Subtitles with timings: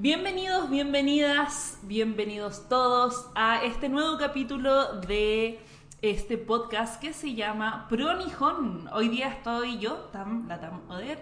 [0.00, 5.60] Bienvenidos, bienvenidas, bienvenidos todos a este nuevo capítulo de
[6.00, 8.88] este podcast que se llama Pro Nijón.
[8.94, 11.20] Hoy día estoy yo, Tam, la Tam Odet.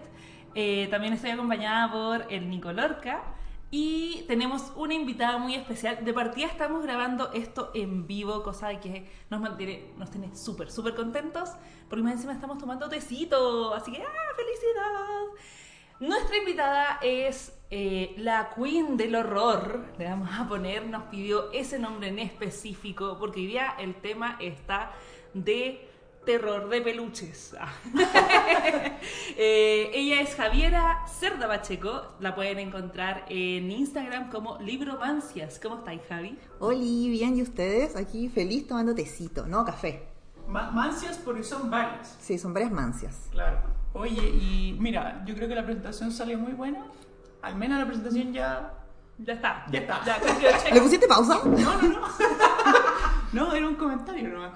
[0.55, 3.21] Eh, también estoy acompañada por el Nico Lorca.
[3.69, 6.05] Y tenemos una invitada muy especial.
[6.05, 10.95] De partida estamos grabando esto en vivo, cosa que nos mantiene, nos tiene súper, súper
[10.95, 11.49] contentos.
[11.89, 13.73] Porque más encima estamos tomando tecito.
[13.73, 15.49] Así que, ¡ah, felicidad!
[15.99, 19.85] Nuestra invitada es eh, la Queen del Horror.
[19.97, 23.17] Le vamos a poner, nos pidió ese nombre en específico.
[23.19, 24.91] Porque hoy día el tema está
[25.33, 25.87] de
[26.25, 27.55] terror de peluches.
[29.41, 32.13] Eh, ella es Javiera Cerda Pacheco.
[32.19, 35.59] La pueden encontrar en Instagram como Libromancias.
[35.61, 36.37] ¿Cómo estáis, Javi?
[36.59, 37.95] Hola, bien, ¿y ustedes?
[37.95, 39.63] Aquí feliz tomando tecito, ¿no?
[39.63, 40.03] Café.
[40.47, 42.17] Ma- mancias porque son varias.
[42.19, 43.29] Sí, son varias mancias.
[43.31, 43.61] Claro.
[43.93, 46.85] Oye, y mira, yo creo que la presentación salió muy buena.
[47.41, 48.73] Al menos la presentación ya.
[49.17, 49.65] Ya está.
[49.71, 50.01] Ya está.
[50.05, 50.73] Ya, check.
[50.73, 51.41] ¿Le pusiste pausa?
[51.43, 52.07] No, no, no.
[53.33, 54.51] no, era un comentario nomás.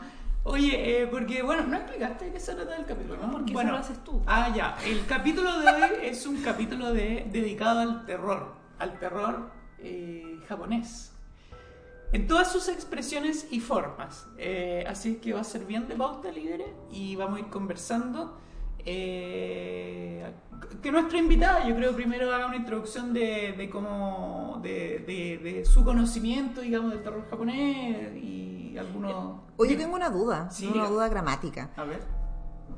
[0.46, 3.32] Oye, eh, porque bueno, no explicaste qué se trata el capítulo, ¿no?
[3.32, 4.22] Porque eso bueno, lo haces tú.
[4.26, 4.78] Ah, ya.
[4.86, 11.14] El capítulo de hoy es un capítulo de, dedicado al terror, al terror eh, japonés.
[12.12, 14.28] En todas sus expresiones y formas.
[14.38, 18.38] Eh, así que va a ser bien de pauta libre y vamos a ir conversando.
[18.86, 20.32] Eh,
[20.82, 24.60] que nuestra invitada, yo creo, primero haga una introducción de, de cómo.
[24.62, 29.42] De, de- de su conocimiento, digamos, del terror japonés y algunos.
[29.58, 31.70] Oye, tengo una duda, Sí, una duda gramática.
[31.78, 32.02] A ver.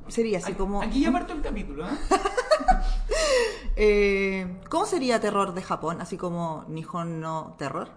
[0.08, 0.82] Sería así Aquí- como...
[0.84, 1.90] Aquí ya parto el capítulo, ¿eh?
[3.76, 6.00] eh, ¿Cómo sería terror de Japón?
[6.02, 7.90] Así como Nihon no terror.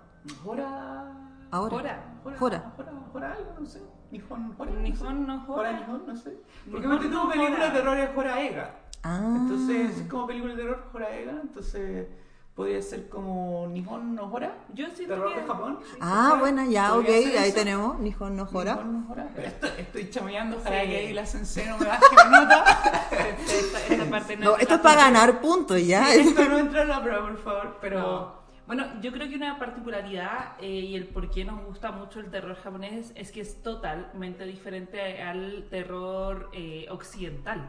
[0.45, 1.12] Hora.
[1.50, 1.75] Ahora.
[1.77, 2.20] Hora.
[2.25, 2.37] Hora.
[2.41, 2.72] Hora.
[2.78, 3.83] Hora, hora algo, no sé.
[4.11, 4.70] Nihon, hora.
[4.73, 5.73] Nihon no Hora, hora.
[5.73, 6.33] Nihon, no sé.
[6.70, 7.67] Porque Nihon me no película hora.
[7.67, 8.75] de terror es Hora Ega.
[9.03, 9.34] Ah.
[9.37, 11.33] Entonces, es como película de terror Hora Ega.
[11.43, 12.06] Entonces,
[12.55, 14.55] podría ser como Nihon no Hora.
[14.75, 15.78] Yo siento Terror que- de Japón.
[16.00, 17.59] Ah, bueno, ya, ok, ¿Podría ser ahí eso?
[17.59, 18.75] tenemos Nihon no Hora.
[18.77, 19.28] Nihon no Hora.
[19.37, 20.62] Estoy, estoy chameando Sí.
[20.65, 22.65] para que ahí la sensei no me baje la nota.
[23.49, 26.12] Esta, esta parte no, No, es esto es para ganar puntos ya.
[26.15, 27.77] Esto no entra en la prueba, por favor.
[27.81, 28.00] Pero.
[28.00, 28.38] No.
[28.69, 32.31] Bueno, yo creo que una particularidad eh, y el por qué nos gusta mucho el
[32.31, 37.67] terror japonés es que es totalmente diferente al terror eh, occidental.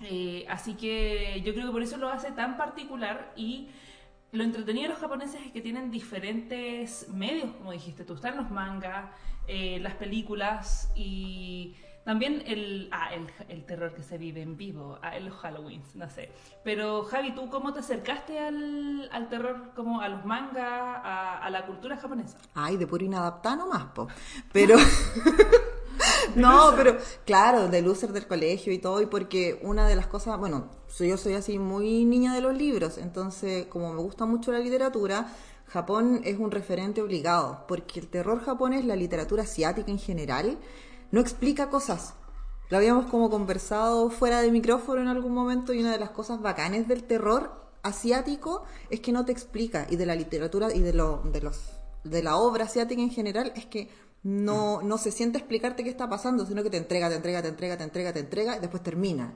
[0.00, 3.68] Eh, así que yo creo que por eso lo hace tan particular y
[4.32, 8.14] lo entretenido de los japoneses es que tienen diferentes medios, como dijiste tú.
[8.14, 9.10] Están los mangas,
[9.48, 15.18] las películas y también el, ah, el, el terror que se vive en vivo, ah,
[15.18, 16.30] los Halloween, no sé.
[16.64, 21.50] Pero Javi, ¿tú cómo te acercaste al, al terror, como a los mangas, a, a
[21.50, 22.38] la cultura japonesa?
[22.54, 24.08] Ay, de puro inadaptada nomás, po.
[24.52, 24.76] Pero.
[26.34, 26.96] no, pero
[27.26, 31.16] claro, de loser del colegio y todo, y porque una de las cosas, bueno, yo
[31.16, 35.26] soy así muy niña de los libros, entonces, como me gusta mucho la literatura,
[35.66, 40.58] Japón es un referente obligado, porque el terror japonés, la literatura asiática en general,
[41.10, 42.14] no explica cosas.
[42.68, 46.40] Lo habíamos como conversado fuera de micrófono en algún momento y una de las cosas
[46.40, 50.92] bacanes del terror asiático es que no te explica y de la literatura y de,
[50.92, 51.58] lo, de los
[52.04, 53.88] de la obra asiática en general es que
[54.22, 57.48] no, no se siente explicarte qué está pasando, sino que te entrega, te entrega, te
[57.48, 59.34] entrega, te entrega, te entrega y después termina.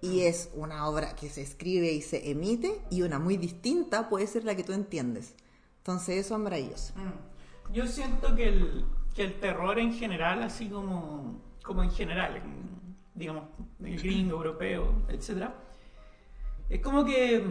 [0.00, 4.26] Y es una obra que se escribe y se emite y una muy distinta puede
[4.26, 5.34] ser la que tú entiendes.
[5.78, 6.92] Entonces eso es maravilloso.
[6.96, 7.72] Mm.
[7.72, 12.96] Yo siento que el, que el terror en general, así como, como en general, en,
[13.14, 13.44] digamos,
[13.84, 15.54] el gringo, europeo, etcétera,
[16.68, 17.44] es como que,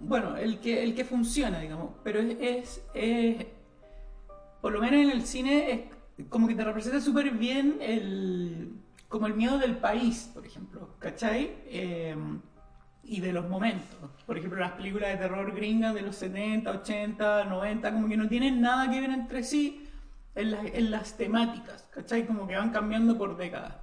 [0.00, 3.46] bueno, el que, el que funciona, digamos, pero es, es, es-
[4.60, 8.72] por lo menos en el cine, es como que te representa súper bien el,
[9.08, 11.54] como el miedo del país, por ejemplo, ¿cachai?
[11.66, 12.16] Eh,
[13.04, 13.96] y de los momentos.
[14.26, 18.28] Por ejemplo, las películas de terror gringas de los 70, 80, 90, como que no
[18.28, 19.87] tienen nada que ver entre sí
[20.38, 22.26] en, las- en las temáticas, ¿cachai?
[22.26, 23.74] Como que van cambiando por décadas.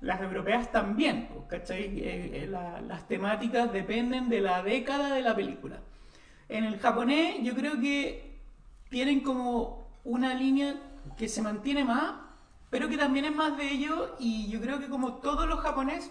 [0.00, 1.84] Las europeas también, ¿cachai?
[2.00, 5.80] Eh, eh, la- las temáticas dependen de la década de la película.
[6.48, 8.38] En el japonés yo creo que
[8.90, 10.74] tienen como una línea
[11.16, 12.14] que se mantiene más,
[12.70, 16.10] pero que también es más de ellos y yo creo que como todos los japoneses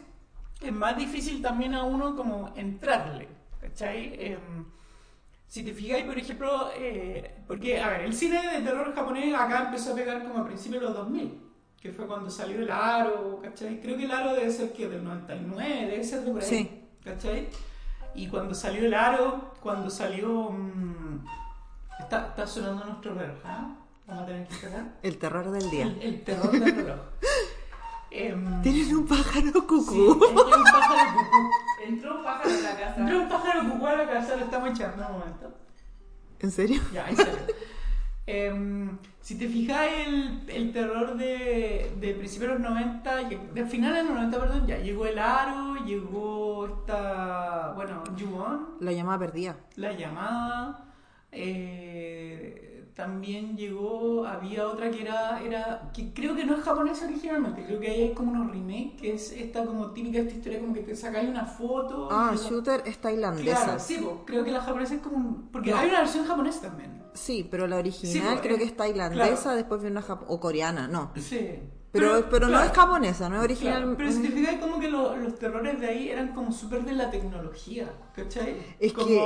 [0.61, 3.27] es más difícil también a uno como entrarle,
[3.61, 4.13] ¿cachai?
[4.17, 4.65] Em,
[5.53, 9.65] si te fijáis, por ejemplo, eh, porque, a ver, el cine de terror japonés acá
[9.65, 11.39] empezó a pegar como a principios de los 2000,
[11.79, 13.79] que fue cuando salió el Aro, ¿cachai?
[13.79, 16.81] Creo que el Aro debe ser que del 99, debe ser de por ahí, Sí.
[17.03, 17.49] ¿cachai?
[18.15, 20.49] Y cuando salió el Aro, cuando salió...
[20.49, 21.23] mm,
[21.99, 23.75] está, está sonando nuestro reloj, ¿ah?
[24.07, 24.85] Vamos a tener que esperar.
[25.03, 25.83] El terror del día.
[25.83, 26.99] El, el terror del reloj.
[28.15, 30.19] Em, Tienen un pájaro Sí, cucú.
[30.23, 31.49] entró un pájaro cucú.
[31.83, 32.95] Entró un pájaro en la casa.
[33.01, 35.51] Entró un pájaro cucú a la casa, lo estamos echando un momento.
[36.39, 36.81] ¿En serio?
[36.93, 37.33] Ya, en serio.
[38.25, 43.65] Em, si te fijas, el, el terror de, de principios de los 90, lle- de
[43.65, 49.19] finales de los 90, perdón, ya llegó el aro, llegó esta, bueno, Ju-On, La llamada
[49.19, 49.57] perdida.
[49.75, 50.85] la llamada,
[51.31, 57.65] eh, también llegó, había otra que era, era, que creo que no es japonesa originalmente,
[57.65, 60.73] creo que ahí hay como unos remakes, que es esta como típica esta historia como
[60.73, 62.07] que te sacáis una foto.
[62.11, 63.63] Ah, y la- Shooter es tailandesa.
[63.63, 65.77] Claro, sí, po, creo que la japonesa es como un- porque No.
[65.77, 67.01] hay una versión japonesa también.
[67.13, 69.57] Sí, pero la original Sí, pues, creo que es tailandesa, claro.
[69.57, 71.11] después viene una jap- o coreana, no.
[71.15, 71.59] Sí.
[71.91, 73.81] Pero, pero, no claro, es japonesa, no es original.
[73.83, 76.83] claro, pero si te fijas, como que lo- los terrores de ahí eran como súper
[76.85, 78.57] de la tecnología, ¿cachai?
[78.79, 79.21] Es como, que-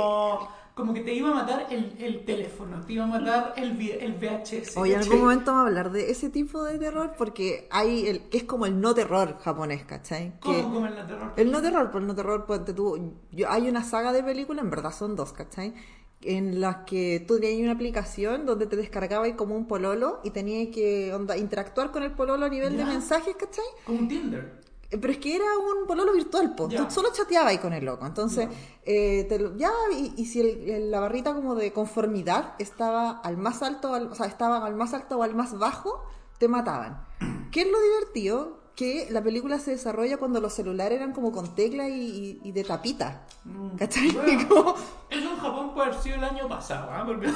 [0.78, 4.12] como que te iba a matar el, el teléfono, te iba a matar el, el
[4.14, 4.76] VHS.
[4.76, 8.28] Oye, en algún momento vamos a hablar de ese tipo de terror porque hay el
[8.28, 10.38] que es como el no terror japonés, ¿cachai?
[10.38, 11.32] ¿Cómo Que como en la terror?
[11.36, 14.62] el no terror, por el no terror, ponte tú, yo, hay una saga de películas,
[14.64, 15.74] en verdad son dos, ¿cachai?
[16.20, 20.72] En las que tú tenías una aplicación donde te descargabas como un pololo y tenías
[20.72, 23.64] que onda, interactuar con el pololo a nivel de mensajes, ¿cachai?
[23.84, 24.57] Como un Tinder.
[24.90, 26.70] Eh, Pero es que era un pololo virtual, pues.
[26.70, 26.86] Ya.
[26.88, 28.06] Tú solo chateabas ahí con el loco.
[28.06, 28.56] Entonces, Ya.
[28.84, 33.10] eh, te lo- ya, y, y si el- el- la barrita como de conformidad estaba
[33.20, 36.02] al más alto, al- o sea, estaba al más alto o al más bajo,
[36.38, 37.04] te mataban.
[37.52, 38.58] ¿Qué es lo divertido?
[38.76, 42.52] Que la película se desarrolla cuando los celulares eran como con tecla y, y- y
[42.52, 43.26] de tapita.
[43.44, 43.76] Mm.
[43.76, 44.10] ¿Cachai?
[44.12, 44.74] Bueno, como-
[45.10, 47.02] Eso en Japón puede haber sido el año pasado, ¿ah?
[47.04, 47.28] Porque...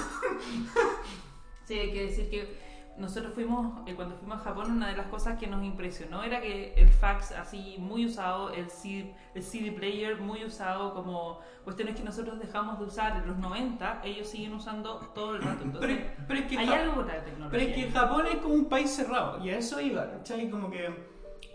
[1.66, 5.06] Sí, hay que decir que nosotros fuimos, eh, cuando fuimos a Japón, una de las
[5.06, 9.72] cosas que nos impresionó era que el fax así muy usado, el CD, el CD
[9.72, 14.52] player muy usado como cuestiones que nosotros dejamos de usar en los 90, ellos siguen
[14.54, 15.64] usando todo el rato.
[15.64, 17.48] Entonces, Pero, pero es que hay Ja- algo de tecnología.
[17.50, 20.50] Pero es que Japón es como un país cerrado y a eso iba, ¿cachai?
[20.50, 21.12] Como que.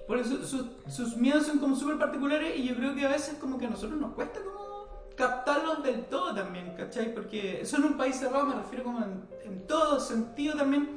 [0.07, 3.37] Por eso sus- sus miedos son como súper particulares y yo creo que a veces
[3.39, 4.87] como que a nosotros nos cuesta como
[5.17, 7.13] captarlos del todo también, ¿cachai?
[7.13, 10.96] Porque son un país cerrado, me refiero como en, en todo sentido también.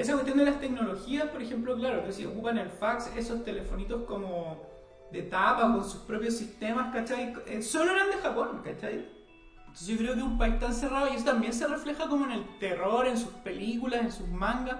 [0.00, 4.04] Esa cuestión de las tecnologías, por ejemplo, claro, que si ocupan el fax, esos telefonitos
[4.04, 4.66] como
[5.12, 7.34] de tapa con sus propios sistemas, ¿cachai?
[7.46, 9.06] Eh, Solo eran de Japón, ¿cachai?
[9.58, 12.32] Entonces yo creo que un país tan cerrado, y eso también se refleja como en
[12.32, 14.76] el terror, en sus películas, en sus mangas,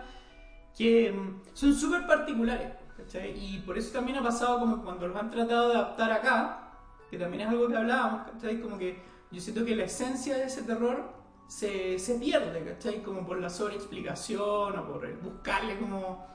[0.75, 3.35] que mm, son súper particulares, ¿cachai?
[3.37, 6.73] Y por eso también ha pasado como cuando los han tratado de adaptar acá,
[7.11, 8.59] que también es algo que hablábamos, ¿cachai?
[8.59, 11.20] Como que yo siento que la esencia de ese terror
[11.51, 13.03] se, se pierde, ¿cachai?
[13.03, 16.27] Como por la sobreexplicación o por el buscarle como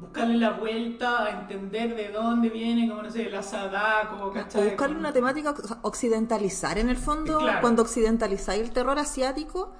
[0.00, 4.70] buscarle la vuelta a entender de dónde viene, como no sé, la Sadako, O ¿cachai?
[4.70, 7.60] buscarle Como- una temática, o sea, occidentalizar en el fondo, Claro.
[7.60, 9.72] cuando occidentalizáis el terror asiático,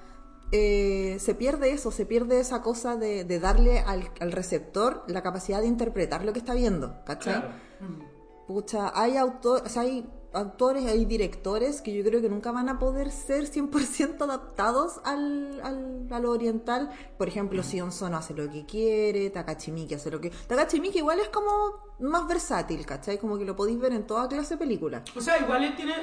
[0.51, 5.23] eh, se pierde eso, se pierde esa cosa de, de darle al, al receptor la
[5.23, 7.33] capacidad de interpretar lo que está viendo, ¿cachai?
[7.41, 7.55] Claro.
[8.47, 13.11] Pucha, hay autores, hay autores, hay directores que yo creo que nunca van a poder
[13.11, 16.89] ser 100% adaptados al, al, a lo oriental.
[17.17, 20.29] Por ejemplo, Sion Sono hace lo que quiere, Takashi Miike hace lo que...
[20.29, 21.51] Takashi Miike igual es como
[21.99, 23.17] más versátil, ¿cachai?
[23.17, 25.03] Como que lo podéis ver en toda clase de películas.
[25.15, 25.93] O sea, igual él tiene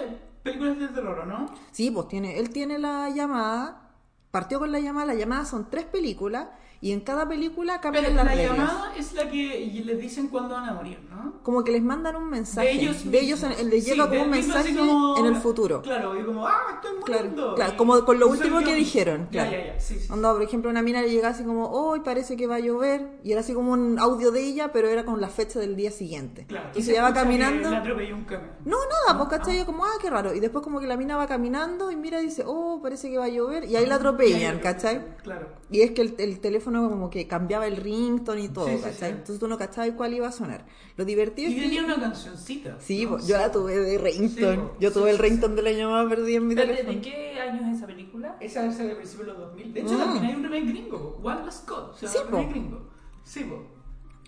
[0.42, 1.46] películas de terror, ¿o ¿no?
[1.72, 3.90] Sí, pues tiene, él tiene la llamada,
[4.30, 6.48] partió con la llamada, la llamada son tres películas
[6.82, 8.56] y en cada película cambian Pero las la reglas.
[8.58, 11.34] llamada es la que les dicen cuándo van a morir, ¿no?
[11.42, 12.68] Como que les mandan un mensaje.
[12.68, 13.66] De ellos, de ellos en- mismos.
[13.66, 15.82] les llega Sí, como de un mensaje como- en el futuro.
[15.82, 17.34] Claro, y como, ah, estoy muriendo.
[17.42, 19.50] Claro, claro, como con lo último que dijeron, claro.
[19.50, 20.10] Ya, ya, ya, sí, sí.
[20.10, 23.18] Onda, por ejemplo, una mina le llega así como, hoy parece que va a llover,
[23.24, 25.90] y era así como un audio de ella, pero era con la fecha del día
[25.90, 26.46] siguiente.
[26.46, 27.68] Claro, y se va escucha que caminando.
[27.76, 28.50] Atropelló un camión.
[28.64, 30.34] No, nada, pues cachai, Yo como, ah, qué raro.
[30.34, 33.18] Y después como que la mina va caminando y mira y dice, oh, parece que
[33.18, 35.02] va a llover, y ahí la atropellan, Ya, ya, ¿cachai?
[35.22, 35.48] Claro.
[35.70, 38.82] Y es que el, el teléfono como que cambiaba el ringtone y todo, Sí, sí,
[38.82, 39.10] ¿cachai?
[39.10, 39.16] sí.
[39.18, 40.64] Entonces tú no cachabas cuál iba a sonar.
[40.96, 41.66] Lo divertido Y es que...
[41.66, 42.76] tenía una cancioncita.
[42.80, 43.10] Sí, ¿no?
[43.10, 44.54] pues, yo la tuve de ringtone.
[44.54, 44.76] Sí, po.
[44.78, 46.94] yo tuve Sí, el sí, ringtone de la llamada perdida en mi ¿De, de- teléfono.
[46.94, 48.36] de qué año es esa película?
[48.40, 49.74] Esa es de principios de los 2000.
[49.74, 49.98] De hecho, Mm.
[49.98, 51.20] también hay un remake gringo.
[51.22, 51.90] One Last Call.
[51.90, 52.50] O sea, Sí, un remake po.
[52.52, 52.90] gringo.
[53.24, 53.62] Sí, po.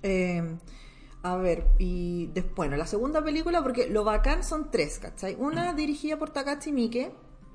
[0.02, 0.56] Eh,
[1.22, 5.36] a ver, y después, bueno, la segunda película, porque lo bacán son tres, ¿cachai?
[5.38, 7.12] Una dirigida por Takashi Miike,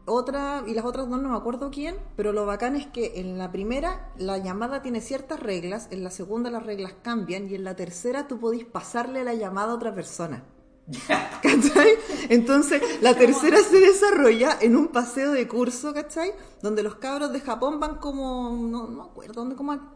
[0.08, 3.38] otra, y las otras dos no me acuerdo quién, pero lo bacán es que en
[3.38, 7.64] la primera la llamada tiene ciertas reglas, en la segunda las reglas cambian, y en
[7.64, 10.44] la tercera tú podís pasarle la llamada a otra persona.
[11.42, 11.98] ¿Cachai?
[12.30, 16.32] Entonces, la tercera se desarrolla en un paseo de curso, ¿cachai?
[16.62, 19.94] Donde los cabros de Japón van como, no, no me acuerdo, dónde como, a-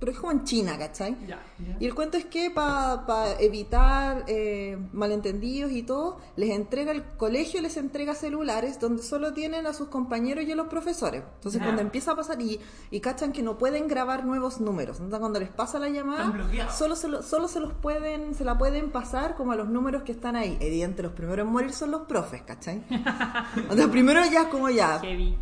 [0.00, 1.16] pero es como en China, ¿cachai?
[1.26, 1.76] Ya, ya.
[1.78, 7.60] Y el cuento es que para evitar eh, malentendidos y todo, les entrega el colegio,
[7.62, 11.22] les entrega celulares donde solo tienen a sus compañeros y a los profesores.
[11.36, 11.66] Entonces Ya.
[11.66, 12.58] cuando empieza a pasar y,
[12.90, 16.32] y cachan que no pueden grabar nuevos números, entonces cuando les pasa la llamada,
[16.72, 20.02] solo se, lo- solo se los pueden, se la pueden pasar como a los números
[20.02, 20.56] que están ahí.
[20.60, 22.82] Evidente, los primeros en morir son los profes, ¿cachai?
[23.56, 25.38] Entonces primero ya es como ya, Heavy.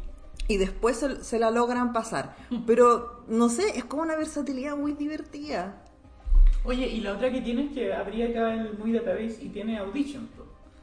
[0.51, 2.37] Y después se, se la logran pasar.
[2.67, 5.83] Pero, no sé, es como una versatilidad muy divertida.
[6.65, 9.79] Oye, y la otra que tiene es que abrí acá el Muy Database y tiene
[9.79, 10.29] Audition.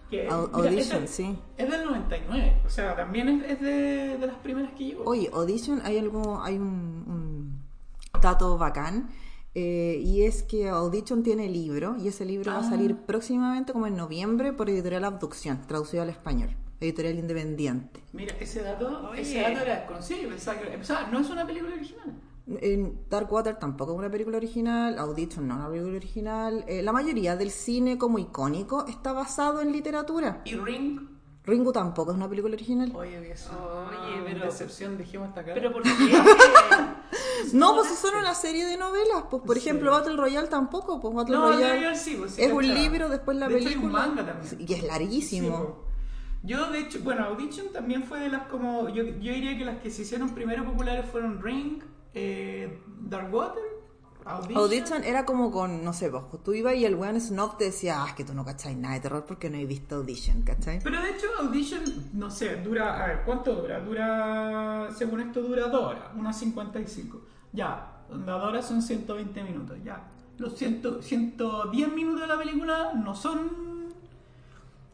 [0.10, 1.38] Que, mira, Audition, es sí.
[1.58, 5.04] Es del 99, o sea, también es, es de, de las primeras que llegó.
[5.04, 7.62] Oye, Audition, hay algo, hay un, un
[8.22, 9.10] dato bacán.
[9.54, 12.70] eh, y es que Audition tiene libro y ese libro va a Ah.
[12.70, 18.04] salir próximamente como en noviembre por editorial Abducción, traducido al español, editorial independiente.
[18.14, 19.22] Mira, ese dato, Oye.
[19.22, 20.22] ese dato era desconocido.
[20.22, 22.14] Yo pensaba que, o sea, no es una película original.
[22.62, 26.64] En Dark Water tampoco es una película original, Audition no es una película original.
[26.68, 30.42] Eh, la mayoría del cine como icónico está basado en literatura.
[30.46, 31.02] Y Ring,
[31.44, 32.92] Ringu tampoco es una película original.
[32.96, 33.52] oye, eso.
[33.90, 35.52] Oye, pero- Decepción, dejemos hasta acá.
[35.56, 35.90] Pero ¿por qué?
[37.54, 39.24] No, pues es solo una serie de novelas.
[39.30, 39.62] Pues por Sí.
[39.62, 41.00] ejemplo, Battle Royale tampoco.
[41.00, 43.70] Pues Battle No, Royale Royale sí, pues sí, es un libro, después la De hecho,
[43.70, 44.06] hay película.
[44.08, 44.66] un manga también.
[44.68, 45.48] Y es larguísimo.
[45.58, 45.87] Sí, po.
[46.48, 48.88] Yo, de hecho, bueno, Audition también fue de las como.
[48.90, 53.64] Yo, yo diría que las que se hicieron primero populares fueron Ring, eh, Dark Water,
[54.24, 54.58] Audition.
[54.58, 58.02] Audition era como con, no sé, vos, tú ibas y el weón snob te decía,
[58.02, 60.80] ah, es que tú no cacháis nada de terror porque no he visto Audition, ¿cachai?
[60.84, 63.04] Pero de hecho, Audition, no sé, dura.
[63.04, 63.80] A ver, ¿cuánto dura?
[63.80, 64.90] Dura.
[64.96, 67.22] Según esto, dura 2 horas, unas 55.
[67.54, 70.02] Ya, las 2 horas son 120 minutos, ya.
[70.38, 73.88] Los 100, 110 minutos de la película no son.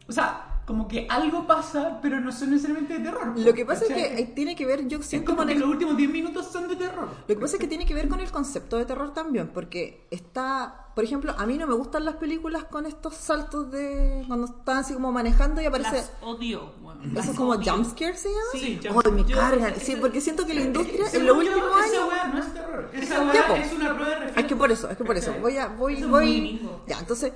[0.08, 3.38] O sea, como que algo pasa, pero no son necesariamente de terror.
[3.38, 5.60] Lo que pasa es que tiene que ver, yo Es siento como con que el
[5.60, 7.08] los últimos 10 minutos son de terror.
[7.20, 10.06] Lo que pasa es que tiene que ver con el concepto de terror también, porque
[10.10, 14.46] está, por ejemplo, a mí no me gustan las películas con estos saltos de cuando
[14.46, 16.72] están así como manejando y aparece Las odio.
[16.80, 17.72] bueno, eso las es como odio.
[17.72, 18.40] jumpscare se llama.
[18.52, 19.74] Sí, Ay, jump- me yo- cargan.
[19.78, 22.90] Sí, porque siento que la industria en los últimos Esa años weá no es terror.
[22.92, 24.40] Esa weá es una prueba de reflejo.
[24.40, 26.98] es que por eso, es que por eso voy a voy Eso es voy ya,
[27.00, 27.32] entonces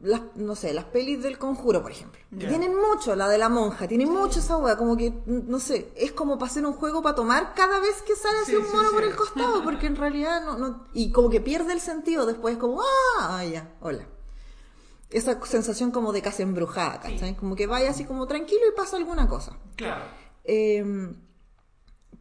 [0.00, 2.20] las, no sé, las pelis del conjuro, por ejemplo.
[2.30, 2.48] Ya.
[2.48, 6.12] Tienen mucho, la de la monja, tiene mucho esa wea, como que, no sé, es
[6.12, 8.88] como para hacer un juego para tomar cada vez que sale así Sí, un mono
[8.90, 8.94] sí.
[8.94, 12.56] por el costado, porque en realidad no, no, y como que pierde el sentido después,
[12.58, 14.06] como, ah, ah, ya, hola.
[15.10, 17.34] Esa sensación como de casa embrujada, ¿cachai?
[17.34, 19.56] Como que vaya así como tranquilo y pasa alguna cosa.
[19.74, 20.02] Claro.
[20.44, 20.84] Eh,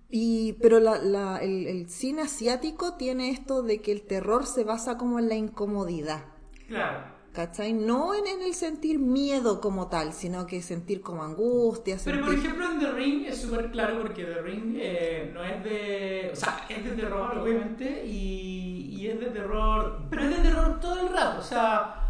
[0.09, 4.63] y, pero la- la- el, el cine asiático tiene esto de que el terror se
[4.63, 6.23] basa como en la incomodidad,
[6.69, 7.16] Claro.
[7.37, 7.71] ¿Cachai?
[7.71, 12.31] No en, en el sentir miedo como tal, sino que sentir como angustia, Pero por
[12.31, 12.47] sentir...
[12.47, 16.31] ejemplo en The Ring es súper claro porque The Ring eh, no es de...
[16.33, 19.99] O sea, es de terror obviamente y, y es de terror...
[20.09, 21.39] Pero es de terror todo el rato.
[21.39, 22.07] O sea,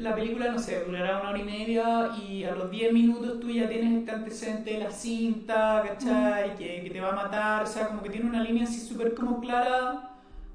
[0.00, 3.50] la película, no sé, durará una hora y media y a los 10 minutos tú
[3.50, 6.56] ya tienes este antecedente de la cinta, ¿cachai?
[6.56, 7.62] Que, que te va a matar.
[7.62, 10.13] O sea, como que tiene una línea así súper como clara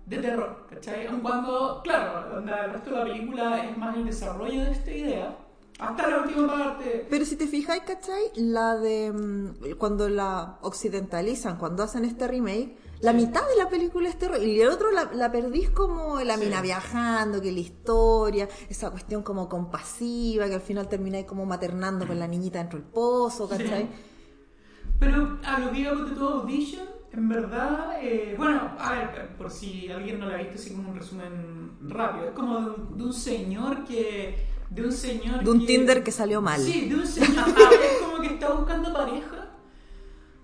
[0.10, 1.08] de terror, ¿cachai?
[1.08, 4.92] Aun cuando, claro, onda, el resto de la película es más el desarrollo de esta
[4.92, 5.38] idea.
[5.80, 7.08] Hasta la última parte.
[7.10, 8.24] Pero si te fijáis, ¿cachai?
[8.36, 9.14] La de...
[9.14, 14.44] mm, Cuando la occidentalizan, cuando hacen este remake, la mitad de la película es terror
[14.44, 16.44] y el otro la, la perdís como la Sí.
[16.46, 22.06] mina viajando, que la historia, esa cuestión como compasiva, que al final termináis como maternando
[22.06, 23.88] con la niñita dentro del pozo, ¿cachai?
[25.00, 29.50] Pero a lo que digamos de todo Audition, en verdad, eh, bueno, a ver, por
[29.50, 32.98] si alguien no la ha visto, así como un resumen rápido, es como de un,
[32.98, 34.48] de un señor que...
[34.70, 36.62] De un señor De un que- Tinder que salió mal.
[36.62, 39.48] Sí, de un señor que es como que está buscando pareja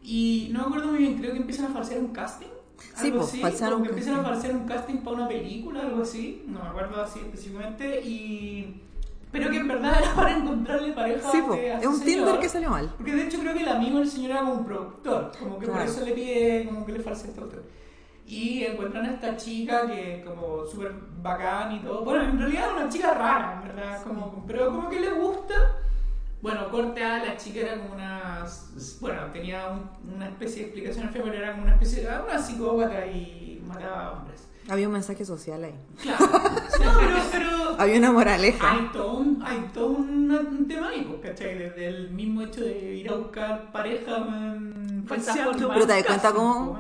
[0.02, 2.48] y no me acuerdo muy bien, creo que empiezan a falsear un casting.
[2.96, 5.82] Sí, algo pues, así, como un que empiezan a falsear un casting para una película,
[5.82, 8.82] algo así, no me acuerdo así específicamente, y...
[9.40, 12.26] Pero que en verdad era para encontrarle pareja Sí, po, a es este un Tinder
[12.26, 12.40] señor.
[12.40, 12.94] que salió mal.
[12.98, 15.66] Porque de hecho creo que el amigo del señor era como un productor, como que
[15.68, 15.92] por Claro.
[15.92, 17.64] eso le pide, como que le falsea este autor.
[18.28, 22.04] Y encuentran a esta chica que como súper bacán y todo.
[22.04, 25.54] Bueno, en realidad era una chica rara, verdad, como, pero como que le gusta.
[26.42, 28.46] Bueno, corte A, la chica era como una...
[29.02, 32.08] Bueno, tenía un- una especie de explicación pero era como una especie de...
[32.20, 34.45] una psicópata y mataba hombres.
[34.70, 35.76] Había un mensaje social ahí.
[36.02, 36.26] Claro.
[36.76, 37.18] No, pero...
[37.32, 38.72] pero Había una moraleja.
[38.72, 41.58] hay todo un, hay todo un, un tema ahí, pues, ¿cachai?
[41.58, 46.32] Desde el mismo hecho de ir a buscar pareja, man, Pues Pero te das cuenta
[46.34, 46.78] cómo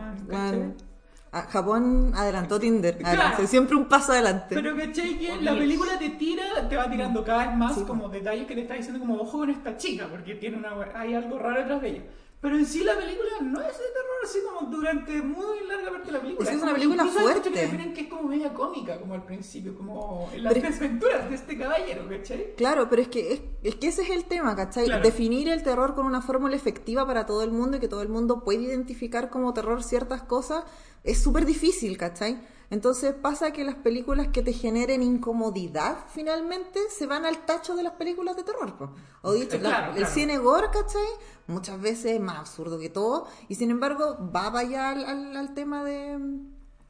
[1.32, 2.98] a- Japón adelantó Tinder.
[2.98, 3.20] Claro.
[3.20, 4.56] Adelante, Siempre un paso adelante.
[4.56, 5.18] Pero ¿cachai?
[5.18, 7.82] Que la película te tira, te va tirando cada vez más Sí.
[7.84, 11.14] como detalles que te está diciendo como ojo con esta chica, porque tiene una hay
[11.14, 12.02] algo raro detrás de ella.
[12.42, 16.06] Pero en sí la película no es de terror así como durante muy larga parte
[16.08, 16.48] de la película.
[16.50, 17.52] Es es una película incluso fuerte.
[17.52, 21.36] que definen que es como media cómica, como al principio, como en las desventuras de
[21.36, 22.54] este caballero, ¿cachai?
[22.56, 24.86] Claro, pero es que, es, es que ese es el tema, ¿cachai?
[24.86, 25.02] Claro.
[25.04, 28.10] Definir el terror con una fórmula efectiva para todo el mundo y que todo el
[28.10, 30.66] mundo puede identificar como terror ciertas cosas
[31.04, 32.40] es súper difícil, ¿cachai?
[32.72, 37.84] Entonces pasa que las películas que te generen incomodidad finalmente se van al tacho de
[37.84, 38.76] las películas de terror.
[38.76, 38.90] po.
[39.22, 40.14] O dicho, Eh, la- claro, el claro.
[40.14, 41.06] cine gore, ¿cachai?
[41.48, 45.38] Muchas veces es más absurdo que todo y sin embargo va para allá al, al-
[45.38, 46.18] al tema de,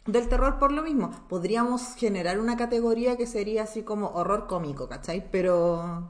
[0.06, 1.12] del terror por lo mismo.
[1.28, 5.30] Podríamos generar una categoría que sería así como horror cómico, ¿cachai?
[5.30, 6.08] Pero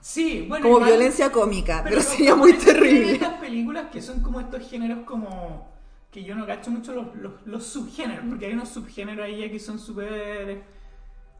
[0.00, 0.62] Sí, bueno.
[0.64, 3.12] como igual- violencia cómica, pero, sería muy terrible.
[3.12, 5.72] Estas películas que son como estos géneros como
[6.10, 9.58] que yo no cacho mucho los, los, los subgéneros, porque hay unos subgéneros ahí que
[9.58, 10.62] son súper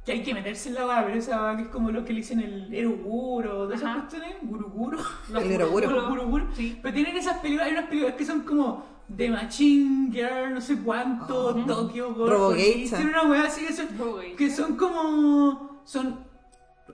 [0.05, 2.19] que hay que meterse en la baba, pero esa que es como lo que le
[2.21, 4.99] dicen el eroguro, de esas cuestiones, guruguro.
[5.31, 5.89] El eroguro.
[5.89, 6.47] Guru, guru, guru.
[6.55, 6.79] Sí.
[6.83, 8.85] Pero tienen esas películas, hay unas películas que son como
[9.17, 11.55] The Machine Girl, no sé cuánto.
[11.67, 12.39] Tokyo Robogator.
[12.53, 13.89] Police, Tienen una weá así que son,
[14.37, 15.81] que son como.
[15.85, 16.33] son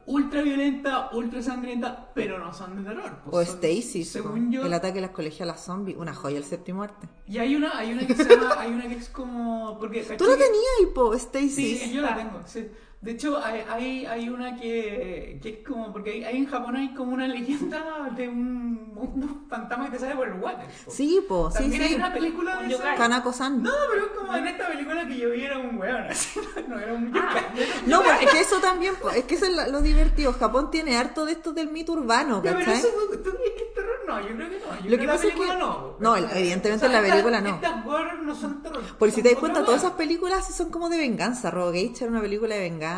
[0.07, 3.13] ultra violenta, ultra sangrienta, pero no son de terror.
[3.27, 4.65] O pues son- Stacy, según yo.
[4.65, 7.09] el ataque a las colegialas zombies, una joya el séptimo arte.
[7.27, 9.79] Y hay una, hay una que se llama, hay una que es como.
[9.79, 10.39] Porque, Tú la ¿cachai?
[10.39, 11.77] tenías, po, Stacy.
[11.77, 12.41] Sí, yo la tengo.
[12.45, 12.69] sí.
[13.01, 15.91] De hecho, hay, hay, hay una que, que es como.
[15.91, 19.99] Porque hay, hay en Japón hay como una leyenda de un, un fantasma que te
[20.01, 20.67] sale por el water.
[20.85, 20.91] po.
[20.91, 21.95] Sí, po, sí, También hay sí.
[21.95, 22.97] una película de yokai.
[22.99, 23.63] Kanako-san.
[23.63, 26.79] No, pero es como en esta película que yo vi era un weón, así, no
[26.79, 27.87] era un Ah, yokai.
[27.87, 30.35] No, pues, es que eso también, po, es que eso es lo, divertido.
[30.35, 32.81] Japón tiene harto de esto del mito urbano, Ya, pero ¿cachai?
[32.81, 32.89] eso,
[33.25, 33.91] ¿tú crees que es terror?
[34.07, 34.67] No, yo creo que no.
[34.67, 35.97] Yo Lo creo que la pasa es película que- no.
[36.01, 37.49] no, evidentemente en la película no.
[37.55, 38.83] Estas gore no son terror.
[38.99, 41.51] Porque si te das cuenta, todas esas películas son como de venganza.
[41.51, 42.90] Robogator era una película de venganza.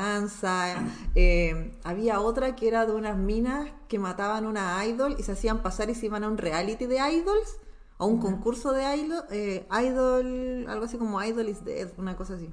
[1.14, 5.62] Eh, había otra que era de unas minas que mataban una idol y se hacían
[5.62, 7.58] pasar y se iban a un reality de idols.
[7.99, 12.34] O un concurso de idol, eh, idol, algo así como Idol is Dead, una cosa
[12.34, 12.50] así.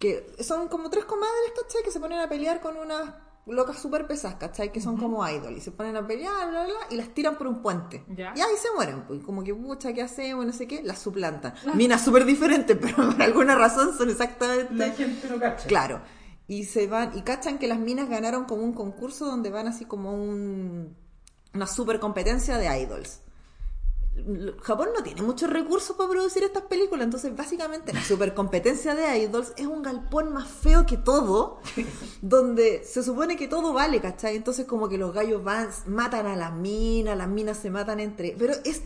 [0.00, 1.84] Que son como tres comadres, ¿cachai?
[1.84, 3.14] Que se ponen a pelear con unas
[3.46, 4.72] locas súper pesadas, ¿cachai?
[4.72, 5.56] Que son como idol.
[5.56, 8.04] Y se ponen a pelear, bla, bla, bla, y las tiran por un puente.
[8.08, 8.32] Ya.
[8.36, 9.22] Y ahí se mueren, pues.
[9.22, 10.44] Como que, pucha, ¿qué hacemos?
[10.46, 10.82] No sé qué.
[10.82, 11.54] Las suplantan.
[11.74, 14.74] Minas súper diferentes, pero por alguna razón son exactamente...
[14.74, 15.68] La gente no cacha.
[15.68, 16.00] Claro.
[16.50, 19.84] Y se van, y cachan que las minas ganaron como un concurso donde van así
[19.84, 20.96] como un,
[21.54, 23.20] una super competencia de idols.
[24.60, 29.18] Japón no tiene muchos recursos para producir estas películas, entonces básicamente la super competencia de
[29.20, 31.60] idols es un galpón más feo que todo,
[32.20, 34.34] donde se supone que todo vale, ¿cachai?
[34.34, 38.34] Entonces como que los gallos van, matan a las minas, las minas se matan entre...
[38.36, 38.82] Pero es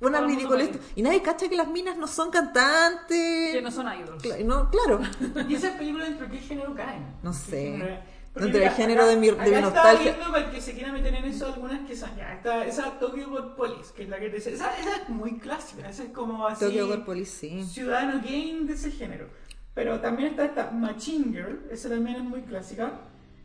[0.00, 0.68] una baila.
[0.94, 3.52] Y nadie cacha que las minas no son cantantes.
[3.52, 4.22] Que no son idols.
[4.22, 5.00] Cla- no, claro.
[5.48, 7.06] ¿Y esas películas dentro de qué género caen?
[7.22, 8.00] No ¿Qué sé.
[8.32, 10.12] Porque Dentro del género acá- de mi- de acá mi estaba nostalgia.
[10.12, 12.34] viendo para que se quiera meter en eso algunas que son ya.
[12.34, 14.52] Está, esa Tokyo Ghoul Police, que es la que te dice.
[14.52, 16.64] Esa, esa es muy clásica, esa es como así.
[16.64, 17.64] Tokyo Ghoul Police, sí.
[17.64, 19.26] Ciudadano Game de ese género.
[19.74, 22.92] Pero también está esta Machine Girl, esa también es muy clásica.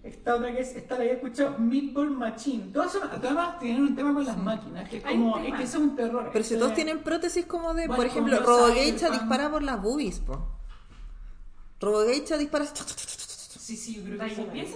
[0.04, 2.72] Esta otra que es, esta la había escuchado, Meatball Machine.
[2.74, 5.63] Todas son, todas tienen un tema con las máquinas, que es Hay como, es que
[5.63, 6.30] eso es un terror.
[6.34, 9.82] Pero si todos es- tienen prótesis como de, Bueno, por ejemplo, Robogeisha dispara por las
[9.82, 10.46] boobies, po.
[11.80, 12.66] Robogeisha dispara...
[12.66, 14.68] Sí, sí, yo creo ¿La que.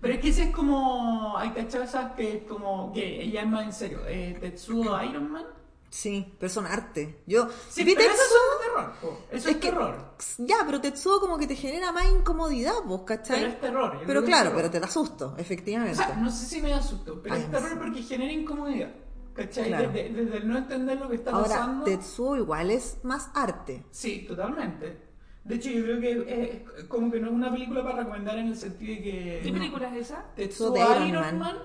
[0.00, 1.36] Pero es que ese es como.
[1.38, 2.92] Hay cachado esas que es como.
[2.92, 4.00] que ella es más en serio.
[4.08, 5.44] Eh, Tetsuo Iron Man.
[5.90, 7.22] Sí, pero son arte.
[7.26, 7.48] Yo...
[7.68, 8.92] Sí, vi pero eso Tetsuo, es terror.
[9.00, 9.18] po.
[9.30, 10.14] Eso es es, que- terror.
[10.38, 13.38] Ya, pero Tetsuo como que te genera más incomodidad, vos, ¿cachai?
[13.40, 14.00] Pero es terror.
[14.06, 14.56] Pero claro, terror.
[14.56, 15.96] pero te da susto, O efectivamente.
[15.96, 17.76] sea, no sé si me da susto, pero Ay, es no terror sé.
[17.76, 18.90] porque genera incomodidad.
[19.34, 19.66] ¿Cachai?
[19.68, 19.90] Claro.
[19.90, 21.84] Desde, desde el no entender lo que está Ahora, pasando.
[21.84, 23.84] Tetsuo igual es más arte.
[23.90, 25.08] Sí, totalmente.
[25.44, 28.38] De hecho, yo creo que es, es como que no es una película para recomendar
[28.38, 29.40] en el sentido de que.
[29.42, 30.24] ¿Qué película es esa?
[30.36, 31.38] Tetsuo de Iron, Iron Man.
[31.38, 31.56] Man.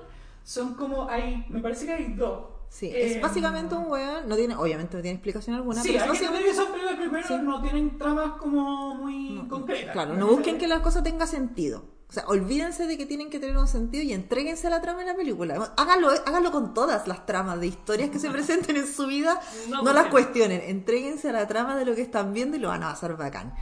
[0.43, 1.07] son como.
[1.09, 2.54] hay Me parece que hay dos.
[2.69, 6.04] Sí, Eh, es básicamente un weón, no tiene, obviamente no tiene explicación alguna, Sí, pero
[6.04, 7.34] hay básicamente- que son películas primero Sí.
[7.41, 9.93] no tienen tramas como muy concretas.
[9.93, 11.86] Claro, no busquen que la cosa tenga sentido.
[12.08, 14.99] O sea, olvídense de que tienen que tener un sentido y entréguense a la trama
[14.99, 15.73] de la película.
[15.75, 19.39] Háganlo, háganlo con todas las tramas de historias que se presenten en su vida.
[19.69, 20.62] No No, las cuestionen.
[20.65, 23.54] Entréguense a la trama de lo que están viendo y lo van a pasar bacán.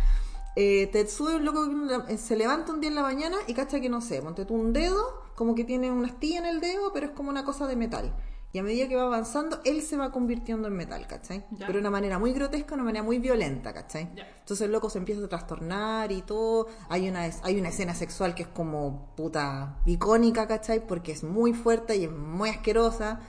[0.55, 1.67] Eh, Tetsuo es un loco
[2.07, 4.53] que se levanta un día en la mañana y cacha que no sé, ponte tú
[4.55, 7.65] un dedo, como que tiene una astilla en el dedo, pero es como una cosa
[7.65, 8.13] de metal.
[8.55, 11.43] Y a medida que va avanzando, él se va convirtiendo en metal, ¿cachai?
[11.51, 11.65] Ya.
[11.65, 14.11] Pero de una manera muy grotesca, una manera muy violenta, ¿cachai?
[14.15, 14.27] Ya.
[14.41, 16.67] Entonces el loco se empieza a trastornar y todo.
[16.87, 20.85] Hay una, hay una escena sexual que es como puta icónica, ¿cachai?
[20.85, 23.21] Porque es muy fuerte y es muy asquerosa.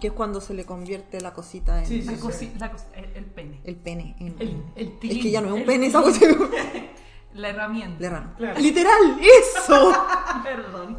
[0.00, 2.18] Que es cuando se le convierte la cosita en Sí, La sí.
[2.20, 3.60] cosi- la cos- el, el pene.
[3.64, 4.16] el pene.
[4.18, 6.36] en- El, el es que ya no es un pene, esa cuestión.
[7.34, 8.06] La herramienta.
[8.06, 8.34] Erran.
[8.36, 8.60] Claro.
[8.60, 9.18] ¡Literal!
[9.20, 9.92] ¡Eso!
[10.44, 10.98] Perdón.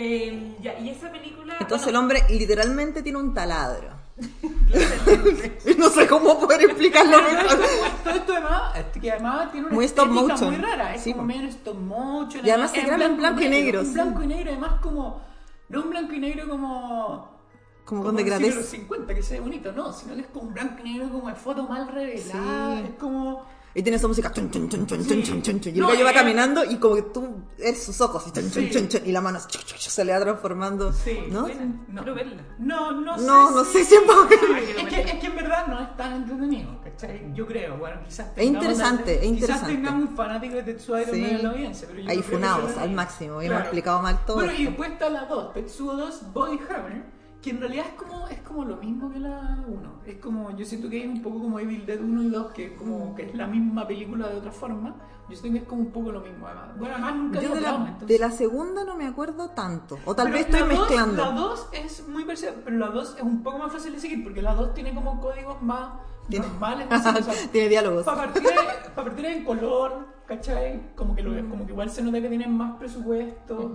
[0.00, 1.56] Eh, ya, y esa película.
[1.58, 3.98] Entonces el bueno, hombre literalmente tiene un taladro.
[5.78, 7.58] No sé cómo poder explicarlo mejor.
[8.04, 10.50] Todo esto además, que además tiene una Muy estética motion.
[10.54, 12.46] muy rara, es Sí, como medio en stop motion.
[12.46, 13.92] Y además se graba en blanco y negro, sí.
[13.92, 15.20] blanco y negro, además como,
[15.68, 17.38] no un blanco y negro como...
[17.84, 18.54] Como con degradez.
[18.54, 21.10] los 50, que se ve bonito, no, sino que es como un blanco y negro
[21.10, 22.84] como de foto mal revelada, Sí.
[22.84, 23.46] es como...
[23.74, 24.32] Y tiene esa música.
[24.32, 25.22] chun, chun, chun, chun, Sí.
[25.22, 27.82] chun, chun, chun, y el No, gallo va eh, caminando y como que tú eres
[27.84, 28.24] sus ojos.
[28.26, 28.70] Y, Sí.
[28.70, 29.38] chun, chun, y la mano
[29.78, 30.92] se le va transformando.
[30.92, 31.42] Sí, ¿No?
[31.42, 32.02] Buena, No.
[32.02, 32.42] quiero verla.
[32.58, 33.24] No, no sé.
[33.26, 34.00] No, no sé si es.
[34.02, 37.32] Es que, es que en verdad no es tan entretenido, ¿cachai?
[37.34, 39.74] Yo creo, bueno, quizás Es interesante, es Quizás interesante.
[39.74, 41.20] tengamos un fanático de Tetsuo Iron Sí.
[41.20, 43.42] Man en la audiencia, pero yo Ahí no funados al máximo, mismo.
[43.52, 44.68] hemos explicado mal todo Bueno, y esto.
[44.70, 47.02] después está la 2, Tetsuo 2 Body Hammer,
[47.48, 49.90] que en realidad es como, es como lo mismo que la 1.
[50.06, 52.66] Es como, yo siento que es un poco como Evil Dead 1 y 2, que
[52.66, 54.94] es como que es la misma película de otra forma.
[55.30, 56.78] Yo siento que es como un poco lo mismo, además.
[56.78, 59.98] Bueno, además nunca Yo de la, entonces- de la segunda no me acuerdo tanto.
[60.04, 61.22] O tal pero vez estoy dos- mezclando.
[61.24, 64.22] la 2 es muy parecida, pero la 2 es un poco más fácil de seguir
[64.24, 65.90] porque la 2 tiene como códigos más
[66.28, 66.86] Tiene- normales.
[66.90, 68.04] así, o sea, Tiene diálogos.
[68.04, 68.48] para partir, de-
[68.94, 70.94] pa' partir en color, ¿cachai?
[70.94, 73.72] Como que, lo, como que igual se nota que tienen más presupuesto.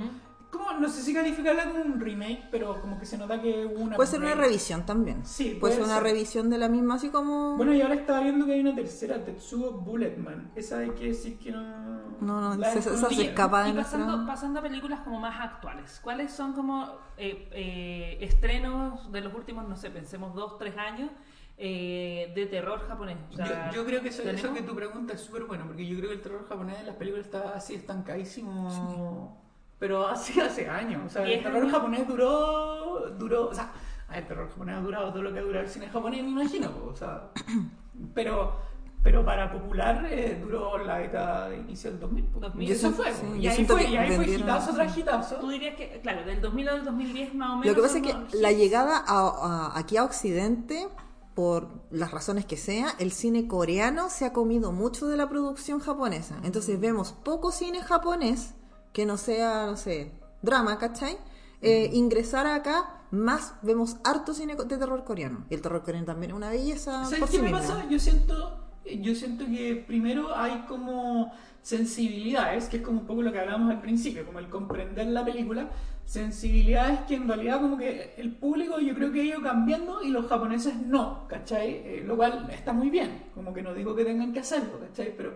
[0.53, 3.81] Como, no sé si calificarla como un remake, pero como que se nota que hubo
[3.83, 3.95] una.
[3.95, 5.25] Puede ser una revisión también.
[5.25, 7.57] Sí, puede, puede ser una revisión de la misma, así como.
[7.57, 10.51] Bueno, y ahora estaba viendo que hay una tercera, Tetsuo Bulletman.
[10.55, 11.83] Esa hay que decir que no.
[12.21, 15.19] No, no, la esa- esa se escapa de y nuestra- pasando, pasando a películas como
[15.19, 16.85] más actuales, ¿cuáles son como
[17.17, 21.09] eh, eh, estrenos de los últimos, no sé, pensemos dos, tres años
[21.57, 23.17] eh, de terror japonés?
[23.31, 25.85] O sea, yo, yo creo que eso, eso que tu pregunta es súper bueno, porque
[25.85, 29.42] yo creo que el terror japonés en las películas está así estancadísimo,
[29.79, 31.01] pero así hace años.
[31.05, 31.71] O sea, el ¿Diez terror años?
[31.73, 33.71] japonés duró, duró, o sea,
[34.13, 36.71] el terror japonés ha durado todo lo que ha durado el cine japonés, me imagino,
[36.88, 37.29] o sea,
[38.13, 38.55] pero,
[39.01, 42.23] pero para popular eh, duró la década de inicio del 2000.
[42.25, 42.39] po.
[42.39, 42.69] 2000.
[42.69, 45.36] Y eso fue, sí, y ahí fue, y ahí fue hitazo tras hitazo.
[45.38, 47.65] Tú dirías que, claro, del 2000 al 2010 más o menos.
[47.67, 49.27] Lo que pasa es que la llegada a,
[49.73, 50.88] a- aquí a Occidente,
[51.33, 55.79] por las razones que sea, el cine coreano se ha comido mucho de la producción
[55.79, 56.38] japonesa.
[56.43, 58.53] Entonces vemos poco cine japonés
[58.93, 61.17] que no sea, no sé, drama, ¿cachai?
[61.62, 65.45] Eh, ingresar acá, más vemos harto cine de terror coreano.
[65.49, 67.60] Y el terror coreano también es una belleza ¿Sabes por qué sí me mismo.
[67.60, 67.88] pasa?
[67.89, 73.32] Yo siento, yo siento que primero hay como sensibilidades, que es como un poco lo
[73.32, 75.69] que hablábamos al principio, como el comprender la película,
[76.06, 80.10] sensibilidades que en realidad como que el público yo creo que ha ido cambiando y
[80.10, 81.69] los japoneses no, ¿cachai?
[81.69, 85.15] Eh, lo cual está muy bien, como que no digo que tengan que hacerlo, ¿cachai?
[85.15, 85.34] Pero,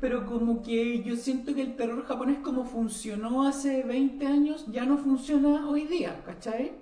[0.00, 4.84] pero como que yo siento que el terror japonés como funcionó hace 20 años ya
[4.84, 6.72] no funciona hoy día, ¿cachai?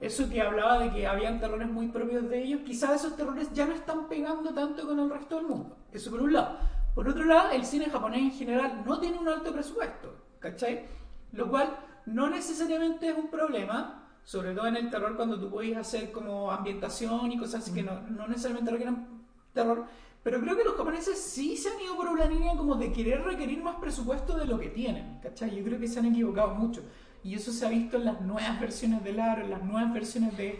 [0.00, 3.66] Eso que hablaba de que habían terrores muy propios de ellos, quizás esos terrores ya
[3.66, 5.76] no están pegando tanto con el resto del mundo.
[5.92, 6.58] Eso por un lado.
[6.94, 10.86] Por otro lado, el cine japonés en general no tiene un alto presupuesto, ¿cachai?
[11.32, 15.76] Lo cual no necesariamente es un problema, sobre todo en el terror cuando tú podés
[15.76, 19.06] hacer como ambientación y cosas así que no, no necesariamente requieren
[19.52, 19.84] terror.
[20.22, 23.22] Pero creo que los japoneses sí se han ido por una línea como de querer
[23.22, 25.54] requerir más presupuesto de lo que tienen, ¿cachai?
[25.56, 26.82] Yo creo que se han equivocado mucho.
[27.24, 30.36] Y eso se ha visto en las nuevas versiones del Aro, en las nuevas versiones
[30.36, 30.58] de...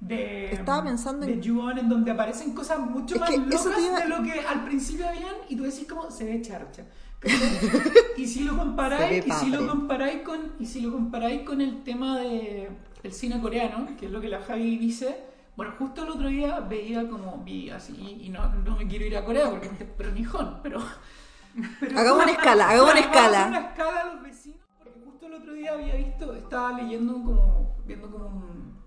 [0.00, 4.08] de Estaba pensando de en- en donde aparecen cosas mucho Es más locas iba- de
[4.08, 6.84] lo que al principio habían y tú decís como se ve charcha.
[8.16, 11.82] y si lo comparáis, y si lo comparáis con, y si lo comparáis con el
[11.82, 12.68] tema de
[13.02, 15.16] el cine coreano, que es lo que la Javi dice,
[15.56, 19.16] bueno, justo el otro día veía como vi así, y no, no me quiero ir
[19.16, 20.80] a Corea porque es pero nijón, pero,
[21.80, 23.46] pero Hagamos una escala, hagamos una escala.
[23.48, 27.76] una escala a los vecinos, porque justo el otro día había visto, estaba leyendo como,
[27.84, 28.78] viendo como un,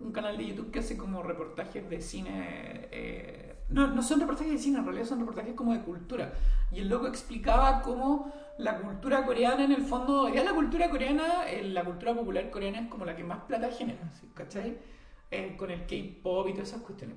[0.00, 2.88] un canal de YouTube que hace como reportajes de cine.
[2.90, 6.32] eh, no, no son reportajes de cine, en realidad son reportajes como de cultura.
[6.70, 11.48] Y el loco explicaba cómo la cultura coreana, en el fondo, ya la cultura coreana,
[11.48, 14.30] eh, la cultura popular coreana es como la que más plata genera, ¿sí?
[14.34, 14.78] ¿cachai?
[15.36, 17.16] Eh, con el K-pop y todas esas cuestiones.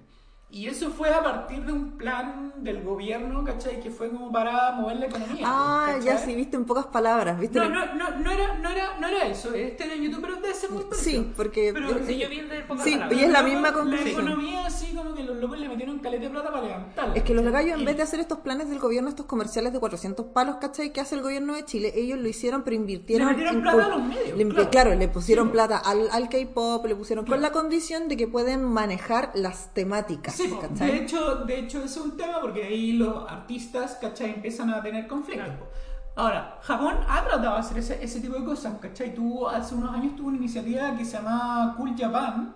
[0.50, 3.82] Y eso fue a partir de un plan del gobierno, ¿cachai?
[3.82, 5.44] Que fue como para mover la economía.
[5.46, 7.60] Ah, ya sí, viste en pocas palabras, viste.
[7.60, 10.54] No, no, no, no, era, no, era, no era eso, este era YouTube, pero debe
[10.54, 11.24] ser muy parecido.
[11.24, 13.20] Sí, porque Pero- Sí, yo vi el de pocas Sí, palabras.
[13.20, 14.08] y es la Pero misma La conclusión.
[14.10, 17.14] economía así como que los locos le metieron caleta de plata para levantarla.
[17.16, 19.74] Es que los gallos, en Y- vez de hacer estos planes del gobierno, estos comerciales
[19.74, 20.94] de 400 palos, ¿cachai?
[20.94, 23.28] Que hace el gobierno de Chile, ellos lo hicieron, pero invirtieron.
[23.28, 24.70] Le metieron plata a los medios, le- claro.
[24.70, 24.96] claro.
[24.96, 25.52] le pusieron Sí.
[25.52, 27.26] plata al, al K-pop, le pusieron.
[27.26, 31.98] Con la condición de que pueden manejar las temáticas, Sí, de hecho, de hecho es
[31.98, 34.36] un tema porque ahí los artistas, ¿cachai?
[34.36, 35.48] Empiezan a tener conflictos.
[35.48, 35.68] Claro.
[36.16, 39.14] Ahora, Japón ha tratado de hacer ese, ese tipo de cosas, ¿cachai?
[39.14, 42.54] Tuvo, hace unos años tuvo una iniciativa que se llama Cool Japan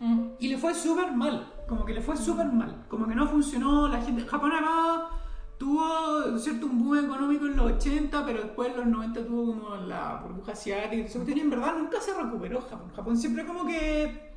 [0.00, 0.20] Mm.
[0.38, 3.88] y le fue súper mal, como que le fue súper mal, como que no funcionó,
[3.88, 5.10] la gente, Japón además
[5.58, 9.74] tuvo cierto un boom económico en los 80, pero después en los 90 tuvo como
[9.74, 14.27] la burbuja asiática, en verdad nunca se recuperó Japón, Japón siempre como que,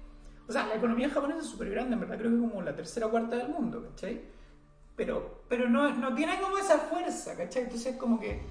[0.51, 3.05] o sea, la economía japonesa es súper grande, en verdad creo que como la tercera
[3.05, 4.21] o cuarta del mundo, ¿cachai?
[4.97, 7.63] Pero, pero no, no tiene como esa fuerza, ¿cachai?
[7.63, 8.43] Entonces como que,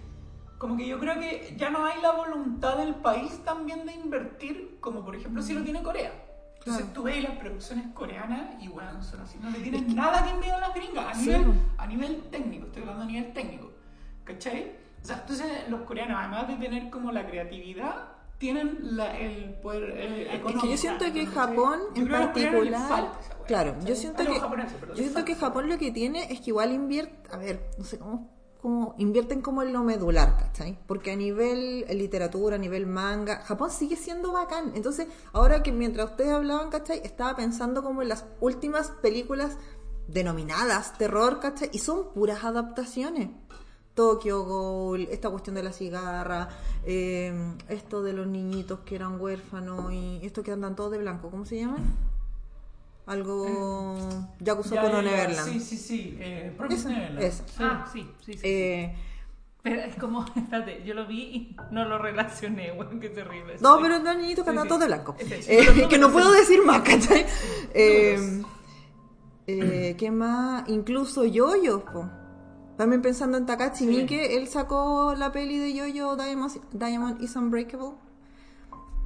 [0.57, 4.79] como que yo creo que ya no hay la voluntad del país también de invertir,
[4.81, 6.11] como por ejemplo si lo tiene Corea.
[6.57, 10.31] Entonces tú ves las producciones coreanas y bueno, son así, no le tienen nada que
[10.31, 13.73] enviar a las gringas, a nivel, a nivel técnico, estoy hablando a nivel técnico,
[14.25, 14.73] ¿cachai?
[15.03, 19.91] O sea, entonces los coreanos, además de tener como la creatividad, tienen la, el poder
[19.91, 20.63] eh, Es económico.
[20.63, 21.27] que yo siento que.
[21.27, 25.35] Japón en particular, falta claro, yo siento A los que yo siento que.
[25.37, 29.41] Japón lo que tiene es que igual invierte, a ver, no sé cómo como invierten
[29.41, 30.79] como en lo medular, ¿cachai?
[30.87, 34.73] Porque a nivel literatura, a nivel manga, Japón sigue siendo bacán.
[34.75, 37.01] Entonces, ahora que mientras ustedes hablaban, ¿cachai?
[37.03, 39.57] Estaba pensando como en las últimas películas
[40.09, 41.71] denominadas terror, ¿cachai?
[41.73, 43.31] Y son puras adaptaciones.
[43.95, 46.49] Tokyo Ghoul, esta cuestión de la cigarra,
[46.85, 47.33] eh,
[47.69, 51.45] esto de los niñitos que eran huérfanos y esto que andan todos de blanco, ¿cómo
[51.45, 51.85] se llaman?
[53.07, 54.09] Algo...
[54.39, 55.53] Yakuza Ya, Kono ya, ya, Neverland.
[55.53, 56.17] Sí, sí, sí.
[56.21, 57.23] Eh, Promised Esa, Neverland.
[57.25, 57.45] esa.
[57.49, 57.55] Sí.
[57.59, 58.41] Ah, sí, sí, sí.
[58.45, 58.95] Eh,
[59.63, 63.57] Pero es como, espérate, yo lo vi y no lo relacioné, weón, qué terrible.
[63.61, 63.83] no, Sí.
[63.83, 64.69] pero eran niñitos que Sí, andan sí.
[64.69, 65.17] todos de blanco.
[65.19, 65.53] Sí, sí.
[65.53, 66.41] Eh, que no puedo sí.
[66.41, 67.27] decir más, ¿cachai?
[67.75, 68.43] Eh,
[69.49, 70.69] eh, ¿Qué más?
[70.69, 72.09] Incluso Yoyo, po.
[72.81, 73.87] También pensando en Takashi Sí.
[73.91, 77.91] Miike, él sacó la peli de Yoyo Diamond, Diamond is Unbreakable.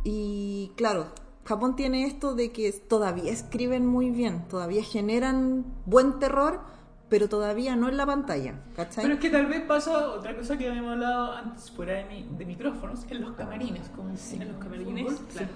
[0.05, 1.07] Y claro,
[1.45, 6.61] Japón tiene esto de que todavía escriben muy bien, todavía generan buen terror,
[7.09, 9.03] pero todavía no en la pantalla, ¿cachai?
[9.03, 12.29] Pero es que tal vez pasa otra cosa que habíamos hablado antes fuera de, mi-
[12.39, 15.49] de micrófonos, en los camarines, como en en los camarines, fútbol, claro.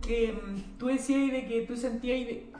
[0.00, 2.50] Que mm, tú decías de que tú sentías de...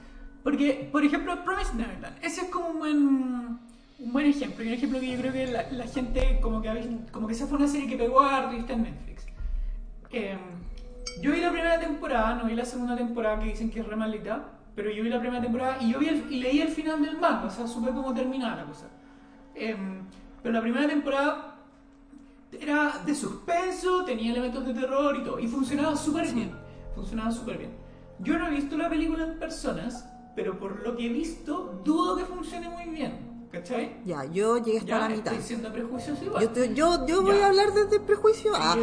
[0.42, 3.58] Porque, por ejemplo, Promised Neverland, ese es como un buen,
[3.98, 6.68] un buen ejemplo, y un ejemplo que yo creo que la, la gente como que,
[7.10, 8.20] como que esa fue una serie que pegó
[8.52, 9.26] y está en Netflix.
[10.10, 10.36] Eh,
[11.22, 13.96] yo vi la primera temporada, no vi la segunda temporada que dicen que es re
[13.96, 17.00] maldita, pero yo vi la primera temporada y yo vi el- y leí el final
[17.02, 18.86] del manga, o sea, supe cómo terminaba la cosa.
[19.54, 20.02] Em,
[20.42, 21.54] pero la primera temporada
[22.60, 26.50] era de suspenso, tenía elementos de terror y todo, y funcionaba súper bien.
[26.94, 27.70] Funcionaba súper bien.
[28.18, 32.16] Yo no he visto la película en personas, pero por lo que he visto, dudo
[32.16, 33.35] que funcione muy bien.
[33.52, 33.96] ¿Cachai?
[34.04, 35.32] Ya, yo llegué hasta Ya la mitad.
[35.32, 36.52] estoy siendo prejuicioso igual.
[36.54, 38.52] Yo, yo, yo voy a hablar desde el prejuicio.
[38.54, 38.76] Ah,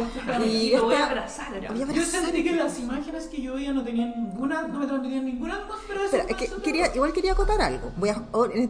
[0.44, 1.60] Y y lo voy a abrazar.
[1.60, 1.70] Ya.
[1.70, 4.86] Voy a Yo sentí que las imágenes que yo veía no tenían ninguna, no me
[4.86, 7.92] transmitían ninguna atmósfera de es que quería, igual quería acotar algo.
[7.96, 8.22] Voy a,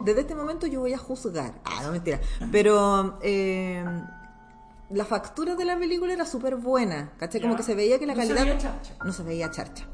[0.03, 1.53] desde este momento yo voy a juzgar.
[1.63, 2.19] Ah, no mentira.
[2.51, 3.83] Pero eh,
[4.91, 7.13] la factura de la película era súper buena.
[7.17, 7.41] ¿Cachai?
[7.41, 7.57] Como Ya.
[7.57, 8.45] que se veía que la No se calidad.
[8.45, 8.93] veía charcha.
[9.03, 9.87] No se veía charcha.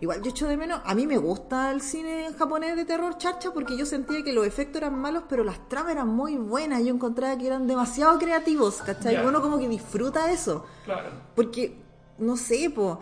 [0.00, 0.80] Igual yo echo de menos.
[0.84, 4.46] A mí me gusta el cine japonés de terror charcha porque yo sentía que los
[4.46, 6.84] efectos eran malos, pero las tramas eran muy buenas.
[6.84, 8.82] Yo encontraba que eran demasiado creativos.
[8.82, 9.14] ¿Cachai?
[9.14, 9.26] Ya.
[9.26, 10.64] Uno como que disfruta eso.
[10.84, 11.08] Claro.
[11.34, 11.78] Porque,
[12.18, 13.00] no sé, po,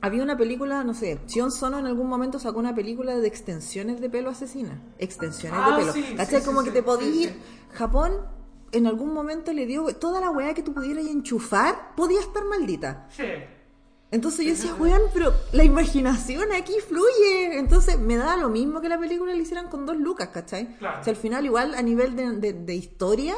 [0.00, 4.00] había una película, no sé, Sion Sono en algún momento sacó una película de extensiones
[4.00, 4.80] de pelo asesina.
[4.98, 5.92] Extensiones Ah, de pelo.
[5.92, 6.40] sí, ¿Cachai?
[6.40, 7.40] sí, Como sí, que te podías ir.
[7.72, 8.12] Japón
[8.72, 13.06] en algún momento le dio toda la weá que tú pudieras enchufar, podía estar maldita.
[13.10, 13.22] Sí.
[14.12, 17.58] Entonces yo decía, weón, pero la imaginación aquí fluye.
[17.58, 20.76] Entonces me da lo mismo que la película le hicieran con dos lucas, ¿cachai?
[20.76, 21.00] Claro.
[21.00, 23.34] O sea, al final igual a nivel de, de- de historia,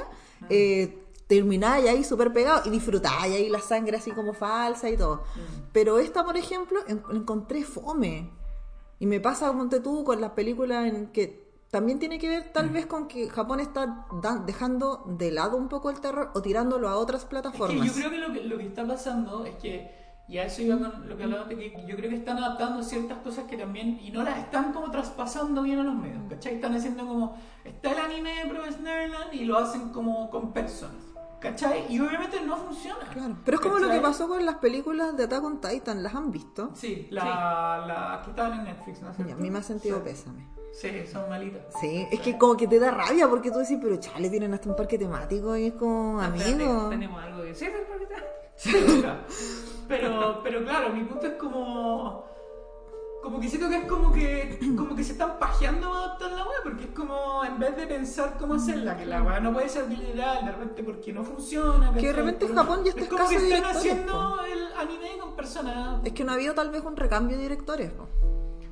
[0.50, 5.22] eh, termináis ahí súper pegado y disfrutáis ahí la sangre así como falsa y todo.
[5.72, 8.30] Pero esta, por ejemplo, en- encontré fome.
[8.98, 12.68] Y me pasa, ponte tú, con las películas en que también tiene que ver tal
[12.70, 14.06] vez con que Japón está
[14.46, 17.86] dejando de lado un poco el terror o tirándolo a otras Es que plataformas.
[17.86, 20.78] yo creo que lo, que lo que está pasando es que, y a eso iba
[20.78, 23.98] con lo que hablaba de que yo creo que están adaptando ciertas cosas que también,
[24.02, 26.54] y no las están como traspasando bien a los medios, ¿cachai?
[26.54, 31.02] Están haciendo como, está el anime de Promised Neverland y lo hacen como con personas,
[31.40, 31.84] ¿cachai?
[31.92, 33.00] Y obviamente no funciona.
[33.12, 33.36] Claro.
[33.44, 36.30] Pero es como lo que pasó con las películas de Attack on Titan, ¿las han
[36.30, 36.70] visto?
[36.74, 40.04] Sí, la, la que estaban en Netflix, ¿no Ya, a mí me ha sentido sí.
[40.04, 40.48] pésame.
[40.72, 41.62] Sí, son malitas.
[41.80, 44.68] Sí, es que como que te da rabia porque tú decís, pero chale, tienen hasta
[44.68, 46.88] un parque temático y es como amigo.
[46.88, 49.08] Tenemos algo que decir del Parque Temático?
[50.00, 52.24] pero, pero claro, mi punto es como.
[53.22, 56.44] Como que siento que es como que como que se están pajeando a adaptar la
[56.44, 59.70] web, porque es como en vez de pensar cómo hacerla, que la web no puede
[59.70, 61.90] ser literal de repente porque no funciona.
[61.94, 65.34] Que de repente Pero Japón ya está Es como que están haciendo el anime con
[65.34, 66.00] personas.
[66.04, 67.92] Es que no ha habido tal vez un recambio de directores.
[67.92, 68.08] po.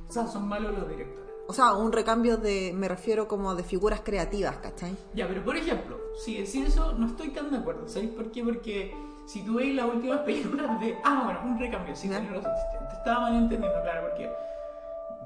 [0.07, 1.23] O sea, son malos los directores.
[1.47, 4.95] O sea, un recambio de, me refiero como de figuras creativas, ¿cachai?
[5.13, 7.87] Ya, pero por ejemplo, si decir eso, no estoy tan de acuerdo.
[7.87, 8.43] ¿Sabéis por qué?
[8.43, 10.97] Porque si tú veis las últimas películas de.
[11.03, 12.51] Ah, bueno, un recambio, sí, tenés razón,
[12.89, 14.31] te, estaba malentendiendo, claro, porque.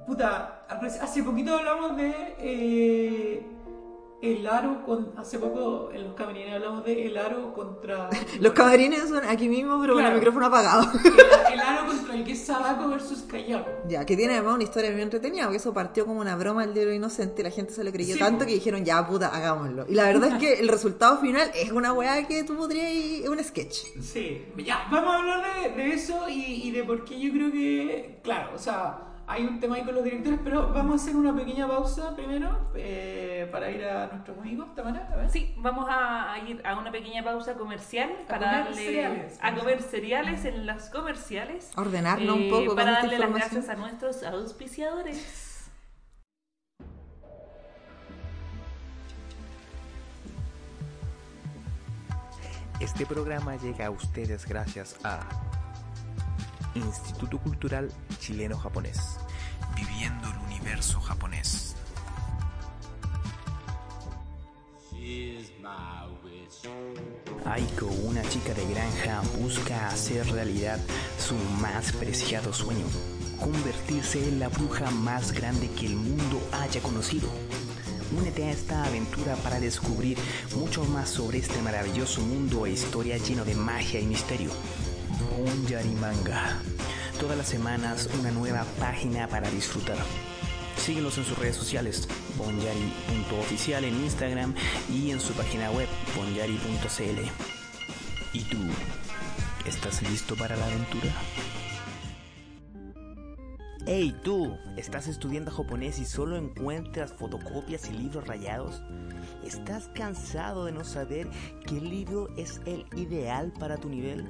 [0.05, 2.36] Puta, hace poquito hablamos de.
[2.39, 3.56] eh,
[4.21, 5.13] el aro con.
[5.17, 8.10] Hace poco en los camarines hablamos de el aro contra.
[8.39, 10.88] Los camarines son aquí mismo, pero con el micrófono apagado.
[11.47, 13.69] El, el aro contra el que es Sadako versus Kayako.
[13.88, 16.73] ya, que tiene además una historia muy entretenida, porque eso partió como una broma el
[16.73, 19.27] de lo inocente y la gente se lo creyó Sí, tanto que dijeron, ya puta,
[19.30, 19.86] hagámoslo.
[19.88, 22.91] Y la verdad es que el resultado final es una weá que tú podrías,
[23.23, 23.77] es un sketch.
[24.01, 25.43] Sí, ya, vamos a hablar
[25.75, 29.43] de, de eso y, y de por qué yo creo que, claro, o sea, hay
[29.45, 33.47] un tema ahí con los directores, pero vamos a hacer una pequeña pausa primero eh,
[33.51, 35.29] para ir a nuestros amigos, Tamara, a ver.
[35.29, 39.39] Sí, vamos a a ir a una pequeña pausa comercial A para comer darle cereales.
[39.41, 41.71] a comer cereales en las comerciales.
[41.75, 45.69] Ordenarnos un eh, poco con para esta darle las gracias a nuestros auspiciadores.
[52.79, 55.19] Este programa llega a ustedes gracias a
[56.77, 59.17] Instituto Cultural Chileno-Japonés,
[59.75, 61.75] viviendo el universo japonés.
[67.45, 70.79] Aiko, una chica de granja, busca hacer realidad
[71.17, 72.85] su más preciado sueño,
[73.39, 77.29] convertirse en la bruja más grande que el mundo haya conocido.
[78.17, 80.17] Únete a esta aventura para descubrir
[80.55, 84.51] mucho más sobre este maravilloso mundo e historia lleno de magia y misterio.
[85.19, 86.58] Bonyari Manga.
[87.19, 89.97] Todas las semanas una nueva página para disfrutar.
[90.77, 94.53] Síguenos en sus redes sociales, bonyari.oficial en Instagram
[94.93, 97.21] y en su página web, bonyari.cl.
[98.34, 98.58] ¿Y tú?
[99.65, 101.12] ¿Estás listo para la aventura?
[103.89, 108.82] Hey tú, ¿estás estudiando japonés y solo encuentras fotocopias y libros rayados?
[109.45, 111.30] ¿Estás cansado de no saber
[111.65, 114.25] qué libro es el ideal para tu nivel?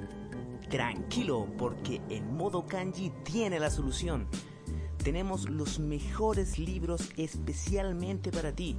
[0.68, 4.26] Tranquilo, porque en modo kanji tiene la solución.
[5.02, 8.76] Tenemos los mejores libros especialmente para ti.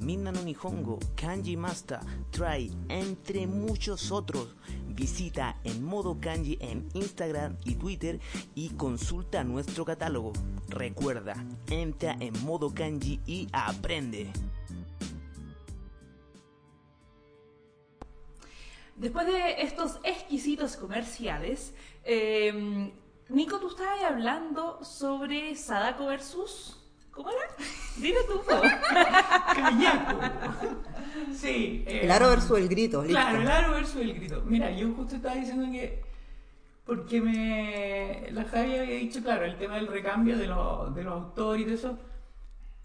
[0.00, 4.54] Minna no Nihongo, Kanji Master, Try, entre muchos otros.
[4.88, 8.18] Visita en modo kanji en Instagram y Twitter
[8.54, 10.32] y consulta nuestro catálogo.
[10.68, 11.34] Recuerda,
[11.68, 14.32] entra en modo kanji y aprende.
[18.96, 22.90] Después de estos exquisitos comerciales, eh,
[23.28, 26.82] Nico, tú estabas hablando sobre Sadako versus.
[27.10, 27.40] ¿Cómo era?
[27.96, 28.40] Dile tú.
[29.54, 30.18] Kayako.
[31.34, 31.84] Sí.
[31.86, 33.14] eh, El aro versus el grito, listo.
[33.18, 34.42] Claro, el aro versus el grito.
[34.46, 36.02] Mira, yo justo estaba diciendo que.
[36.84, 38.28] Porque me.
[38.32, 41.64] La Javi había dicho, claro, el tema del recambio de, los- de los autores y
[41.64, 41.98] de eso.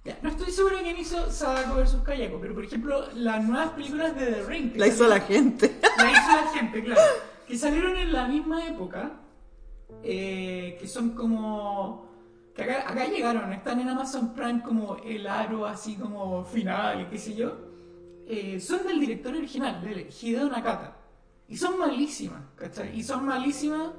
[0.04, 3.70] Ya, no estoy seguro de quién hizo Sadako versus Kayako, pero por ejemplo, las nuevas
[3.72, 4.76] películas de The Ring.
[4.76, 5.80] La hizo la gente.
[5.98, 7.02] La hizo la gente, claro.
[7.48, 9.12] Que salieron en la misma época.
[10.04, 12.10] eh, que son como.
[12.56, 17.06] Que acá, acá llegaron, están en Amazon Prime como el aro así como final y
[17.06, 17.54] qué sé yo.
[18.28, 20.98] eh, son del director original, de Hideo Nakata.
[21.48, 22.98] Y son malísimas, ¿cachai?
[22.98, 23.92] Y son malísimas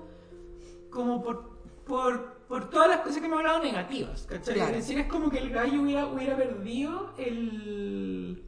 [0.91, 1.51] como por,
[1.87, 4.57] por, por todas las cosas que me han hablado negativas, ¿cachai?
[4.57, 4.73] Claro.
[4.73, 8.47] Es decir, es como que el gallo hubiera, hubiera perdido el...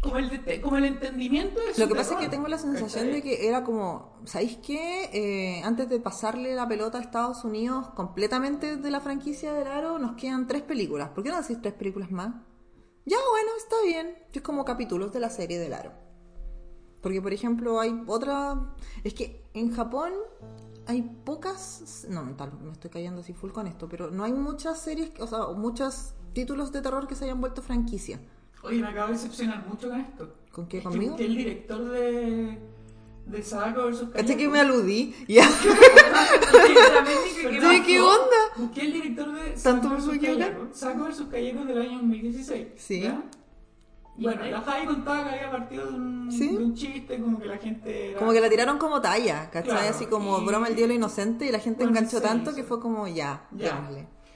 [0.00, 3.20] Como el, como el entendimiento de Lo que pasa es que tengo la sensación ¿cachai?
[3.20, 5.10] de que era como, ¿sabéis qué?
[5.12, 9.98] Eh, antes de pasarle la pelota a Estados Unidos completamente de la franquicia del Aro,
[9.98, 11.10] nos quedan tres películas.
[11.10, 12.34] ¿Por qué no decís tres películas más?
[13.04, 14.16] Ya, bueno, está bien.
[14.32, 15.92] Es como capítulos de la serie del Aro.
[17.02, 18.74] Porque, por ejemplo, hay otra...
[19.04, 20.14] Es que en Japón
[20.86, 22.06] hay pocas...
[22.08, 25.26] No, tal, me estoy cayendo así full con esto, pero no hay muchas series, o
[25.26, 28.20] sea, muchos títulos de terror que se hayan vuelto franquicia.
[28.62, 30.34] Oye, me acabo de decepcionar mucho con esto.
[30.52, 31.12] ¿Con qué, que conmigo?
[31.12, 32.58] busqué el director de...
[33.26, 34.02] De Sadako vs.
[34.12, 35.14] Caché que me aludí.
[35.28, 35.48] Ya.
[37.86, 38.36] ¿qué onda?
[38.56, 39.88] Busqué el director de ¿Tanto
[40.72, 41.22] Sako vs.
[41.30, 42.66] Kayako del año 2016.
[42.76, 43.02] Sí.
[43.02, 43.22] ¿ya?
[44.16, 46.48] ¿Y Bueno, la Javi contaba que había partido de un, Sí.
[46.56, 48.10] de un chiste, como que la gente.
[48.10, 49.70] era- Como que la tiraron como talla, ¿cachai?
[49.72, 52.62] Claro, Así como y- broma el diablo inocente y la gente Bueno, enganchó tanto que
[52.62, 53.88] fue como ya, Ya.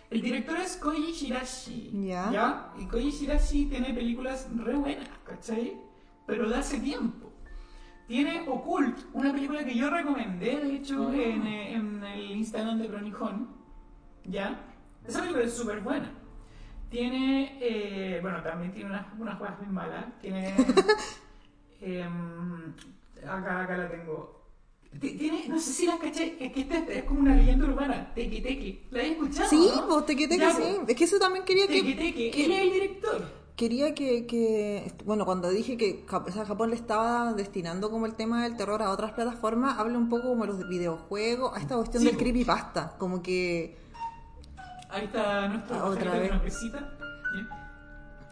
[0.09, 1.91] El director es Koji Shirashi.
[2.07, 2.73] Ya.
[2.79, 5.77] Y Koji Shirashi tiene películas re buenas, ¿cachai?
[6.27, 7.33] Pero de hace tiempo.
[8.07, 12.87] Tiene Occult, una película que yo recomendé, de hecho, en, eh, en el Instagram de
[12.89, 13.49] Cronijón.
[14.25, 14.61] ¿Ya?
[15.07, 16.13] Esa película es súper buena.
[16.91, 20.05] Tiene, eh, bueno, también tiene unas, unas cosas muy malas.
[20.21, 20.55] Tiene.
[21.81, 22.73] em,
[23.27, 24.37] acá, acá la tengo.
[25.01, 28.13] Ti- Tiene, no sé si la caché, es que esta es como una leyenda urbana,
[28.15, 28.81] Teki Teki.
[28.93, 29.51] ¿La has escuchado?
[29.51, 29.87] Sí, no?
[29.89, 30.63] pues te quité Ya, que sí.
[30.79, 33.23] pues, Es que eso también quería que, Teki, que- él es el director.
[33.57, 38.15] quería que, que- bueno, cuando dije que o sea, Japón le estaba destinando como el
[38.15, 42.03] tema del terror a otras plataformas, habla un poco como los videojuegos, a esta cuestión
[42.03, 43.77] Sí, del creepypasta, como que
[44.97, 46.31] Ahí está nuestro Ah, otra vez.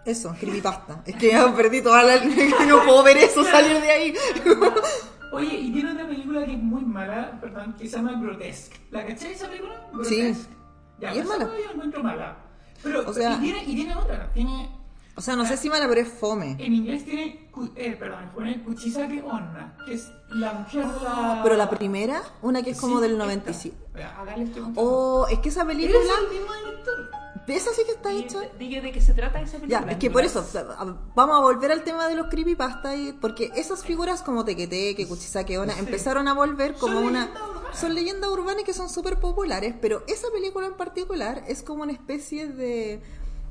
[0.06, 1.02] eso, creepypasta.
[1.06, 2.16] es que ya perdí toda la
[2.68, 4.14] no puedo ver eso salir de ahí.
[5.32, 8.76] Oye, y tiene otra película que es muy mala, perdón, que se llama Grotesque.
[8.90, 9.74] ¿La caché esa película?
[10.04, 10.20] Sí.
[10.22, 10.54] Grotesque.
[11.00, 11.44] Ya, Y es mala.
[11.46, 12.36] Yo la encuentro mala.
[12.82, 14.32] Pero, O sea- y, tiene, y tiene otra.
[14.32, 14.70] Tiene,
[15.16, 16.56] O sea, no sé si mala, pero es fome.
[16.58, 21.40] En inglés tiene, cu- eh, perdón, pone Kuchisake Onna, que es la mujer de la...
[21.42, 23.24] Pero la primera, una que es como Sí, del esta.
[23.24, 23.76] 97.
[23.94, 24.80] Vea, Acá le estoy mostrando.
[24.90, 25.98] Oh, es que esa película.
[25.98, 27.10] es el mismo director.
[27.46, 28.38] Esa sí que está hecha.
[28.58, 29.84] Diga de qué se trata esa película.
[29.86, 32.26] Ya, es que por eso, o sea, a- vamos a volver al tema de los
[32.26, 35.78] creepypasta, y- porque esas figuras como Tequeteque, Kuchisake Onna, Sí.
[35.80, 37.20] empezaron a volver como Son una...
[37.26, 37.78] leyendas urbanas.
[37.80, 41.92] Son leyendas urbanas que son súper populares, pero esa película en particular es como una
[41.92, 43.00] especie de...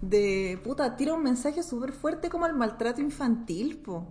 [0.04, 4.08] de puta, tira un mensaje súper fuerte como al maltrato infantil, po.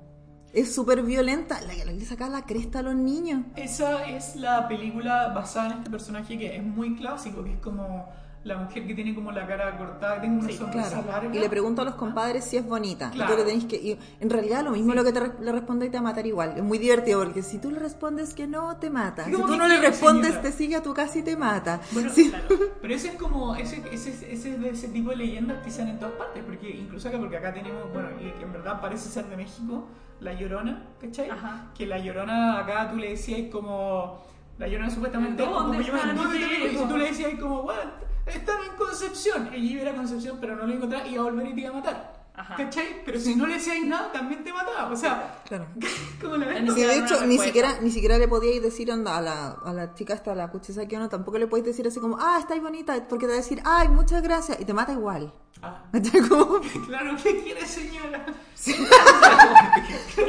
[0.53, 3.45] Es súper violenta, la que le saca la cresta a los niños.
[3.57, 8.09] Esa es la película basada en este personaje que es muy clásico, que es como
[8.45, 11.07] la mujer que tiene como la cara cortada, que tiene una Sí, sonrisa Claro.
[11.07, 11.37] larga.
[11.37, 13.11] Y le pregunto a los compadres si es bonita.
[13.13, 13.33] Y Claro.
[13.33, 13.77] tú le tenés que.
[13.77, 16.03] y en realidad, lo mismo lo que te re- le responde y te va a
[16.03, 16.55] matar igual.
[16.57, 19.25] Es muy divertido porque si tú le respondes que no, te mata.
[19.27, 20.43] Sí, Si tú no le respondes, señora.
[20.43, 21.81] te sigue a tu casa y te mata.
[21.93, 22.31] Bueno, Sí.
[22.31, 22.47] Claro.
[22.81, 25.89] Pero ese es como, ese, ese, ese es de ese tipo de leyendas que dan
[25.89, 29.09] en todas partes, porque incluso acá, porque acá tenemos, bueno, y que en verdad parece
[29.09, 29.87] ser de México,
[30.21, 31.31] La Llorona, ¿cachai?
[31.31, 31.71] Ajá.
[31.77, 34.21] Que La Llorona acá tú le decías como,
[34.59, 37.31] La Llorona supuestamente, ¿Dónde como yo está no, mi no, no, y tú le decías
[37.41, 37.91] como, bueno,
[38.27, 41.23] están en Concepción, ella iba a ir a Concepción, pero no lo encontraba y iba
[41.23, 42.23] a volver y te iba a matar.
[42.35, 42.57] Ajá.
[42.57, 43.03] ¿Cachai?
[43.05, 44.91] Pero si no le decías nada, también te mataba.
[44.91, 45.67] O sea, Claro.
[46.21, 46.63] como la ves?
[46.63, 49.51] Ni Sí, siquiera de hecho, ni siquiera, ni siquiera le podíais decir onda, a, la,
[49.51, 52.39] a la chica esta, a la Kuchisake no, tampoco le podéis decir así como, ah,
[52.41, 55.31] estáis bonita, porque te va a decir, ay, muchas gracias, y te mata igual.
[55.63, 55.83] Ah,
[56.29, 58.25] Como, claro, ¿qué quiere señora?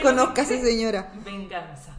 [0.02, 1.12] conozcase señora.
[1.24, 1.96] Venganza.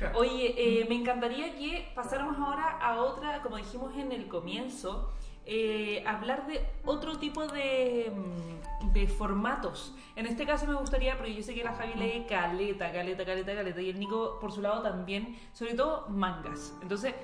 [0.00, 0.18] Claro.
[0.18, 5.12] Oye, eh, me encantaría que pasáramos ahora a otra, como dijimos en el comienzo,
[5.44, 9.94] eh, hablar de otro tipo de, mm, de formatos.
[10.16, 13.54] En este caso me gustaría, porque yo sé que la Javi lee caleta, caleta, caleta,
[13.54, 16.74] caleta, y el Nico por su lado también, sobre todo mangas.
[16.80, 17.14] Entonces,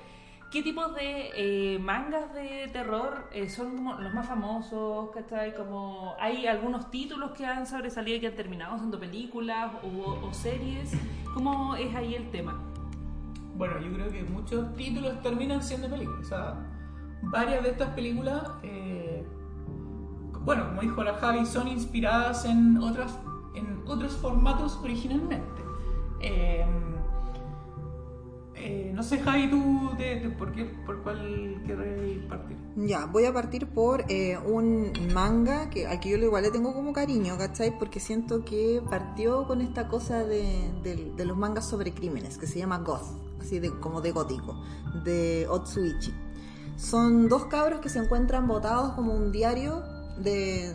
[0.51, 5.09] ¿qué tipos de eh, mangas de terror eh, son como los más famosos?
[5.11, 5.55] ¿Cachai?
[5.55, 10.33] Como hay algunos títulos que han sobresalido y que han terminado siendo películas o, o
[10.33, 10.91] series.
[11.33, 12.61] ¿Cómo es ahí el tema?
[13.55, 16.21] Bueno, yo creo que muchos títulos terminan siendo películas.
[16.21, 16.55] O sea,
[17.23, 19.25] varias de estas películas, eh,
[20.41, 23.17] bueno, como dijo la Javi, son inspiradas en, otras,
[23.55, 25.61] en otros formatos originalmente.
[28.59, 32.57] Eh, no sé, Javi, tú, de, de- ¿por, qué, ¿por cuál querés partir?
[32.75, 36.73] Ya, voy a partir por eh, un manga que al que yo igual le tengo
[36.73, 37.77] como cariño, ¿cachai?
[37.77, 42.47] Porque siento que partió con esta cosa de, de- de los mangas sobre crímenes, que
[42.47, 43.05] se llama Goth,
[43.41, 44.55] así de, como de gótico,
[45.03, 46.13] de Otsuichi.
[46.77, 49.83] Son dos cabros que se encuentran botados como un diario
[50.17, 50.73] de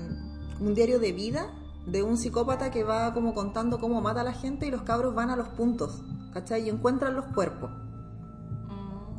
[0.60, 1.50] un diario de vida
[1.86, 5.16] de un psicópata que va como contando cómo mata a la gente y los cabros
[5.16, 6.00] van a los puntos,
[6.32, 6.66] ¿cachai?
[6.66, 7.70] Y encuentran los cuerpos.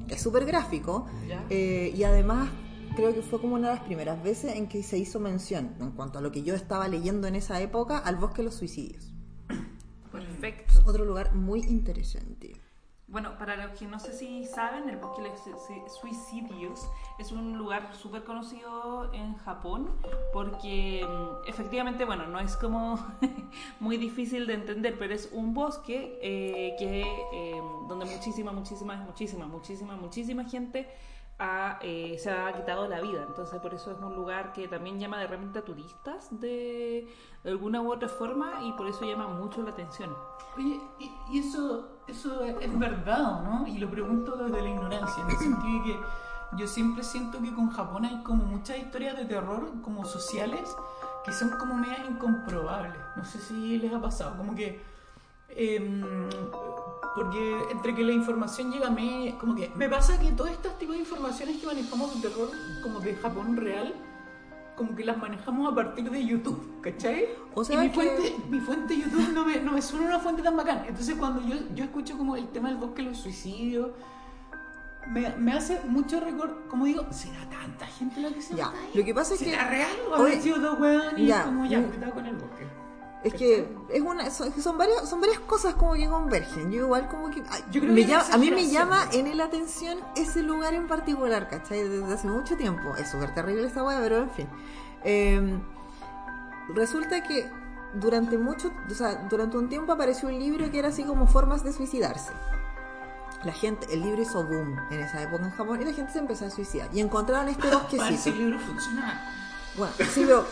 [0.09, 1.07] Es súper gráfico.
[1.49, 2.49] Eh, y además,
[2.95, 5.91] creo que fue como una de las primeras veces en que se hizo mención, en
[5.91, 9.13] cuanto a lo que yo estaba leyendo en esa época, al bosque de los suicidios.
[10.11, 10.73] Perfecto.
[10.85, 12.52] Otro lugar muy interesante.
[13.13, 16.89] Bueno, para los que no sé si saben, el Bosque de los Sui- Suicidios
[17.19, 19.91] es un lugar súper conocido en Japón
[20.33, 22.97] porque mm, efectivamente, bueno, no es como
[23.79, 29.45] muy difícil de entender, pero es un bosque eh, que eh, donde muchísima, muchísima, muchísima,
[29.45, 30.89] muchísima, muchísima gente
[31.37, 33.25] ha, eh, se ha quitado la vida.
[33.27, 37.07] Entonces, por eso es un lugar que también llama de repente a turistas de
[37.45, 40.15] alguna u otra forma y por eso llama mucho la atención.
[40.57, 43.67] Oye, y, y eso, eso es, es verdad, ¿o ¿no?
[43.67, 45.99] Y lo pregunto desde la ignorancia, en el sentido de que
[46.57, 50.75] yo siempre siento que con Japón hay como muchas historias de terror, como sociales,
[51.25, 52.93] que son como medias incomprobables.
[53.15, 54.81] No sé si les ha pasado, como que...
[55.49, 56.03] em,
[57.15, 60.77] porque entre que la información llega a mí, como que me pasa que todos estos
[60.79, 62.49] tipos de informaciones que manejamos de terror,
[62.81, 63.93] como de Japón real,
[64.75, 67.25] como que las manejamos a partir de YouTube, ¿cachai?
[67.53, 70.19] O sea y mi que- fuente, mi fuente YouTube no me, no me suena una
[70.19, 70.83] fuente tan bacán.
[70.87, 73.91] Entonces cuando yo, yo escucho como el tema del bosque los suicidios,
[75.07, 78.77] me, me hace mucho recuerdo, como digo, ¿será tanta gente la que se Ya, mata
[78.79, 78.91] ahí?
[78.97, 81.43] lo que pasa es que- ¿Será real o Oye, habrán sido dos weones y ya,
[81.43, 82.32] como ya, cuidado con el?
[83.23, 86.69] Es que es una, son, son varias, son varias cosas como que convergen.
[86.71, 87.41] Yo igual como que...
[87.49, 90.73] ay, Yo creo me que llama- a mí me llama en la atención ese lugar
[90.73, 91.87] en particular, ¿cachai?
[91.87, 92.95] Desde hace mucho tiempo.
[92.97, 94.47] Es súper terrible esta weá, pero en fin.
[95.05, 95.57] Eh,
[96.75, 97.49] resulta que
[97.93, 101.63] durante mucho, o sea, durante un tiempo apareció un libro que era así como formas
[101.63, 102.31] de suicidarse.
[103.43, 106.19] La gente, el libro hizo boom en esa época en Japón y la gente se
[106.19, 106.89] empezó a suicidar.
[106.93, 108.29] Y encontraron este bosquecito.
[108.29, 109.29] el libro funciona.
[109.77, 110.45] Bueno, sí, pero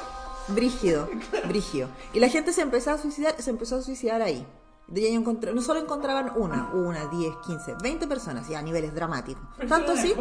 [0.53, 1.09] brígido,
[1.47, 1.89] brígido.
[2.13, 4.45] Y la gente se empezó a suicidar, se empezó a suicidar ahí.
[4.87, 8.93] De ahí encontré- no solo encontraban una, una, 10, 15, 20 personas, ya a niveles
[8.93, 9.41] dramáticos.
[9.55, 10.13] ¿Pero Tanto así,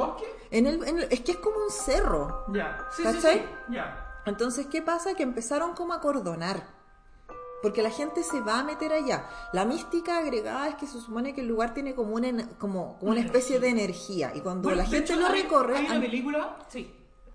[0.50, 2.44] en el, en el- es que es como un cerro.
[2.52, 3.38] Ya, sí, sí, ¿Cachai?
[3.40, 4.06] sí, ya.
[4.26, 5.14] Entonces, ¿qué pasa?
[5.14, 6.78] Que empezaron como a cordonar.
[7.62, 9.28] Porque la gente se va a meter allá.
[9.52, 13.10] La mística agregada es que se supone que el lugar tiene como una, como, como
[13.10, 14.32] una especie de energía.
[14.34, 15.76] Y cuando Bueno, la gente hecho, lo recorre...
[15.76, 16.94] Hay una película Sí.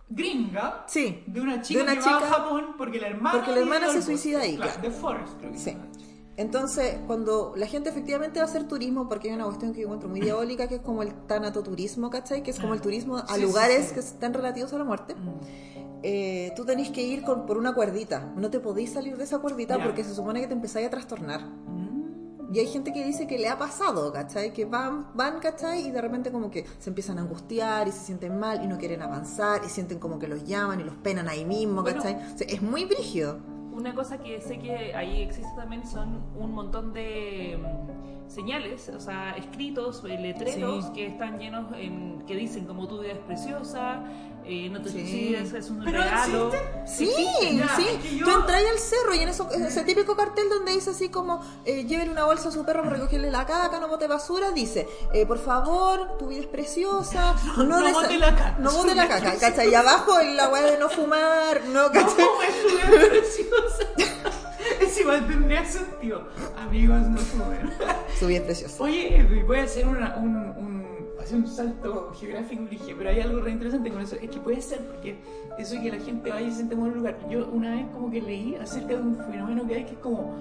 [0.09, 3.31] Gringa Sí, de una chica de una que va a chica- Japón porque la hermana
[3.39, 4.71] porque la hermana vive se suicida ahí, claro.
[4.81, 5.77] The Forest, creo que Sí.
[6.37, 9.85] Entonces, cuando la gente efectivamente va a hacer turismo, porque hay una cuestión que yo
[9.87, 12.43] encuentro muy diabólica, que es como el tanatoturismo, ¿cachai?
[12.43, 13.93] Que es como el turismo a Sí, lugares sí.
[13.93, 15.15] que están relativos a la muerte.
[15.15, 15.29] Mm.
[16.03, 18.33] Eh, tú tenés que ir con- por una cuerdita.
[18.35, 21.45] No te podéis salir de esa cuerdita porque se supone que te empezáis a trastornar.
[21.45, 21.84] Mm.
[22.55, 24.53] Y hay gente que dice que le ha pasado, ¿cachai?
[24.53, 25.87] Que van, van, ¿cachai?
[25.87, 28.77] Y de repente como que se empiezan a angustiar y se sienten mal y no
[28.77, 31.97] quieren avanzar y sienten como que los llaman y los penan ahí mismo, Bueno.
[32.01, 32.15] ¿cachai?
[32.33, 33.39] O sea, es muy brígido.
[33.73, 37.59] Una cosa que sé que ahí existe también son un montón de
[38.27, 40.91] señales, o sea, escritos, eh, letreros Sí.
[40.93, 44.03] que están llenos en, que dicen como tu vida es preciosa,
[44.47, 44.99] eh, no te Sí.
[44.99, 46.51] suicides, es un Pero regalo.
[46.83, 47.15] existen.
[47.49, 47.85] Sí, ya, sí.
[47.89, 50.89] es que yo- Tú entras al cerro y en eso, ese típico cartel donde dice
[50.91, 54.07] así como eh, llévele una bolsa a su perro para recogerle la caca, no bote
[54.07, 58.57] basura, dice, eh, por favor, tu vida es preciosa, no, no desa- bote la caca,
[58.59, 59.35] No bote la caca.
[59.39, 59.69] ¿cachai?
[59.71, 62.25] Y abajo en la weá de no fumar, no, ¿cachai?
[62.25, 64.44] ¿Cómo es tu vida preciosa?
[64.95, 66.23] Es igual, tendría sentido.
[66.57, 67.69] Amigos, no fumen.
[68.17, 68.81] Su vida es preciosa.
[68.81, 70.85] Oye, voy a hacer una- un, un,
[71.19, 72.63] hacer un salto geográfico
[72.97, 74.15] pero hay algo re interesante con eso.
[74.15, 75.17] Es que puede ser porque
[75.59, 77.17] eso de que la gente vaya y se siente en un lugar.
[77.29, 80.33] Yo una vez como que leí acerca de un fenómeno que hay que es como,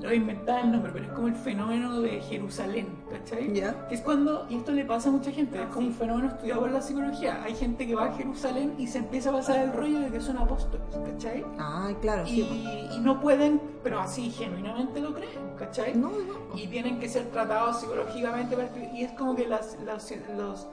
[0.00, 3.52] lo voy a inventar el nombre, pero es como el fenómeno de Jerusalén, ¿cachai?
[3.52, 3.86] Ya.
[3.88, 6.62] Que es cuando, y esto le pasa a mucha gente, es como un fenómeno estudiado
[6.62, 7.42] por la psicología.
[7.44, 10.20] Hay gente que va a Jerusalén y se empieza a pasar el rollo de que
[10.20, 11.44] son apóstoles, ¿cachai?
[11.58, 12.40] Ay, claro, sí.
[12.40, 15.94] y, y no pueden, pero así genuinamente lo creen, ¿cachai?
[15.94, 16.56] No, no.
[16.58, 18.56] Y tienen que ser tratados psicológicamente,
[18.94, 20.66] y es como que las, las- los,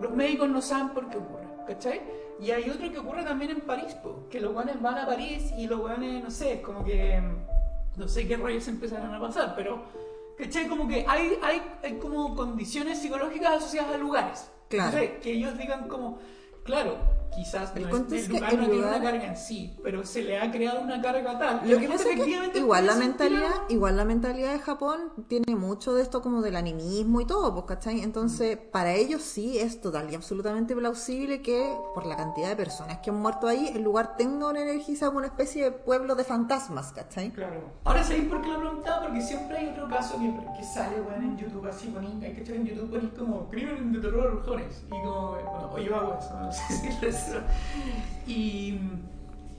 [0.00, 2.00] los médicos no saben por qué ocurre, ¿cachai?
[2.40, 5.52] Y hay otro que ocurre también en París, po, que los guanes van a París
[5.56, 7.22] y los guanes, no sé, como que,
[7.96, 9.84] no sé qué rollos empezarán a pasar, pero,
[10.38, 10.68] ¿cachai?
[10.68, 14.98] Como que hay, hay, hay como condiciones psicológicas asociadas a lugares, Claro.
[15.22, 16.18] Que ellos digan como,
[16.64, 16.96] claro,
[17.34, 19.76] quizás El no cuento es- el que lugar el no tiene una carga en sí,
[19.82, 21.60] pero se le ha creado una carga tal.
[21.68, 25.94] Lo que pasa es que igual la mentalidad, igual la mentalidad de Japón tiene mucho
[25.94, 28.00] de esto como del animismo y todo, pues, ¿cachai?
[28.02, 32.98] Entonces, para ellos sí es total y absolutamente plausible que por la cantidad de personas
[32.98, 36.24] que han muerto ahí, el lugar tenga una energía, sea una especie de pueblo de
[36.24, 37.30] fantasmas, ¿cachai?
[37.32, 37.62] Claro.
[37.84, 39.02] Ahora, ¿sabéis por qué lo preguntaba?
[39.02, 42.54] Porque siempre hay otro caso que, que sale, weón, en YouTube, así con Inca, que
[42.54, 44.82] en YouTube ponéis como crimen de terror Jones.
[44.86, 46.88] Y como, bueno, o yo hago eso, no sé si
[47.28, 47.40] eso.
[48.26, 48.78] Y,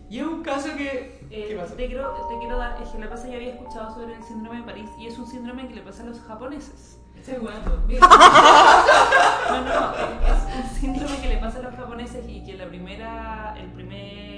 [0.10, 1.16] y es un caso que...
[1.32, 1.76] Eh, ¿Qué pasa?
[1.76, 4.58] te, quiero, te quiero dar, es que la pasa yo había escuchado sobre el síndrome
[4.60, 7.00] de París y es un síndrome que le pasa a los japoneses.
[7.16, 7.84] Estoy jugando.
[9.48, 13.56] No, no, es un síndrome que le pasa a los japoneses y que la primera,
[13.58, 14.35] el primer,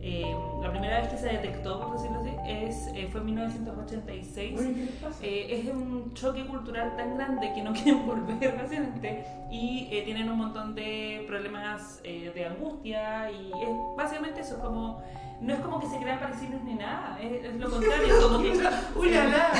[0.00, 4.58] eh, la primera vez que se detectó, por decirlo así, es, eh, fue en 1986.
[4.58, 5.18] Oye, ¿qué les pasa?
[5.22, 10.30] Eh, es un choque cultural tan grande que no quieren volver básicamente y eh, tienen
[10.30, 15.02] un montón de problemas eh, de angustia y es básicamente eso, como
[15.40, 18.50] no es como que se crean parecidos ni nada, es, es lo contrario, como que
[18.96, 19.52] ¡Uy, la,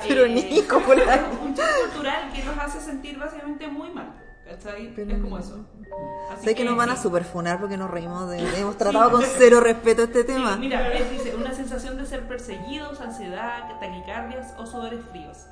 [0.08, 4.12] Pero Nico, por un choque cultural que nos hace sentir básicamente muy mal,
[4.44, 4.92] ¿cachai?
[4.94, 5.64] Pero es como eso.
[6.32, 7.02] Así Sé que nos van a sí.
[7.02, 8.38] superfunar porque nos reímos de...
[8.60, 10.54] Hemos tratado con cero respeto este tema.
[10.54, 15.46] Sí, mira, es, dice, una sensación de ser perseguidos, ansiedad, taquicardias o sudores fríos.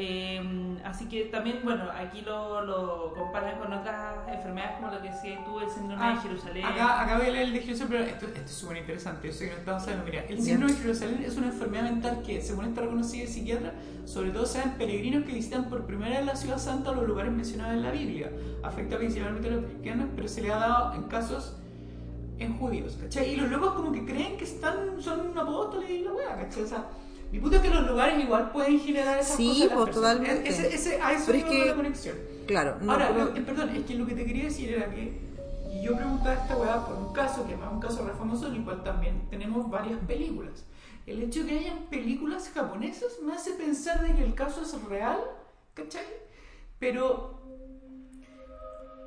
[0.00, 0.40] Eh,
[0.84, 5.44] así que también, bueno, aquí lo, lo comparan con otras enfermedades como lo que decías
[5.44, 6.64] tú, el síndrome Ah, de Jerusalén.
[6.64, 9.26] Acá, acá voy a leer el de Jerusalén, pero esto, esto es súper interesante.
[9.26, 10.04] Yo sé que no estamos sabiendo.
[10.04, 13.72] Mira, el síndrome de Jerusalén es una enfermedad mental que, según está reconocida el psiquiatra,
[14.04, 16.94] sobre todo se da en peregrinos que visitan por primera vez la ciudad santa o
[16.94, 18.30] los lugares mencionados en la Biblia.
[18.62, 21.56] Afecta principalmente a los cristianos, pero se le ha dado en casos
[22.38, 23.32] en judíos, ¿cachai?
[23.32, 26.62] Y los locos como que creen que están, son apóstoles y la wea, ¿cachai?
[26.62, 26.84] O sea,
[27.32, 29.60] mi punto es que los lugares igual pueden generar esas Sí, cosas.
[29.60, 30.12] las pues, personas.
[30.16, 30.48] totalmente.
[30.48, 32.16] Ese, ese, a eso Pero es que- la conexión.
[32.46, 33.08] Claro, no, Ahora,
[33.44, 35.20] perdón, es que lo que te quería decir era que
[35.82, 38.64] yo preguntaba esta weá por un caso que es un caso re famoso en el
[38.64, 40.64] cual también tenemos varias películas.
[41.06, 44.82] El hecho de que hayan películas japonesas me hace pensar de que el caso es
[44.88, 45.18] real,
[45.74, 46.04] ¿cachai?
[46.78, 47.37] Pero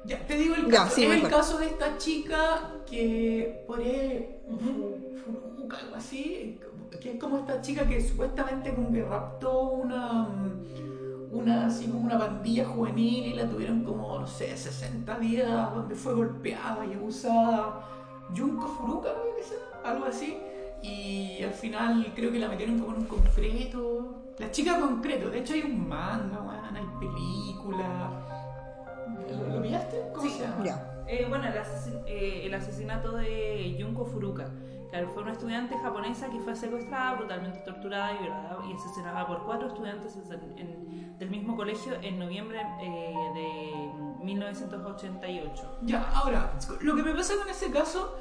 [0.05, 0.95] ya, te digo el Ya, caso.
[0.95, 4.41] sí, es el caso de esta chica que por ahí,
[5.23, 6.59] Furuka, algo así,
[7.01, 10.27] que es como esta chica que supuestamente como que raptó una
[11.31, 15.95] una así como una pandilla juvenil y la tuvieron como, no sé, 60 días donde
[15.95, 17.87] fue golpeada y abusada.
[18.35, 19.09] Junko Furuka,
[19.83, 20.37] algo así.
[20.83, 24.15] Y al final creo que la metieron como en un concreto.
[24.39, 28.30] La chica concreto, de hecho hay un manga, weón, hay película.
[29.29, 29.97] ¿Lo, pillaste?
[30.13, 30.33] ¿Cómo Sí.
[30.37, 30.63] se llama?
[30.63, 31.03] Ya.
[31.07, 34.49] Eh, bueno, el, asesin- eh, el asesinato de Junko Furuka.
[34.89, 39.43] Claro, fue una estudiante japonesa que fue secuestrada, brutalmente torturada y violada y asesinada por
[39.45, 45.79] cuatro estudiantes en- en- del mismo colegio en noviembre eh, de 1988.
[45.83, 46.51] Ya, ahora,
[46.81, 48.17] lo que me pasa con ese caso,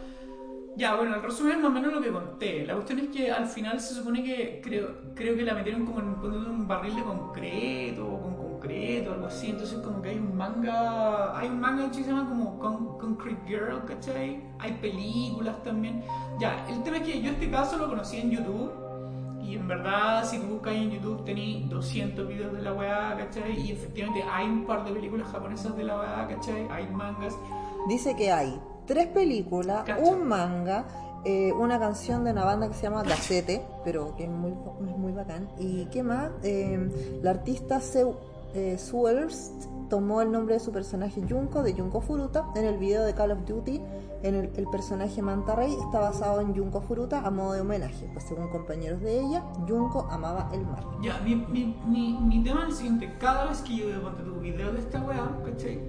[0.77, 2.67] ya, bueno, el resumen es más o menos lo que conté.
[2.67, 6.01] La cuestión es que al final se supone que creo, creo que la metieron como
[6.01, 9.51] en un barril de concreto o con concreto, algo así.
[9.51, 13.41] Entonces, como que hay un manga, hay un manga que se llama como Con- Concrete
[13.47, 14.43] Girl, ¿cachai?
[14.59, 16.03] Hay películas también.
[16.39, 18.71] Ya, el tema es que yo este caso lo conocí en YouTube.
[19.43, 23.59] Y en verdad, si tú buscas en YouTube, tenéis 200 videos de la weá, ¿cachai?
[23.59, 26.69] Y efectivamente hay un par de películas japonesas de la weá, ¿cachai?
[26.71, 27.35] Hay mangas.
[27.89, 30.85] Dice que hay tres películas, un manga,
[31.25, 34.97] eh, una canción de una banda que se llama Gacete, pero que es muy, es
[34.97, 35.49] muy bacán.
[35.59, 36.31] ¿Y qué más?
[36.43, 38.15] Eh, la artista Seu,
[38.55, 38.77] eh,
[39.89, 43.33] tomó el nombre de su personaje Junko, de Junko Furuta, en el video de Call
[43.33, 43.83] of Duty.
[44.23, 48.09] En el, el personaje Manta Ray está basado en Junko Furuta a modo de homenaje,
[48.13, 50.85] pues según compañeros de ella, Junko amaba el mar.
[51.03, 53.15] Ya, mi, mi, mi, mi tema es el siguiente.
[53.19, 55.81] Cada vez que yo veo tu video de esta weá, ¿cachai?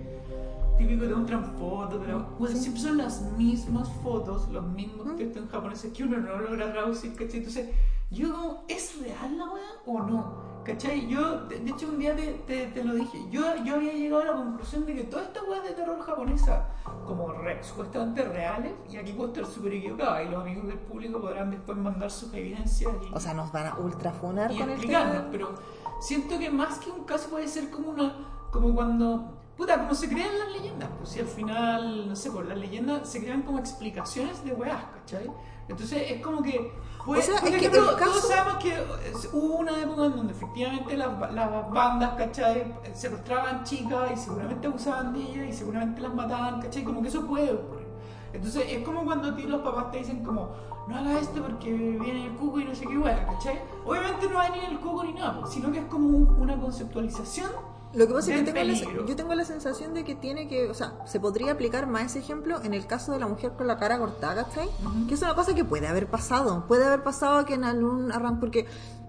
[0.78, 5.50] Típico de otra foto, pero weón, siempre son las mismas fotos, los mismos textos en
[5.50, 7.40] japonés que uno no logra traducir, ¿cachai?
[7.40, 7.70] Entonces,
[8.12, 10.52] yo como, ¿es real la weá o no?
[10.64, 11.08] ¿Cachai?
[11.08, 14.22] Yo, de, de hecho, un día te, te, te lo dije, yo, yo había llegado
[14.22, 16.68] a la conclusión de que todas estas weas de terror japonesa,
[17.08, 21.20] como re- supuestamente reales, y aquí puedo estar súper equivocada, y los amigos del público
[21.20, 24.74] podrán después mandar sus evidencias y, O sea, nos van a ultrafonar y con el
[24.76, 25.30] explicarnos, tema.
[25.32, 25.56] pero
[26.00, 28.14] siento que más que un caso puede ser como una,
[28.52, 32.48] como cuando, puta, como se crean las leyendas, pues si al final, no sé, pues
[32.48, 35.26] las leyendas se crean como explicaciones de weas, ¿cachai?
[35.68, 36.72] Entonces es como que,
[37.06, 39.80] pues, O sea, por es que ejemplo, el caso- todos sabemos que eh, hubo una
[39.80, 42.74] época en donde efectivamente las, las bandas, ¿cachai?
[42.94, 46.84] Secuestraban chicas y seguramente abusaban de ellas y seguramente las mataban, ¿cachai?
[46.84, 47.88] Como que eso puede ocurrir.
[48.34, 50.50] Entonces es como cuando a ti los papás te dicen como,
[50.88, 53.60] no hagas esto porque viene el cuco y no sé qué wea, ¿cachai?
[53.86, 56.58] Obviamente no va a venir el cuco ni nada, sino que es como un- una
[56.60, 57.50] conceptualización.
[57.94, 60.70] Lo que pasa es que tengo la, yo tengo la sensación de que tiene que,
[60.70, 63.68] o sea, se podría aplicar más ese ejemplo en el caso de la mujer con
[63.68, 64.70] la cara cortada, ¿cachai?
[65.08, 68.40] Que es una cosa que puede haber pasado, puede haber pasado que en algún arranque,
[68.40, 68.66] porque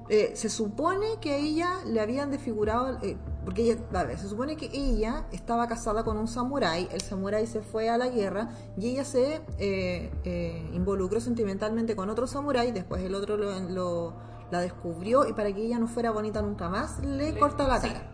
[0.09, 4.29] eh, se supone que a ella le habían desfigurado, eh, porque ella, a ver, se
[4.29, 8.51] supone que ella estaba casada con un samurái, el samurái se fue a la guerra
[8.77, 14.33] y ella se eh, eh, involucró sentimentalmente con otro samurái, después el otro lo, lo-
[14.51, 17.89] la descubrió y para que ella no fuera bonita nunca más, le corta la sí.
[17.89, 18.12] cara.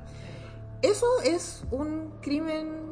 [0.83, 2.89] Eso es un crimen.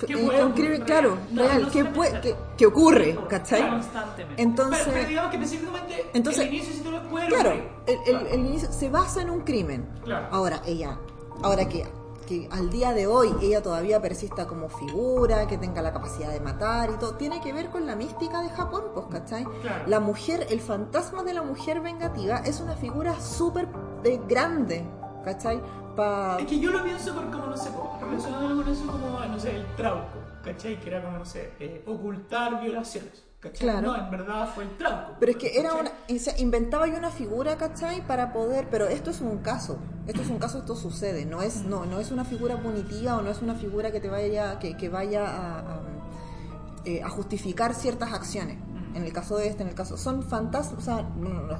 [0.00, 1.28] Eh, puede un crimen, ocurrir, claro, real.
[1.32, 3.68] No, real, no que, puede, que, que ocurre, ¿cachai?
[3.68, 4.40] Constantemente.
[4.40, 7.62] Entonces, pero, pero digamos que específicamente entonces- el inicio sí te lo puede claro, el,
[7.88, 8.26] el- Claro.
[8.28, 9.88] el inicio se basa en un crimen.
[10.04, 10.28] Claro.
[10.30, 10.98] Ahora, ella,
[11.42, 11.84] ahora que,
[12.28, 16.38] que al día de hoy ella todavía persista como figura, que tenga la capacidad de
[16.38, 19.44] matar y todo, tiene que ver con la mística de Japón, pues, ¿cachai?
[19.62, 19.82] Claro.
[19.88, 23.66] La mujer, el fantasma de la mujer vengativa es una figura súper
[24.04, 24.84] eh, grande,
[25.24, 25.60] ¿cachai?
[26.38, 27.70] Es que yo lo pienso por como, no sé,
[28.00, 30.78] relacionándolo con eso como, no sé, el trauco, ¿cachai?
[30.80, 33.58] Que era como, no sé, eh, ocultar violaciones, ¿cachai?
[33.68, 33.88] Claro.
[33.88, 35.16] No, en verdad fue el trauco.
[35.18, 35.90] Pero es que era una.
[35.90, 38.06] o sea, inventaba yo una figura, ¿cachai?
[38.06, 38.68] Para poder.
[38.70, 39.78] Pero esto es un caso.
[40.06, 41.24] Esto es un caso, esto sucede.
[41.26, 44.08] No es, no, no es una figura punitiva o no es una figura que te
[44.08, 44.58] vaya.
[44.58, 45.80] que, que vaya a, a,
[46.84, 48.58] eh, a justificar ciertas acciones.
[48.98, 49.96] En el caso de este, en el caso.
[49.96, 50.80] Son fantasmas.
[50.82, 51.06] O sea,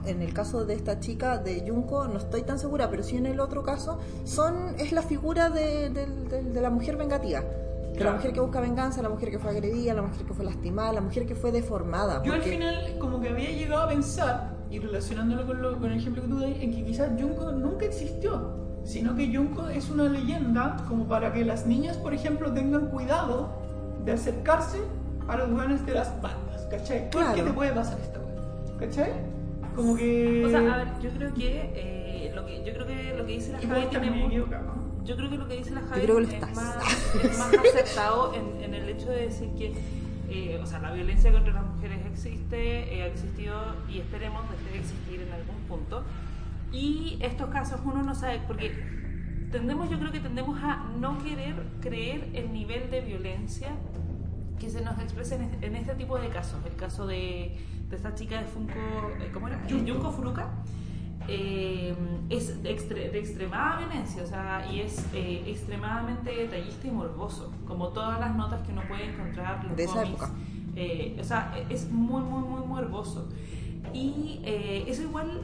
[0.06, 3.26] en el caso de esta chica de Junko, no estoy tan segura, pero sí en
[3.26, 7.40] el otro caso, son es la figura de, de- de- de la mujer vengativa.
[7.40, 8.16] De la Claro.
[8.16, 11.00] mujer que busca venganza, la mujer que fue agredida, la mujer que fue lastimada, la
[11.00, 12.22] mujer que fue deformada.
[12.24, 15.90] Yo al porque- final como que había llegado a pensar, y relacionándolo con, lo- con
[15.92, 18.50] el ejemplo que tú das, en que quizás Junko nunca existió,
[18.84, 23.48] sino que Junko es una leyenda como para que las niñas, por ejemplo, tengan cuidado
[24.04, 24.78] de acercarse
[25.28, 27.10] a los lugares de las bandas, ¿cachai?
[27.10, 27.44] Porque Claro.
[27.44, 29.12] te puede pasar wea, ¿cachai?
[29.74, 30.44] Como que...
[30.44, 33.32] O sea, a ver, yo creo que, eh, lo que yo creo que lo que
[33.32, 34.34] dice la Javi tiene muy.
[35.04, 36.54] Yo creo que lo que dice la Javi es, estás.
[36.54, 36.76] más,
[37.24, 39.72] es más acertado en, en el hecho de decir que
[40.30, 43.54] eh, o sea, la violencia contra las mujeres existe, eh, ha existido
[43.88, 46.02] y esperemos deje de existir en algún punto.
[46.70, 48.72] Y estos casos uno no sabe, porque
[49.50, 53.68] tendemos, yo creo que tendemos a no querer creer el nivel de violencia
[54.58, 56.60] que se nos expresa en este, tipo de casos.
[56.66, 57.56] El caso de,
[57.88, 58.72] de esta chica de Funko,
[59.20, 59.60] eh, ¿cómo era?
[59.68, 60.48] Junko Furuka.
[61.28, 61.94] eh,
[62.30, 67.52] es de, extre- de extremada violencia, o sea, y es eh, extremadamente detallista y morboso,
[67.66, 70.10] como todas las notas que uno puede encontrar los De esa cómics.
[70.10, 70.30] época.
[70.76, 73.28] Eh, o sea, es muy, muy, muy morboso.
[73.92, 75.42] Y eh, eso igual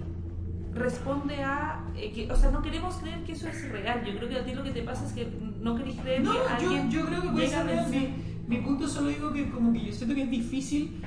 [0.75, 4.05] responde a eh, que, o sea, no queremos creer que eso es real.
[4.05, 5.29] Yo creo que a ti lo que te pasa es que
[5.61, 7.85] no querés creer No, que yo, alguien yo creo que puede llega ser real.
[8.47, 11.03] Mi, punto solo digo que como que yo siento que es difícil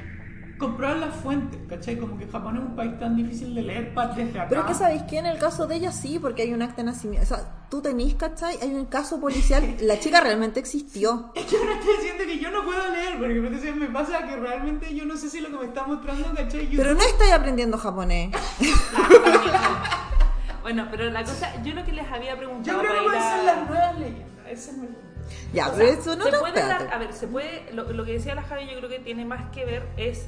[0.57, 1.97] comprobar las fuentes, ¿cachai?
[1.97, 4.47] Como que Japón es un país tan difícil de leer desde acá.
[4.49, 6.77] Pero es que sabéis que en el caso de ella sí, porque hay un acta
[6.77, 7.25] de nacimiento.
[7.25, 8.57] O sea, tú tenís, ¿cachai?
[8.61, 9.75] Hay un caso policial.
[9.81, 11.31] La chica realmente existió.
[11.35, 14.35] Es que ahora estoy diciendo que yo no puedo leer, porque entonces me pasa que
[14.35, 16.67] realmente yo no sé si lo que me está mostrando, ¿cachai?
[16.69, 18.31] YouTube- Pero no estáis aprendiendo japonés.
[20.63, 23.35] Bueno, pero la cosa, yo lo que les había preguntado Yo creo que pueden a-
[23.37, 24.87] ser las nuevas leyendas, ese es mi.
[25.53, 27.91] Ya, O pero sea, eso no se no, puede dar, a ver, se puede, lo,
[27.91, 30.27] lo que decía la Javi yo creo que tiene más que ver es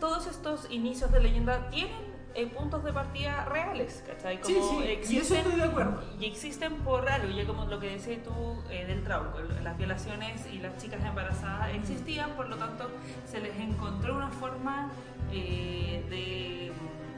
[0.00, 4.38] todos estos inicios de leyenda tienen eh, puntos de partida reales, ¿cachai?
[4.42, 4.54] Sí,
[5.02, 6.00] sí, y eso estoy de acuerdo.
[6.20, 8.32] Y existen por algo, ya como lo que decías tú
[8.70, 12.88] eh, del trauco, las violaciones y las chicas embarazadas existían, por lo tanto
[13.28, 14.90] se les encontró una forma
[15.32, 16.72] eh, de,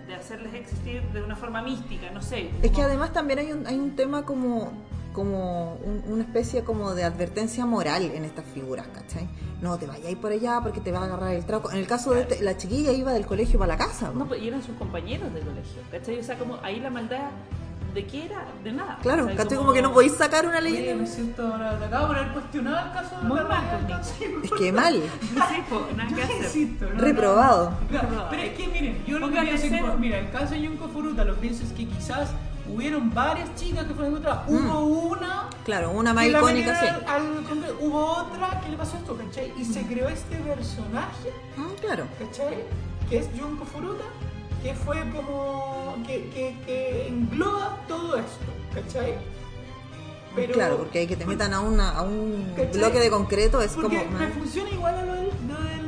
[0.07, 2.47] de hacerles existir de una forma mística, no sé.
[2.63, 4.73] Es que como- además también hay un, hay un tema como,
[5.13, 9.29] como un- una especie como de advertencia moral en estas figuras, ¿cachai?
[9.61, 11.71] No te vayas por allá porque te va a agarrar el trauco.
[11.71, 14.09] En el caso de este, la chiquilla iba del colegio para la casa.
[14.09, 14.27] No, ¿no?
[14.29, 16.19] pues, y eran sus compañeros de colegio, ¿cachai?
[16.19, 17.31] O sea, como ahí la maldad
[17.95, 18.99] de qué era, de nada.
[19.03, 19.37] Claro, ¿cachai?
[19.37, 19.59] ¿cachai?
[19.59, 21.03] Como que no podéis sacar una Oye, leyenda.
[21.03, 24.51] me siento acabo de poner cuestionado el caso de Muy la mal, caso, sí, Es
[24.51, 24.95] que mal.
[26.53, 27.01] Sí, pues, no, no.
[27.01, 27.73] Reprobado.
[27.91, 29.97] Claro, pero es que miren, yo lo que pienso es que, cero.
[29.99, 32.31] mira, el caso de Junko Furuta, lo que pienso es que quizás
[32.75, 34.45] hubieron varias chicas que fueron encontradas.
[34.49, 36.87] Hubo una Claro, una más icónica, sí.
[36.87, 37.77] al, al.
[37.81, 39.53] Hubo otra que le pasó esto, ¿cachai?
[39.59, 42.05] Y se creó este personaje, Mm, claro.
[42.19, 42.65] ¿cachai?
[43.09, 44.05] Que es Junko Furuta,
[44.63, 45.97] que fue como.
[46.07, 49.17] que, que, que engloba todo esto, ¿cachai?
[50.35, 52.73] Pero, claro, porque hay que te metan a, una, a un ¿Cachai?
[52.79, 54.19] bloque de concreto, es Porque como...
[54.19, 55.82] me funciona igual a del, lo del,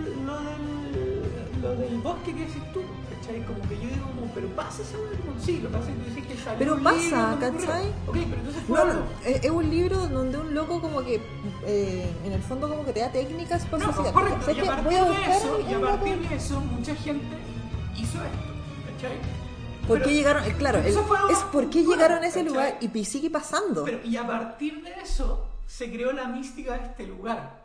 [1.74, 3.44] lo del bosque que decís tú, ¿cachai?
[3.44, 6.02] Como que yo digo, como, pero pasa ese como, sí, lo que pasa es que
[6.02, 7.40] tú dices que salió Pero un pasa, libro, no.
[7.40, 7.86] ¿cachai?
[8.06, 9.02] Ok, pero entonces fue No, algo.
[9.24, 11.20] es un libro donde un loco como que
[11.66, 14.14] eh, en el fondo como que te da técnicas para No, suicidar.
[14.14, 16.94] correcto, ¿Sabes y a partir Voy a de eso, y a partir de eso, mucha
[16.94, 17.36] gente
[17.96, 19.18] hizo esto, ¿cachai?
[19.86, 20.44] ¿Por Pero- qué llegaron?
[20.44, 22.44] eh, Claro, el- es por qué llegaron a ese ¿cachai?
[22.52, 23.84] lugar y sigue pasando.
[23.84, 27.63] Pero, y a partir de eso se creó la mística de este lugar.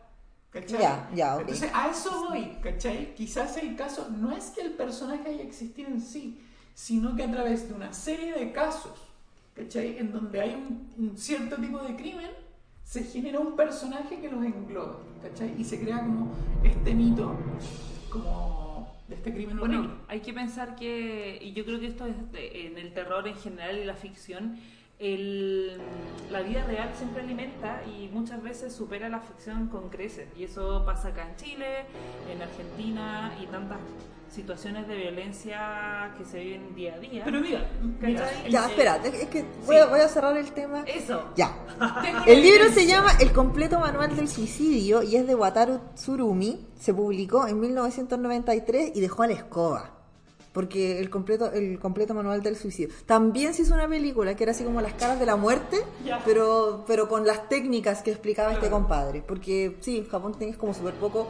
[0.52, 0.80] ¿Cachai?
[0.82, 1.42] Ya, ya, ok.
[1.42, 3.14] Entonces a eso voy, ¿cachai?
[3.16, 6.42] Quizás el caso no es que el personaje haya existido en sí,
[6.74, 9.00] sino que a través de una serie de casos,
[9.54, 9.98] ¿cachai?
[10.00, 12.32] En donde hay un, un cierto tipo de crimen,
[12.84, 15.54] se genera un personaje que los engloba, ¿cachai?
[15.60, 16.32] Y se crea como
[16.64, 17.36] este mito,
[18.10, 19.98] como de este crimen Bueno, horrible.
[20.08, 23.36] hay que pensar que, y yo creo que esto es de- en el terror en
[23.36, 24.58] general y la ficción,
[25.00, 25.78] el,
[26.30, 30.28] la vida real siempre alimenta y muchas veces supera la ficción con creces.
[30.38, 31.86] Y eso pasa acá en Chile,
[32.30, 33.78] en Argentina y tantas
[34.30, 37.22] situaciones de violencia que se viven día a día.
[37.26, 37.70] Pero mira,
[38.02, 40.84] mira Ya, eh, espera, es que voy, a, voy a cerrar el tema.
[40.86, 41.32] Eso.
[41.36, 41.56] Ya.
[42.28, 46.68] El libro se llama El completo manual del suicidio y es de Wataru Tsurumi.
[46.78, 49.99] Se publicó en 1993 y dejó a la escoba.
[50.54, 52.94] Porque el completo, el completo manual del suicidio.
[53.06, 55.78] También se hizo una película que era así como las caras de la muerte,
[56.26, 59.24] pero, pero con las técnicas que explicaba este compadre.
[59.26, 61.28] Porque sí, Japón tiene como súper poco.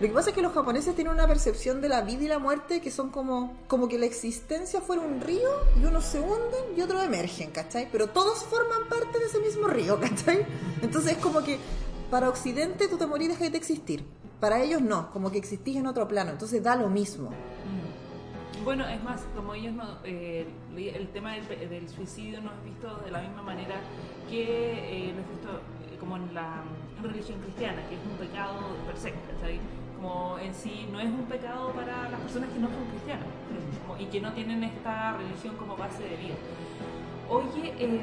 [0.00, 2.38] Lo que pasa es que los japoneses tienen una percepción de la vida y la
[2.38, 5.48] muerte que son como, como que la existencia fuera un río
[5.80, 7.88] y unos se hunden y otros emergen, ¿cachai?
[7.90, 10.46] Pero todos forman parte de ese mismo río, ¿cachai?
[10.82, 11.58] Entonces es como que
[12.12, 14.04] para Occidente tú te morís y dejas de existir.
[14.38, 17.30] Para ellos no, como que existís en otro plano, entonces da lo mismo.
[18.68, 20.46] Bueno, es más, como ellos no, eh,
[20.76, 23.76] el tema del, del suicidio no es visto de la misma manera
[24.28, 25.48] que eh, no es visto
[25.90, 26.60] eh, como en la
[27.02, 29.58] religión cristiana, que es un pecado per se, ¿cachai?
[29.96, 33.24] Como en sí no es un pecado para las personas que no son cristianas
[33.86, 36.34] como- y que no tienen esta religión como base de vida.
[37.28, 38.00] Oye, eh,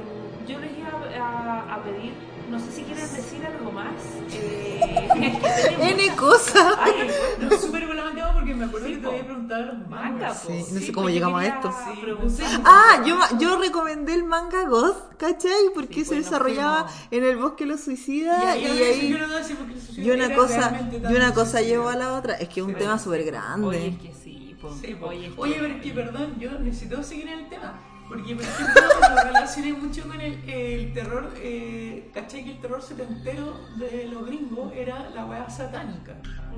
[0.48, 0.90] yo les iba
[1.26, 2.14] a, a pedir,
[2.52, 3.94] no sé si quieren decir algo más.
[4.34, 5.40] Eh,
[5.80, 6.76] N cosas.
[6.80, 7.10] Ay,
[7.42, 10.42] No es súper volanteo porque me acuerdo Sí, que te había preguntado los Manga, mangas.
[10.46, 11.72] Sí, no sé Sí, cómo pues yo llegamos a esto.
[11.72, 12.46] Sí, preguntar.
[12.66, 15.52] Ah, yo, yo recomendé el manga Ghost, ¿cachai?
[15.74, 17.08] Porque Sí, se pues, nos desarrollaba fuimos.
[17.12, 19.10] en el bosque de los suicidas y ahí...
[19.10, 19.56] yo no sé
[20.02, 22.36] Y una cosa, y una cosa llevó a la otra.
[22.36, 23.02] Es que es un Sí, tema pues.
[23.02, 23.68] súper grande.
[23.68, 24.72] Oye, es que sí, po.
[24.80, 25.08] Sí, po.
[25.08, 27.80] Oye, Oye, pero es que, perdón, yo necesito seguir en el tema.
[28.08, 28.82] Porque, por ejemplo,
[29.16, 32.44] lo relacioné mucho con el, el terror, eh, ¿cachai?
[32.44, 36.14] Que el terror setentero de los gringos era la weá satánica,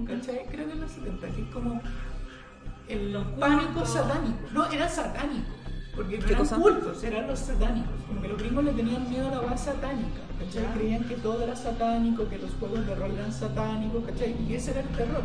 [0.06, 0.46] ¿cachai?
[0.52, 1.82] Creo que en los 70, que es como
[2.90, 3.94] el Los pánico cultos.
[3.94, 4.40] satánico.
[4.54, 5.50] No, era satánico,
[5.96, 6.56] porque no ¿Qué eran cosa?
[6.58, 7.94] cultos, eran los satánicos.
[8.08, 10.66] Como que los gringos le tenían miedo a la weá satánica, ¿cachai?
[10.74, 14.36] Creían que todo era satánico, que los juegos de rol eran satánicos, ¿cachai?
[14.50, 15.24] Y ese era el terror.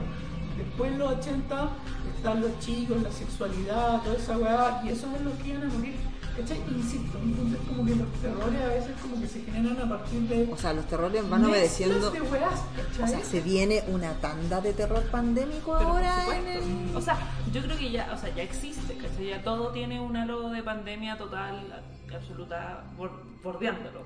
[0.56, 1.68] Después en los 80
[2.16, 5.74] están los chicos, la sexualidad, toda esa weá, y esos son los que iban a
[5.74, 5.94] morir.
[6.36, 6.58] ¿Cachai?
[6.70, 10.48] Insisto, entonces como que los terrores a veces como que se generan a partir de...
[10.50, 12.10] O sea, los terrores van obedeciendo.
[12.10, 12.60] de weas.
[13.02, 16.90] O sea, se viene una tanda de terror pandémico Pero ahora en supuesto.
[16.90, 16.96] el.
[16.96, 17.18] O sea,
[17.52, 19.26] yo creo que ya, o sea, ya existe, ¿cachai?
[19.26, 24.00] Ya todo tiene un halo de pandemia total, absoluta, bor- bordeándolo.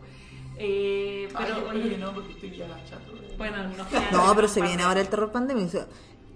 [0.58, 3.12] Eh, Ay, pero, yo oye, no, porque estoy ya chato.
[3.12, 3.56] de- bueno,
[3.90, 5.66] quedan- No, pero se viene ahora el terror pandémico.
[5.68, 5.86] O sea,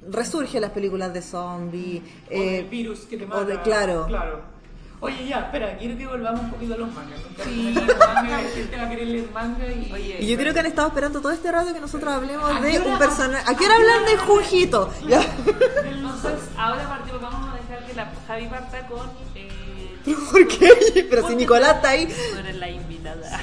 [0.08, 2.02] Resurge las películas de zombies.
[2.26, 3.62] O del eh, virus que te o mata.
[3.62, 4.06] claro.
[5.02, 7.18] Oye, ya, espera, quiero que volvamos un poquito a los mangas.
[7.42, 7.72] Sí.
[7.72, 9.92] Los mangas, la gente va a querer leer manga y...
[9.92, 12.60] Oye, Y yo creo que han estado esperando todo este rato que nosotros hablemos ¿A
[12.60, 13.50] de un personaje.
[13.50, 14.92] ¿A qué hora hablan de Junjito?
[15.08, 15.22] Ya.
[15.84, 19.10] Entonces, ahora partimos, vamos a dejar que la Javi parta con.
[19.34, 19.88] Eh,
[20.30, 21.06] ¿Por qué?
[21.08, 22.06] Pero si Nicolás está ahí.
[22.06, 23.40] Tú eres la invitada.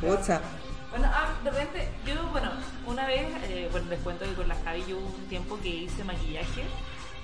[0.00, 2.50] Bueno, ah, de repente, yo, bueno,
[2.86, 5.68] una vez, eh, bueno, les cuento que con la Javi yo hubo un tiempo que
[5.68, 6.64] hice maquillaje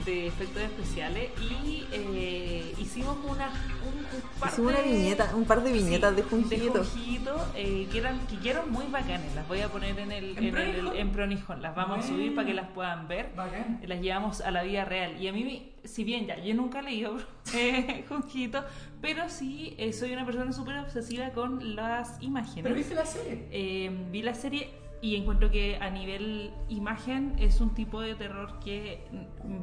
[0.09, 3.49] de efectos especiales y eh, hicimos una,
[3.87, 6.83] un, un par Hicimos una de- viñeta, un par de viñetas de Junjito.
[6.85, 9.35] Junjito, eh, que eran que quedaron muy bacanes.
[9.35, 10.97] Las voy a poner en el ¿En en, el- Pronijón?
[10.97, 11.63] en Pronijón.
[11.63, 13.31] Las vamos a subir para que las puedan ver.
[13.37, 13.81] Bacán.
[13.87, 15.21] Las llevamos a la vida real.
[15.21, 17.19] Y a mí, si bien ya yo nunca he leído
[17.55, 18.65] eh, Junjito,
[19.03, 22.63] pero sí eh, soy una persona súper obsesiva con las imágenes.
[22.63, 23.47] ¿Pero viste la serie?
[23.51, 24.71] Eh, vi la serie
[25.01, 29.07] y encuentro que a nivel imagen es un tipo de terror que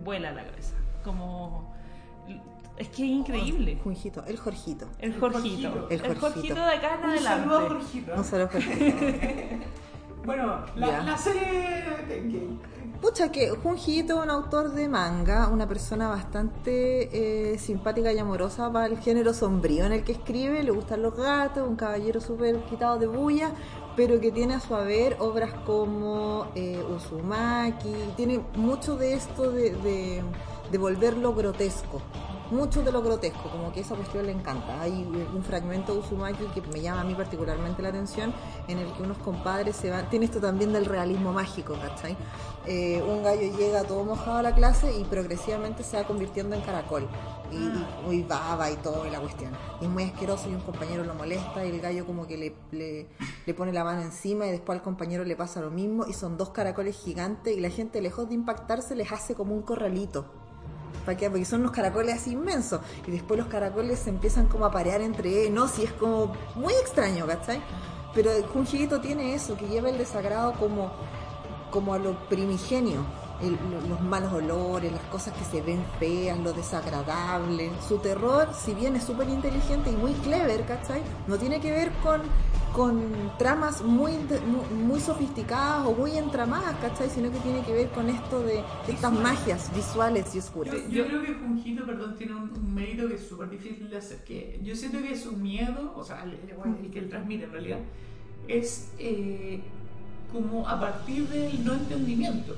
[0.03, 0.75] vuela la cabeza.
[1.03, 1.73] Como.
[2.77, 3.79] Es que es increíble.
[3.83, 4.87] Junjito, el Jorgito.
[4.99, 5.71] El El Jorgito.
[5.71, 5.89] Jorgito.
[5.89, 6.19] El Jorgito.
[6.19, 7.75] Jorgito de acá en Un saludo a adelante.
[7.75, 8.15] Jorgito.
[8.15, 8.97] No solo Jorgito.
[10.25, 11.83] Bueno, la, la serie...
[13.05, 18.87] Pucha, que Junjito un autor de manga, una persona bastante eh, simpática y amorosa para
[18.87, 22.97] el género sombrío en el que escribe, le gustan los gatos, un caballero súper quitado
[22.97, 23.51] de bulla,
[23.95, 29.75] pero que tiene a su haber obras como eh, Uzumaki, tiene mucho de esto de,
[29.75, 30.23] de,
[30.71, 32.01] de volverlo grotesco.
[32.51, 34.79] Mucho de lo grotesco, como que esa cuestión le encanta.
[34.81, 38.33] Hay un fragmento de Uzumaki que me llama a mí particularmente la atención,
[38.67, 40.09] en el que unos compadres se van.
[40.11, 42.15] Tiene esto también del realismo mágico, ¿cachai?
[42.67, 46.61] Eh, un gallo llega todo mojado a la clase y progresivamente se va convirtiendo en
[46.61, 47.07] caracol.
[47.51, 49.51] Y, y, y baba y todo, y la cuestión.
[49.81, 52.55] Y es muy asqueroso y un compañero lo molesta y el gallo como que le,
[52.71, 53.07] le,
[53.45, 56.37] le pone la mano encima y después al compañero le pasa lo mismo y son
[56.37, 60.44] dos caracoles gigantes y la gente lejos de impactarse les hace como un corralito.
[61.03, 62.81] Porque son unos caracoles así inmensos.
[63.05, 65.49] Y después los caracoles se empiezan como a parear entre.
[65.49, 67.61] No, si es como muy extraño, ¿cachai?
[68.13, 70.91] Pero Junjito tiene eso, que lleva el desagrado como,
[71.69, 73.05] como a lo primigenio.
[73.89, 77.69] Los malos olores, las cosas que se ven feas, lo desagradable.
[77.85, 81.01] Su terror, si bien es súper inteligente y muy clever, ¿cachai?
[81.27, 82.21] No tiene que ver con,
[82.75, 83.01] con
[83.37, 87.09] tramas muy, muy, muy sofisticadas o muy entramadas, ¿cachai?
[87.09, 88.55] Sino que tiene que ver con esto de,
[88.85, 90.75] de estas magias visuales y oscuras.
[90.75, 93.97] Yo, yo creo que Junjito, perdón, tiene un, un mérito que es súper difícil de
[93.97, 94.23] hacer.
[94.25, 97.51] Que yo siento que su miedo, o sea, el, el- el que él transmite en
[97.51, 97.79] realidad,
[98.47, 99.61] es eh,
[100.33, 102.55] como a partir del no entendimiento.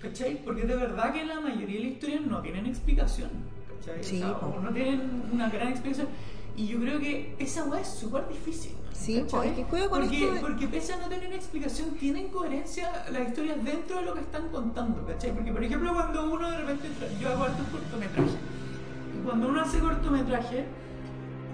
[0.00, 0.44] ¿Cachai?
[0.44, 3.30] Porque de verdad que la mayoría de las historias no tienen explicación.
[3.78, 4.00] ¿Cachai?
[4.00, 4.46] O Sí, sea, po.
[4.48, 6.08] o no tienen una gran explicación.
[6.56, 8.72] Y yo creo que esa weá es súper difícil.
[8.94, 9.50] Sí, po, ¿cachai?
[9.50, 12.90] es que juega con porque, esto de- porque pese a no tener explicación, tienen coherencia
[13.10, 15.32] las historias dentro de lo que están contando, ¿cachai?
[15.34, 16.88] Porque, por ejemplo, cuando uno de repente,
[17.20, 20.64] yo hago hartos cortometrajes, y cuando uno hace cortometraje,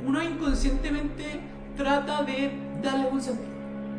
[0.06, 1.40] uno inconscientemente
[1.76, 3.48] trata de darle un sentido,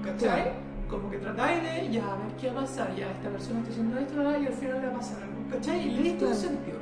[0.03, 0.43] ¿cachai?
[0.43, 0.51] Claro.
[0.89, 3.71] Como que tratáis de, ya, a ver qué va a pasar, ya, esta persona está
[3.71, 5.87] haciendo esto, y al final le va a pasar algo, ¿cachai?
[5.87, 6.77] Y le diste un sentido.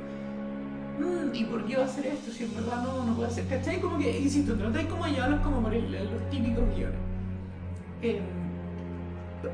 [1.00, 3.46] Mm, ¿Y por qué va a hacer esto si en verdad no, no puede hacer?
[3.46, 3.80] ¿Cachai?
[3.80, 6.98] Como que, insisto, tratáis como de llevarlos como por el- los típicos guiones.
[8.02, 8.20] Eh,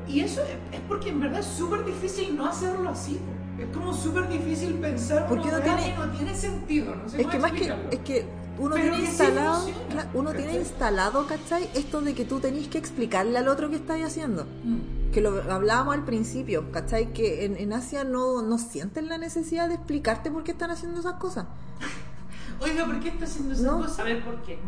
[0.07, 3.19] y eso es, porque en verdad es súper difícil no hacerlo así.
[3.57, 6.95] Es como súper difícil pensar Porque weá tiene- no tiene sentido.
[6.95, 8.25] No sé Es que más que, es que
[8.59, 10.61] uno Pero tiene que sí instalado, cla- uno tiene ¿cachai?
[10.61, 11.69] instalado, ¿cachai?
[11.73, 14.45] Esto de que tú tenés que explicarle al otro qué estáis haciendo.
[14.63, 14.96] Mm.
[15.11, 17.13] Que lo hablábamos al principio, ¿cachai?
[17.13, 20.99] Que en, en Asia no, no sienten la necesidad de explicarte por qué están haciendo
[20.99, 21.45] esas cosas.
[22.61, 23.77] Oiga, ¿por qué está haciendo esa No.
[23.79, 24.01] cosa?
[24.01, 24.59] A ver por qué.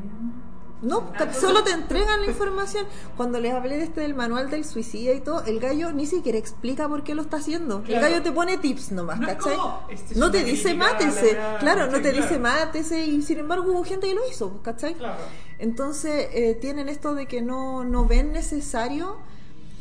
[0.81, 2.85] No, Ah, solo te entregan la información.
[3.17, 6.37] Cuando les hablé de este del manual del suicida y todo, el gallo ni siquiera
[6.37, 7.83] explica por qué lo está haciendo.
[7.83, 8.05] Claro.
[8.05, 9.57] El gallo te pone tips nomás, No ¿cachai?
[9.89, 11.37] este es no te dice mátese.
[11.59, 12.43] Claro, no te dice Claro.
[12.43, 14.93] mátese y sin embargo hubo gente que lo hizo, ¿cachai?
[14.95, 15.17] Claro.
[15.57, 19.17] Entonces eh, tienen esto de que no, no ven necesario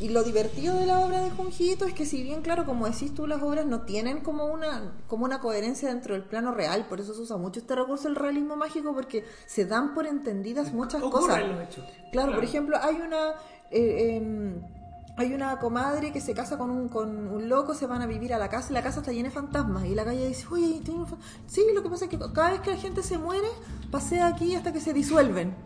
[0.00, 3.14] y lo divertido de la obra de Junjito es que si bien claro como decís
[3.14, 7.00] tú las obras no tienen como una como una coherencia dentro del plano real por
[7.00, 11.02] eso se usa mucho este recurso del realismo mágico porque se dan por entendidas muchas
[11.02, 11.84] cosas los hechos.
[12.12, 13.34] claro, por ejemplo hay una
[13.70, 14.62] eh, em,
[15.18, 18.32] hay una comadre que se casa con un, con un loco, se van a vivir
[18.32, 19.84] a la casa y la casa está llena de fantasmas.
[19.84, 21.16] Y la calle dice, oye, ¿tiene un fa-?"
[21.48, 23.48] sí, lo que pasa es que cada vez que la gente se muere,
[23.90, 25.56] pasea aquí hasta que se disuelven.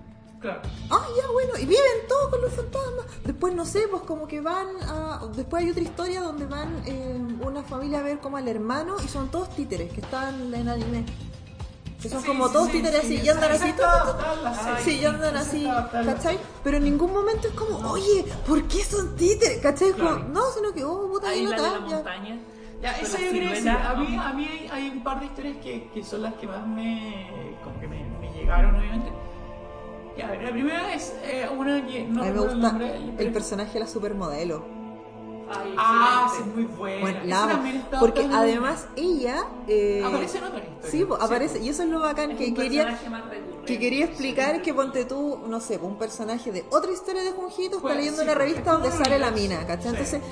[0.43, 0.61] Claro.
[0.91, 3.07] Ah, ya, bueno, y viven todos con los fantasmas.
[3.25, 5.21] Después, no sé, pues como que van a...
[5.37, 7.17] Después hay otra historia donde van eh,
[7.47, 11.05] una familia a ver como al hermano y son todos títeres que están en anime.
[12.03, 13.71] Que son Sí, como sí, todos sí, títeres sí, así y andan esa así.
[13.71, 14.79] está.
[14.81, 16.39] Sí, y andan Esa así, está ¿cachai?
[16.65, 19.59] Pero en ningún momento es como, oye, ¿por qué son títeres?
[19.63, 19.93] ¿Cachai?
[19.93, 21.95] Como, no, sino que, oh, puta, Ahí bien la de la acá, ya.
[21.97, 22.39] montaña.
[22.83, 23.69] Ya, la yo quería decir.
[23.71, 24.23] A mí, ¿no?
[24.23, 27.57] a mí hay, hay un par de historias que, que son las que más me,
[27.63, 29.13] como que me, me llegaron, obviamente.
[30.17, 33.33] Ya, la primera es eh, una que no A mí me el gusta nombre, el
[33.33, 34.65] personaje de la supermodelo.
[35.55, 37.01] Ay, Ah, sí, muy buena.
[37.01, 39.45] Bueno, la también Porque además ella...
[39.69, 40.91] eh, Aparece en otra historia.
[40.91, 41.59] Sí, pues, aparece.
[41.61, 42.99] Y eso es lo bacán Es que un quería...
[43.67, 47.33] Que quería explicar es que ponte tú, no sé, un personaje de otra historia de
[47.33, 49.93] Junjito está Pues, leyendo sí, una revista donde sale la mina, ¿cachai?
[50.05, 50.17] Sí.
[50.17, 50.23] Entonces,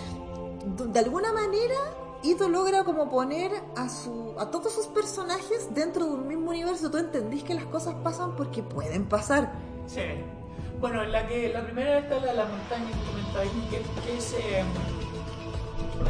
[0.93, 1.75] de alguna manera,
[2.23, 6.91] Ito logra como poner a su a todos sus personajes dentro de un mismo universo.
[6.91, 9.53] Tú entendís que las cosas pasan porque pueden pasar.
[9.87, 10.03] Sí.
[10.81, 14.33] Bueno, la que la primera está la de la montaña que comentáis, que, que es
[14.35, 14.65] eh,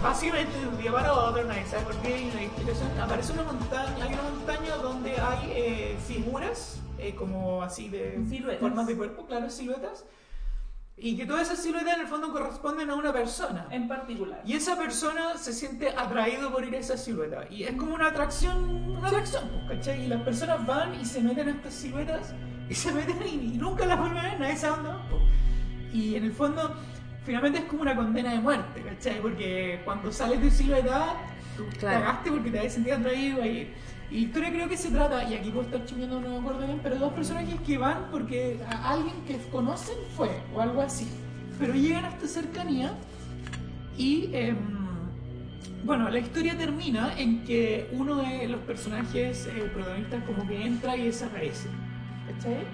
[0.03, 2.89] básicamente de un día para otro, nadie sabe por qué, hay explicación.
[3.01, 8.61] Aparece una montaña, hay una montaña donde hay eh, figuras, eh, como así de Siluetas.
[8.61, 10.05] formas de cuerpo, claro, siluetas,
[11.03, 13.67] y que todas esas siluetas en el fondo corresponden a una persona.
[13.71, 14.43] En particular.
[14.45, 17.45] Y esa persona se siente atraído por ir a esa silueta.
[17.51, 20.05] Y es como una atracción, una atracción, pues, ¿cachai?
[20.05, 22.35] Y las personas van y se meten a estas siluetas
[22.69, 25.23] y se meten y, y nunca las vuelven a ver, nadie sabe dónde van, pues.
[25.93, 26.77] Y en el fondo,
[27.25, 29.21] finalmente es como una condena de muerte, ¿cachai?
[29.21, 31.15] Porque cuando sales de silueta,
[31.57, 32.01] tú Claro.
[32.05, 33.75] cagaste porque te habías sentido atraído a ir.
[34.11, 36.81] Y historia creo que se trata, y aquí puedo estar chingando, no me acuerdo bien,
[36.83, 41.07] pero dos personajes que van porque a alguien que conocen fue, o algo así.
[41.61, 42.93] Pero llegan a esta cercanía
[43.97, 44.57] y, em,
[45.85, 50.97] bueno, la historia termina en que uno de los personajes eh, protagonistas como que entra
[50.97, 51.69] y desaparece.
[52.27, 52.65] ¿Cachai?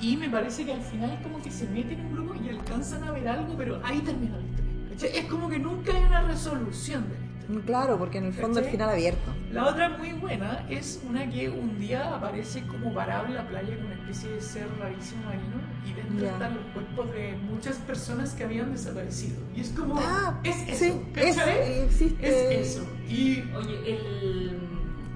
[0.00, 3.04] Y me parece que al final como que se meten en un grupo y alcanzan
[3.04, 4.72] a ver algo, pero ahí termina la historia.
[4.90, 5.18] ¿cachai?
[5.18, 7.23] Es como que nunca hay una resolución de.
[7.66, 8.72] Claro, porque en el fondo el ¿Cachai?
[8.72, 9.34] final abierto.
[9.52, 13.76] La otra muy buena es una que un día aparece como parado en la playa
[13.76, 18.34] con una especie de ser rarísimo marino y dentro están los cuerpos de muchas personas
[18.34, 19.36] que habían desaparecido.
[19.54, 19.96] Y es como...
[19.98, 22.60] Ah, es eso, sí, es, existe.
[22.60, 22.86] Es eso.
[23.08, 23.42] Y...
[23.54, 24.58] Oye, el,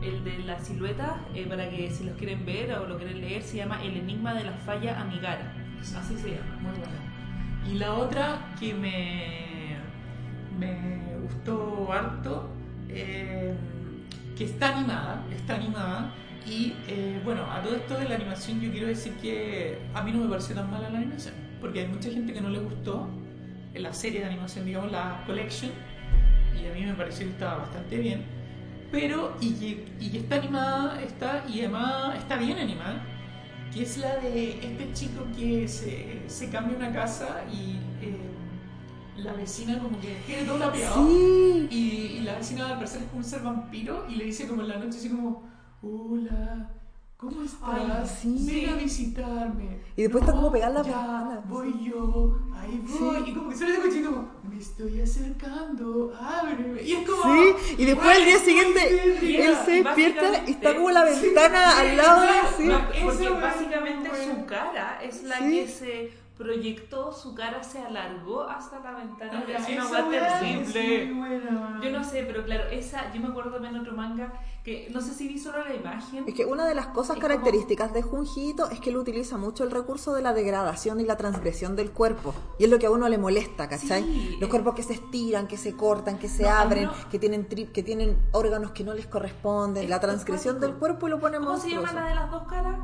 [0.03, 3.43] el de la silueta, eh, para que si los quieren ver o lo quieren leer,
[3.43, 5.55] se llama El Enigma de la Falla Amigara.
[5.81, 6.59] Así se llama.
[6.61, 7.09] Muy buena.
[7.71, 9.48] Y la otra que me,
[10.59, 12.49] me gustó harto,
[12.89, 13.55] eh,
[14.37, 16.13] que está animada, está animada.
[16.47, 20.13] Y eh, bueno, a todo esto de la animación yo quiero decir que a mí
[20.13, 23.09] no me pareció tan mala la animación, porque hay mucha gente que no le gustó
[23.75, 25.71] la serie de animación, digamos, la collection,
[26.61, 28.25] y a mí me pareció que estaba bastante bien.
[28.91, 33.03] Pero, y y está animada, está, y además está bien animada,
[33.73, 38.18] que es la de este chico que se, se cambia una casa y eh,
[39.19, 41.07] la vecina como que tiene todo lapeado.
[41.07, 41.69] Sí.
[41.71, 41.77] Y,
[42.19, 44.69] y la vecina al parecer es como un ser vampiro y le dice como en
[44.69, 45.43] la noche así como,
[45.83, 46.71] hola,
[47.17, 48.19] ¿cómo estás?
[48.21, 48.37] Sí.
[48.47, 49.81] Ven a visitarme.
[49.97, 53.17] Y después está como pegada la ya, voy yo, ahí voy.
[53.17, 53.31] Sí.
[53.31, 56.83] Y como que sale de cochito como, me estoy acercando, ábreme.
[56.83, 57.23] Y es como...
[57.23, 61.79] Sí, y después al día "Ay, siguiente él se despierta y está como la ventana
[61.79, 62.65] al lado de.
[62.67, 64.35] No, Eso porque es básicamente bueno.
[64.37, 65.45] su cara es la Sí.
[65.51, 69.45] que se proyectó, su cara se alargó hasta la ventana.
[69.49, 71.13] Es una weá terrible.
[71.13, 71.81] buena.
[71.83, 74.33] Yo no sé, pero claro, esa, yo me acuerdo también otro manga
[74.65, 76.25] que no sé si vi solo la imagen.
[76.29, 79.37] Es que una de las cosas Es como- características de Junjito es que él utiliza
[79.37, 82.35] mucho el recurso de la degradación y la transgresión del cuerpo.
[82.59, 84.03] Y es lo que a uno le molesta, ¿cachai?
[84.05, 84.37] Sí.
[84.41, 87.49] Los cuerpos que se estiran, que se cortan, que se No, abren, no- que tienen
[87.49, 91.19] tri- que tienen órganos que no les corresponden, Es la transgresión del cuerpo y lo
[91.19, 92.77] pone ¿Cómo se llama la de las dos caras?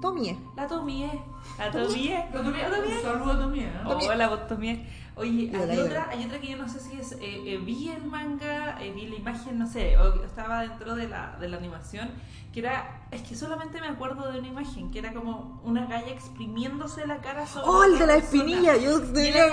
[0.00, 0.38] Tomie.
[0.56, 1.10] La Tomie.
[1.58, 2.10] La Tomie.
[2.32, 2.96] ¿La Tomie?
[2.96, 3.90] un saludo también, ¿no?
[3.90, 4.86] Oh, la vos Tomie.
[5.16, 7.10] Oye, hay otra, hay otra que yo no sé si es.
[7.12, 11.08] eh, eh, vi el manga, eh, vi la imagen, no sé, o estaba dentro de
[11.08, 12.08] la, de la animación,
[12.52, 13.02] que era.
[13.10, 17.16] Es que solamente me acuerdo de una imagen, que era como una galla exprimiéndose la
[17.16, 17.66] cara sobre.
[17.68, 18.24] ¡Oh, el de la persona.
[18.42, 18.76] espinilla!
[18.76, 19.46] Yo tenía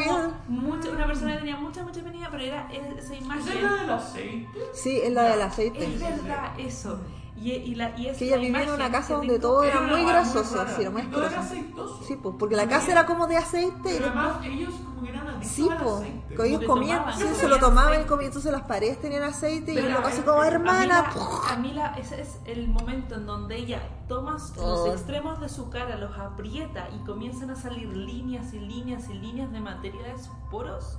[0.48, 3.64] mucha- una persona que tenía mucha, mucha espinilla, pero era esa ¿Es imagen.
[3.64, 4.48] la del aceite?
[4.74, 5.84] Sí, es la del aceite.
[5.84, 7.00] Es verdad, eso.
[7.38, 10.06] Y, y la, y Que ella la vivía en una casa donde todo era muy
[10.06, 10.74] grasoso, rara.
[10.74, 12.02] sí, era muy Y todo era aceitoso.
[12.08, 14.16] Sí, pues, porque la casa era como de aceite y Pero después...
[14.16, 16.36] además ellos como que eran adictos Sí, al pues, aceite.
[16.36, 19.74] que ellos comían, tomaban, sí, se lo tomaban y comían, entonces las paredes tenían aceite
[19.74, 21.00] y Pero lo a- así como hermana.
[21.00, 24.54] A mí, la, a mí la- ese es el momento en donde ella toma los
[24.58, 24.88] Oh.
[24.94, 29.52] extremos de su cara, los aprieta y comienzan a salir líneas y líneas y líneas
[29.52, 30.98] de materia de sus poros.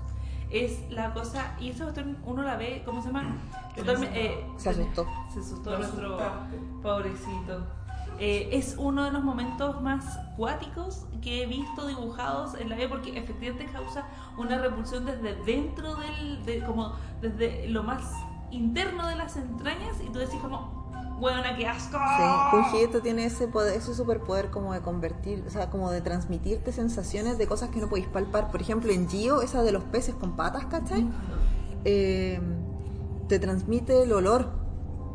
[0.50, 3.36] Es la cosa, y cuestión uno la ve, ¿cómo se llama?
[3.76, 5.06] Totalmente, eh, Se asustó.
[5.32, 6.56] se asustó nuestro asustaste.
[6.82, 7.66] pobrecito.
[8.18, 12.88] Eh, es uno de los momentos más cuáticos que he visto dibujados en la vida
[12.88, 14.06] porque efectivamente causa
[14.38, 18.10] una repulsión desde dentro del, de, como desde lo más
[18.50, 20.85] interno de las entrañas y tú decís como,
[21.18, 21.98] buena, qué asco.
[21.98, 26.72] Sí, Junjiito tiene ese poder, ese superpoder como de convertir, o sea, como de transmitirte
[26.72, 28.50] sensaciones de cosas que no podéis palpar.
[28.50, 31.06] Por ejemplo, en Gio, esa de los peces con patas, ¿cachai?
[31.84, 32.40] Eh,
[33.28, 34.66] te transmite el olor.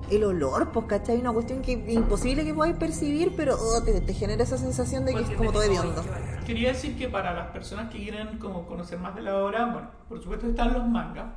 [0.10, 1.20] El olor, pues, ¿cachai?
[1.20, 5.14] Una cuestión que imposible que podáis percibir, pero oh, te, te genera esa sensación de
[5.14, 6.04] que Porque es como todo hediondo.
[6.46, 9.90] Quería decir que para las personas que quieran como conocer más de la obra, bueno,
[10.10, 11.28] por supuesto están los mangas,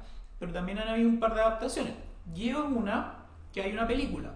[0.40, 1.92] pero también han habido un par de adaptaciones.
[2.34, 3.18] Llevo una
[3.52, 4.32] que hay una película.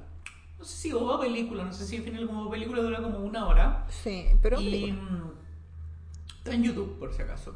[0.59, 3.87] No sé si hubo película, no sé si define como película, dura como una hora.
[3.89, 5.31] Sí, pero y mm,
[6.39, 7.55] está en YouTube, por si acaso.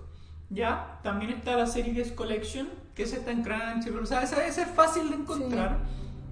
[0.51, 4.03] Ya, también está la serie que es Collection, que esa está en Crunchyroll.
[4.03, 5.81] O sea, esa, esa es fácil de encontrar.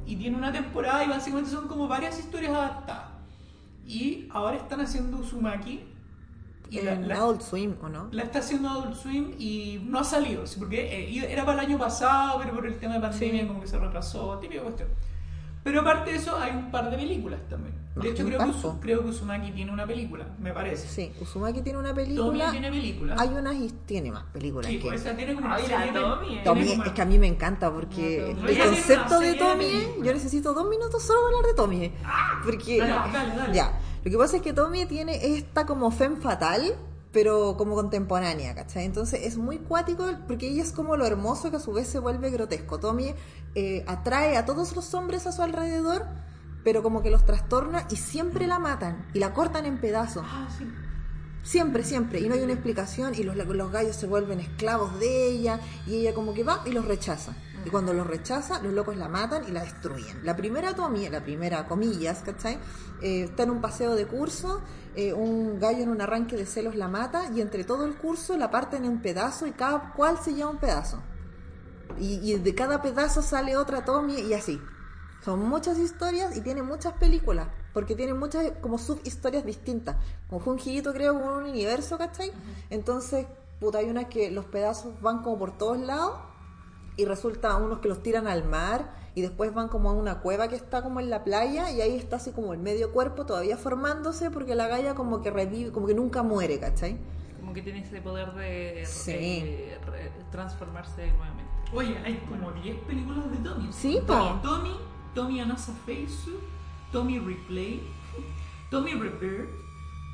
[0.07, 3.07] Y tiene una temporada y básicamente son como varias historias adaptadas.
[3.87, 5.85] Y ahora están haciendo Uzumaki.
[6.69, 8.09] Y la, la- Adult Swim, ¿o no?
[8.13, 10.47] la está haciendo Adult Swim y no ha salido.
[10.47, 13.49] sí, Porque eh, era para el año pasado, pero por el tema de pandemia Sí.
[13.49, 14.89] como que se retrasó, típica cuestión.
[15.63, 17.75] Pero aparte de eso, hay un par de películas también.
[17.97, 20.89] De hecho, creo que, creo que Uzumaki tiene una película, me parece.
[20.89, 22.51] Sí, Uzumaki tiene una Tommy película.
[22.51, 23.17] tiene película.
[23.19, 24.87] Hay unas y tiene más películas Sí, que.
[24.89, 26.43] pues esa tiene como una Ay, serie Tommy, eh.
[26.73, 28.71] como- es que a mí me encanta porque No, el Tommy.
[28.71, 29.37] concepto de de
[30.03, 31.93] yo necesito dos minutos solo para hablar de Tommy.
[32.45, 33.55] Porque, Dale, dale, dale.
[33.55, 36.75] ya, lo que pasa es que Tommy tiene esta como femme fatal,
[37.13, 38.85] pero como contemporánea, ¿cachai?
[38.85, 41.99] Entonces es muy cuático porque ella es como lo hermoso que a su vez se
[41.99, 42.79] vuelve grotesco.
[42.79, 43.15] Tommy
[43.55, 46.07] eh, atrae a todos los hombres a su alrededor,
[46.63, 50.25] pero como que los trastorna y siempre la matan y la cortan en pedazos.
[50.27, 50.67] Ah, sí.
[51.43, 52.21] Siempre, siempre.
[52.21, 55.97] Y no hay una explicación y los, los gallos se vuelven esclavos de ella y
[55.97, 57.35] ella como que va y los rechaza.
[57.65, 60.25] Y cuando los rechaza, los locos la matan y la destruyen.
[60.25, 62.59] La primera Tommy, la primera comillas, ¿cachai?
[63.03, 64.63] Eh, está en un paseo de curso,
[64.95, 68.37] eh, un gallo en un arranque de celos la mata y entre todo el curso
[68.37, 71.03] la parten en pedazos y cada cual se lleva un pedazo.
[71.99, 74.61] Y, y de cada pedazo sale otra Tommy y así.
[75.23, 79.97] Son muchas historias y tiene muchas películas, porque tiene muchas como subhistorias distintas.
[80.29, 82.33] Como Junjito creo como un universo, ¿cachai?
[82.71, 83.27] Entonces,
[83.61, 86.30] puta, hay unas que los pedazos van como por todos lados
[87.01, 90.49] y resulta unos que los tiran al mar y después van como a una cueva
[90.49, 93.57] que está como en la playa y ahí está así como el medio cuerpo todavía
[93.57, 96.99] formándose porque la galla como que revive, como que nunca muere, ¿cachai?
[97.41, 99.13] Como que tiene ese poder de Sí.
[99.15, 99.79] eh,
[100.31, 101.51] transformarse nuevamente.
[101.73, 103.73] Oye, hay como 10 películas de Tommy.
[103.73, 104.41] Sí, Tommy.
[104.43, 104.77] Tommy,
[105.15, 106.33] Tommy Anasa Feisu,
[106.93, 107.81] Tommy Replay,
[108.71, 109.51] Tommy Rebirth,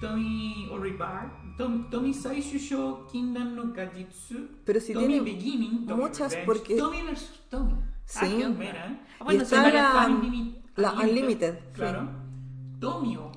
[0.00, 6.32] Tommy Oribar, Tom, Tommy Saishusho Kindan no Kajitsu, Pero si Tommy tiene Beginning, Tommy muchas
[6.32, 7.30] Revenge, porque- Tommy vs.
[7.50, 7.74] Tommy.
[8.04, 8.18] Sí.
[8.22, 9.00] Ah, qué buena, ¿eh?
[9.20, 12.00] Ah, bueno, Y está la, Unlimited- la Unlimited, Claro.
[12.02, 12.78] sí.
[12.80, 13.32] Tomio.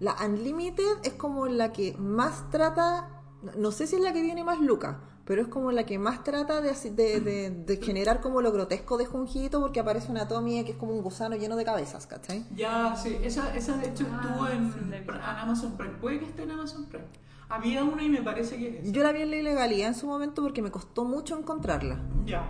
[0.00, 3.08] La Unlimited es como la que más trata,
[3.56, 6.24] no sé si es la que tiene más lucas, pero es como la que más
[6.24, 10.64] trata de, de, de- de generar como lo grotesco de Junjito porque aparece una Tommy
[10.64, 12.44] que es como un gusano lleno de cabezas, ¿cachai?
[12.56, 15.94] Ya, sí, esa, esa de hecho Ah, estuvo en, en Amazon Prime.
[16.00, 17.04] Puede que esté en Amazon Prime.
[17.50, 18.92] Había una y me parece que es esa.
[18.92, 22.00] Yo la vi en la ilegalidad en su momento porque me costó mucho encontrarla.
[22.24, 22.48] Ya.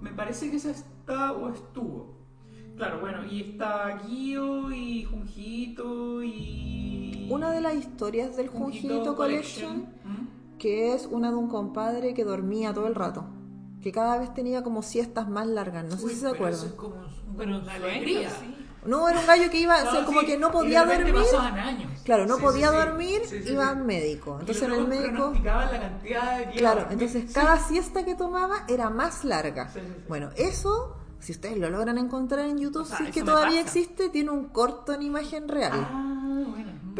[0.00, 2.14] Me parece que esa está o estuvo.
[2.76, 7.28] Claro, bueno, y está Guío y Junjito y.
[7.30, 10.56] Una de las historias del Junjito Collection, ¿Mm?
[10.58, 13.26] que es una de un compadre que dormía todo el rato,
[13.82, 16.66] que cada vez tenía como siestas más largas, no sé Uy, si se acuerdan.
[16.66, 18.30] es como un- Pero una alegría.
[18.30, 18.54] sí.
[18.86, 21.14] No, era un gallo que iba, o sea, No, como sí, que no podía dormir.
[21.14, 22.00] pasaban años.
[22.04, 24.38] Claro, no Sí, podía sí, dormir, iba al médico.
[24.40, 28.88] Entonces el médico, pronosticaban la cantidad de que claro, entonces cada siesta que tomaba era
[28.90, 29.70] más larga.
[30.08, 33.60] Bueno, eso, si ustedes lo logran encontrar en YouTube, O sea, si es que todavía
[33.62, 33.78] pasa.
[33.78, 35.72] existe, tiene un corto en imagen real.
[35.74, 36.09] Ah.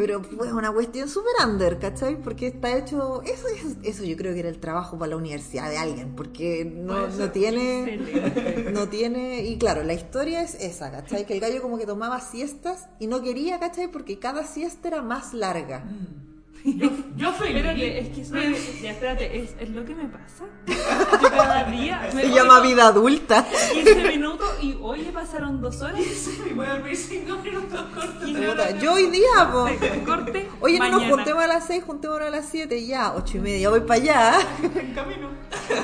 [0.00, 2.16] Pero fue una cuestión super under, ¿cachai?
[2.20, 3.22] Porque está hecho.
[3.22, 6.64] Eso, es- eso yo creo que era el trabajo para la universidad de alguien, porque
[6.64, 7.94] no, no tiene.
[7.94, 8.70] Excelente.
[8.72, 9.44] No tiene.
[9.44, 11.26] Y claro, la historia es esa, ¿cachai?
[11.26, 13.88] Que el gallo como que tomaba siestas y no quería, ¿cachai?
[13.90, 15.80] Porque cada siesta era más larga.
[15.80, 16.29] Mm.
[16.64, 17.56] Yo, yo feliz.
[17.56, 18.34] Espérate, es que eso
[18.82, 20.44] ya, espérate, ¿es, es lo que me pasa.
[21.22, 23.46] Yo cada día me Se llama vida adulta.
[23.72, 26.00] 15 minutos y hoy le pasaron dos horas.
[26.46, 28.28] Me voy a dormir cinco minutos cortos.
[28.28, 29.68] Y Yo hoy día, po.
[30.04, 31.14] Corte, Oye, no nos mañana.
[31.16, 34.32] juntemos a las 6, juntémonos a las 7, ya, ocho y media, voy para allá.
[34.62, 35.30] En camino.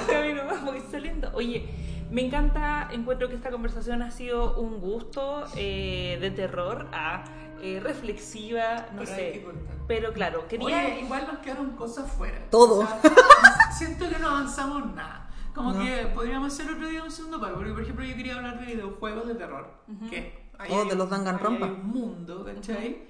[0.09, 1.31] Camino, voy saliendo.
[1.35, 1.69] Oye,
[2.11, 7.25] me encanta, encuentro que esta conversación ha sido un gusto eh, de terror a
[7.61, 9.47] eh, reflexiva, no Pero hay que sé.
[9.89, 10.67] Pero claro, quería.
[10.67, 12.39] Oye, igual nos quedaron cosas fuera.
[12.51, 12.81] Todo.
[12.81, 13.01] O sea,
[13.79, 15.29] siento que no avanzamos nada.
[15.55, 15.81] Como No.
[15.83, 18.67] que podríamos hacer otro día un segundo pack, porque por ejemplo yo quería hablar de
[18.67, 19.71] videojuegos de terror.
[20.11, 21.67] que ahí Oh, hay de los Danganronpa.
[21.67, 23.07] hay un mundo, ¿cachai?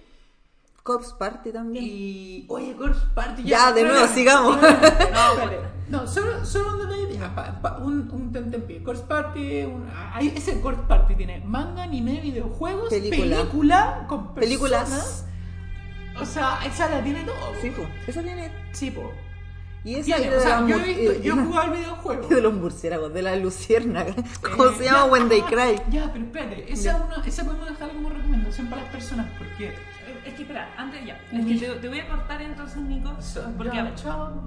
[0.86, 1.84] Corpse Party también.
[1.84, 2.46] Y.
[2.48, 4.56] Oye, Corpse Party Ya, de nuevo, sigamos.
[4.62, 5.66] No.
[5.88, 8.82] No, solo, solo un detalle, ya, un, un tentempié.
[8.82, 13.36] Corpse Party, un- ahí- ese Corpse Party tiene manga, anime, videojuegos, Película.
[13.36, 14.40] película con personas.
[14.40, 15.26] Películas.
[16.20, 17.36] O sea, esa la tiene todo.
[17.62, 17.72] Sí.
[18.06, 18.50] Eso tiene.
[18.72, 19.12] Sí, po.
[19.84, 22.28] Y esa Tiene, de, o sea, yo he visto, eh, yo he jugado el videojuego.
[22.34, 24.12] de los murciélagos, de la luciérnaga.
[24.42, 24.98] ¿Cómo Eh, se llama?
[24.98, 25.80] ya, When They Cry.
[25.90, 26.96] Ya, pero espérate, esa, Ya.
[26.96, 29.72] una, esa podemos dejarla como recomendación para las personas, porque.
[30.26, 31.20] Es que espera, antes ya.
[31.32, 33.16] Es que te, te voy a cortar entonces, Nico.
[33.56, 33.78] Porque.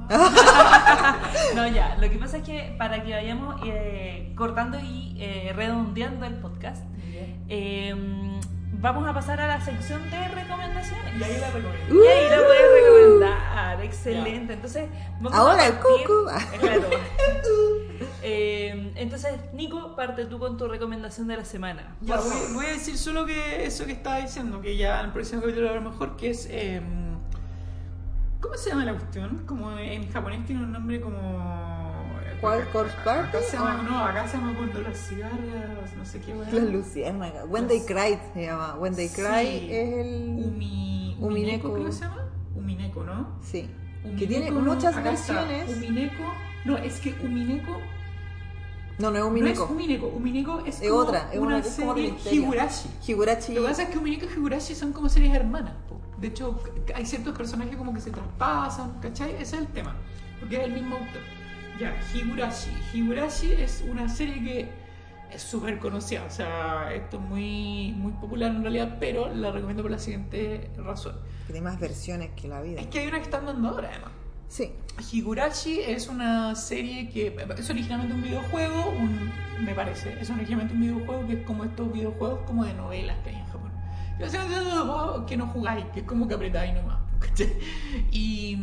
[1.56, 6.26] No, ya, lo que pasa es que para que vayamos eh, cortando y eh, redondeando
[6.26, 6.84] el podcast,
[7.47, 8.39] eh,
[8.81, 11.19] vamos a pasar a la sección de recomendaciones.
[11.19, 11.95] Y ahí la recomiendo.
[12.03, 14.53] Y ahí la puedes recomendar, excelente.
[14.53, 14.89] Entonces,
[15.19, 16.30] vamos Ahora a el partir- cucu.
[16.30, 16.84] Eh, claro.
[18.22, 21.95] Eh, entonces, Nico, parte tú con tu recomendación de la semana.
[22.01, 25.11] Ya, voy, voy a decir solo que eso que estaba diciendo, que ya en el
[25.11, 26.47] próximo capítulo a lo mejor, que es...
[26.49, 26.81] eh,
[28.41, 29.43] ¿Cómo se llama la cuestión?
[29.45, 31.78] Como en japonés tiene un nombre como...
[32.41, 32.68] ¿Cuál?
[32.72, 33.28] ¿Corpse Party?
[33.38, 36.49] Acá se llama, no, acá se llama cuando las cigarras, no sé qué, weá.
[36.52, 37.45] La luciérnaga.
[37.45, 38.76] When They Cry se llama.
[38.76, 39.68] When They Cry Sí.
[39.72, 40.36] es el.
[41.20, 42.26] Umi, creo que se llama.
[42.56, 43.28] Umineko, ¿no?
[43.41, 43.70] Sí.
[44.18, 45.76] Que tiene no, muchas versiones.
[45.76, 46.24] Umineko,
[46.66, 47.78] no, es que Umineko
[48.99, 49.66] No, no es no es Umineko.
[49.66, 52.34] Umineko, Umineko es, Es como otra, es una una- es como serie historia.
[52.40, 52.90] Higurashi.
[53.07, 53.53] Higurashi.
[53.53, 55.74] Lo que pasa es que Umineko y Higurashi son como series hermanas.
[55.90, 55.99] po.
[56.18, 56.60] De hecho,
[56.95, 59.32] hay ciertos personajes como que se traspasan, ¿cachai?
[59.36, 59.95] Ese es el tema.
[60.40, 61.22] Porque es el mismo autor.
[61.80, 62.72] Ya, Higurashi.
[62.93, 64.69] Higurashi es una serie que
[65.34, 66.23] es súper conocida.
[66.26, 70.69] O sea, esto es muy, muy popular en realidad, pero la recomiendo por la siguiente
[70.77, 71.15] razón.
[71.47, 72.81] Tiene más versiones que la vida.
[72.81, 74.11] Es que hay una que están dando ahora, además.
[74.49, 74.72] Sí.
[75.14, 79.31] Higurashi es una serie que es originalmente un videojuego, un-
[79.64, 83.30] me parece, es originalmente un videojuego que es como estos videojuegos como de novelas que
[83.30, 83.72] hay en Japón.
[84.18, 86.97] Que son videojuegos que no jugáis, que es como que apretáis nomás.
[87.19, 87.53] ¿cachai?
[88.11, 88.57] Y,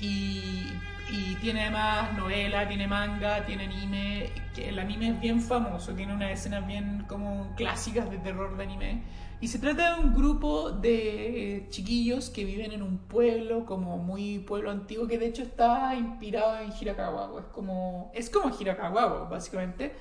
[0.00, 0.72] y,
[1.10, 6.32] y tiene además novela, tiene manga, tiene anime, el anime es bien famoso, tiene unas
[6.32, 9.02] escenas bien como clásicas de terror de anime.
[9.40, 14.38] Y se trata de un grupo de chiquillos que viven en un pueblo, como muy
[14.38, 17.40] pueblo antiguo, que de hecho está inspirado en Hirakawa.
[17.40, 19.94] Es como, es como Hirakawa, básicamente.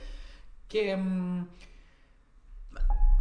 [0.70, 1.48] Que mm,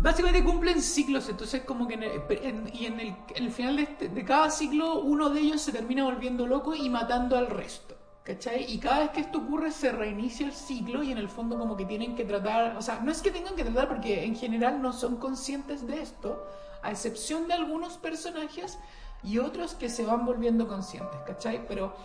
[0.02, 3.76] básicamente cumplen ciclos, entonces como que en el- en- y en el, en el final
[3.76, 7.46] de, este- de cada ciclo uno de ellos se termina volviendo loco y matando al
[7.46, 7.94] resto.
[8.24, 8.72] ¿Cachai?
[8.72, 11.76] Y cada vez que esto ocurre se reinicia el ciclo y en el fondo como
[11.76, 14.80] que tienen que tratar, o sea, no es que tengan que tratar porque en general
[14.80, 16.40] no son conscientes de esto,
[16.82, 18.78] a excepción de algunos personajes
[19.24, 21.66] y otros que se van volviendo conscientes, ¿cachai?
[21.66, 21.96] Pero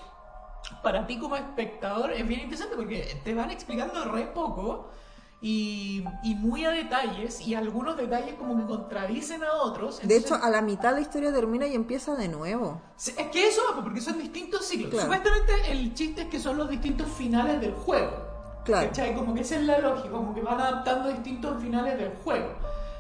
[0.82, 4.90] para ti como espectador es bien interesante porque te van explicando re poco
[5.40, 9.98] y, y muy a detalles y algunos detalles como que contradicen a otros.
[9.98, 12.82] De Entonces, hecho, a la mitad la historia termina y empieza de nuevo.
[12.98, 14.92] Es que eso, porque son distintos ciclos.
[14.92, 15.06] Claro.
[15.06, 18.26] Supuestamente el chiste es que son los distintos finales del juego.
[18.66, 18.88] Claro.
[18.88, 19.16] ¿Cachai?
[19.16, 22.50] Como que esa es la lógica, como que van adaptando distintos finales del juego.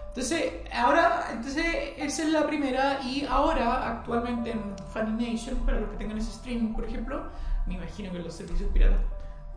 [0.09, 1.65] Entonces, ahora, entonces,
[1.97, 6.73] esa es la primera y ahora, actualmente en Funimation, para los que tengan ese streaming,
[6.73, 7.23] por ejemplo,
[7.67, 8.99] me imagino que los servicios piratas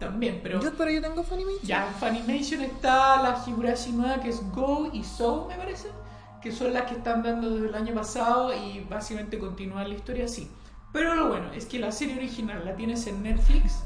[0.01, 0.61] también, pero...
[0.61, 1.63] Yo, pero yo tengo Funimation.
[1.63, 5.89] Ya, en Funimation está la Higurashi nueva que es Go y Soul, me parece,
[6.43, 10.25] que son las que están dando desde el año pasado y básicamente continúan la historia
[10.25, 10.51] así.
[10.93, 13.85] Pero lo bueno es que la serie original la tienes en Netflix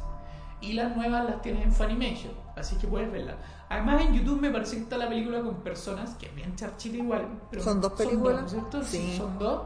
[0.62, 3.36] y las nuevas las tienes en Funimation, así que puedes verla.
[3.68, 6.96] Además en YouTube me parece que está la película con personas, que es bien charchita
[6.96, 7.26] igual.
[7.50, 8.40] Pero ¿Son dos películas?
[8.40, 8.82] ¿no es ¿cierto?
[8.84, 8.98] Sí.
[8.98, 9.16] Sí.
[9.18, 9.62] son dos.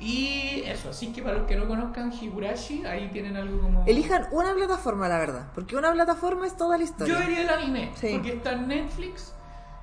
[0.00, 3.84] Y eso, así que para los que no conozcan Higurashi, ahí tienen algo como...
[3.86, 5.48] Elijan una plataforma, la verdad.
[5.54, 7.12] Porque una plataforma es toda la historia.
[7.12, 8.08] Yo vería el anime, Sí.
[8.14, 9.34] porque está en Netflix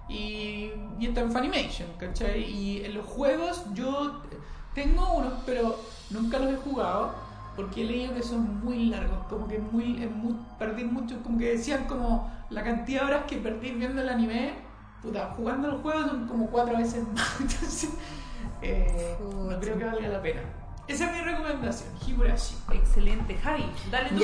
[0.10, 2.44] y, y está en Funimation, ¿cachai?
[2.44, 4.22] Y en los juegos yo
[4.74, 5.80] tengo unos, pero
[6.10, 7.14] nunca los he jugado
[7.56, 11.38] porque he leído que son muy largos, como que muy, es muy perdí mucho, como
[11.38, 14.54] que decían como la cantidad de horas que perdí viendo el anime,
[15.02, 17.90] puta, jugando los juegos son como cuatro veces más, entonces
[18.62, 20.42] eh, no creo que valga la pena.
[20.88, 22.56] Esa es mi recomendación, Higurashi.
[22.74, 23.66] Excelente, Javi.
[23.92, 24.24] Dale tu.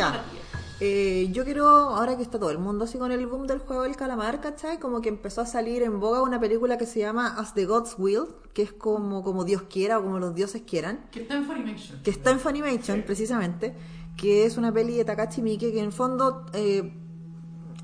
[0.79, 3.83] Eh, yo quiero, ahora que está todo el mundo así con el boom del juego
[3.83, 4.79] del calamar, ¿cachai?
[4.79, 7.95] Como que empezó a salir en boga una película que se llama As the Gods
[7.97, 8.23] Will,
[8.53, 12.01] que es como, como Dios quiera o como los dioses quieran, Que está en Funimation.
[12.01, 13.75] que está en Funimation precisamente,
[14.17, 16.93] que es una peli de Takashi Miike que en fondo eh,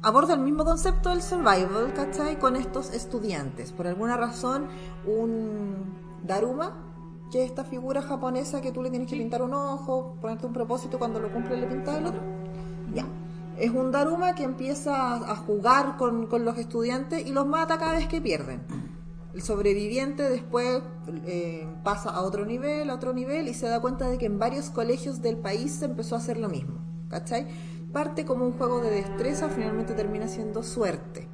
[0.02, 2.40] aborda el mismo concepto del survival, ¿cachai?
[2.40, 3.72] Con estos estudiantes.
[3.72, 4.68] Por alguna razón,
[5.06, 6.86] un Daruma,
[7.32, 10.54] que es esta figura japonesa que tú le tienes que pintar un ojo, ponerte un
[10.54, 12.22] propósito, cuando lo cumples le pintas el otro.
[12.94, 13.06] Ya.
[13.58, 17.94] Es un Daruma que empieza a jugar con, con los estudiantes y los mata cada
[17.94, 18.62] vez que pierden.
[19.34, 20.82] El sobreviviente después
[21.26, 24.40] eh, pasa a otro nivel, a otro nivel y se da cuenta de que en
[24.40, 26.80] varios colegios del país se empezó a hacer lo mismo.
[27.10, 27.48] ¿Cachai?
[27.92, 31.28] Parte como un juego de destreza, finalmente termina siendo suerte.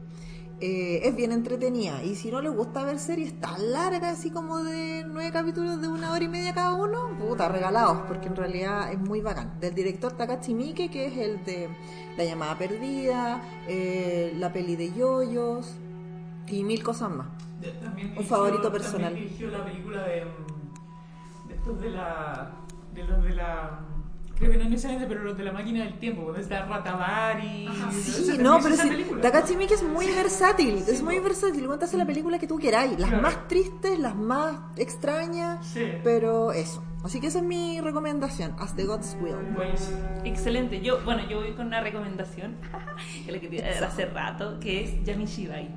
[0.62, 4.64] Eh, es bien entretenida y si no les gusta ver series tan largas, así como
[4.64, 8.90] de nueve capítulos de una hora y media cada uno, puta, regalados, porque en realidad
[8.92, 9.60] es muy bacán.
[9.60, 11.68] Del director Takashi Miike, que es el de
[12.18, 15.76] La llamada perdida, eh, la peli de yoyos
[16.48, 17.28] y mil cosas más.
[17.84, 19.02] También Un dirigió- favorito personal.
[19.12, 20.24] También dirigió la película de.
[20.26, 22.52] mm, de estos de la.
[22.94, 23.80] de los de la.
[24.38, 27.68] Creo que no es necesariamente, pero los de la máquina del tiempo, donde está Ratabari.
[27.92, 32.06] Sí, no, pero sí, Takashi Miike es muy versátil, es muy versátil, cuenta hacer la
[32.06, 33.24] película que tú queráis, las Claro.
[33.24, 35.84] más tristes, las más extrañas, Sí.
[36.04, 36.84] pero eso.
[37.04, 39.36] Así que esa es mi recomendación, As the Gods Will.
[39.56, 39.98] Buenísimo.
[40.24, 40.82] Excelente.
[40.82, 42.56] Yo, bueno, yo voy con una recomendación
[43.26, 45.70] que la quería dar hace rato, que es Yami Shibai.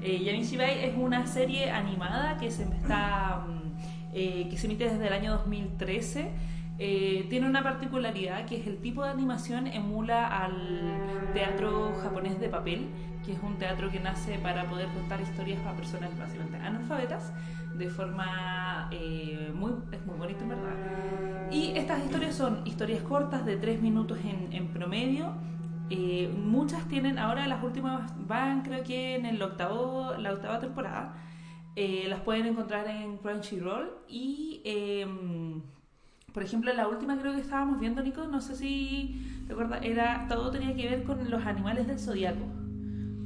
[0.00, 3.66] Eh, Yami Shibai es una serie animada que se está mm,
[4.14, 6.30] eh, que se emite desde el año 2013.
[6.78, 12.48] Eh, tiene una particularidad que es el tipo de animación emula al teatro japonés de
[12.48, 12.88] papel,
[13.24, 17.32] que es un teatro que nace para poder contar historias para personas básicamente analfabetas
[17.76, 21.50] de forma eh, muy es muy bonito en verdad.
[21.50, 25.32] Y estas historias son historias cortas de tres minutos en, en promedio.
[25.88, 31.14] Eh, muchas tienen ahora las últimas van creo que en el octavo la octava temporada.
[31.76, 35.60] Eh, las pueden encontrar en Crunchyroll y em,
[36.36, 40.50] por ejemplo, la última creo que estábamos viendo, Nico, no sé si recuerda, era todo
[40.50, 42.44] tenía que ver con los animales del zodiaco.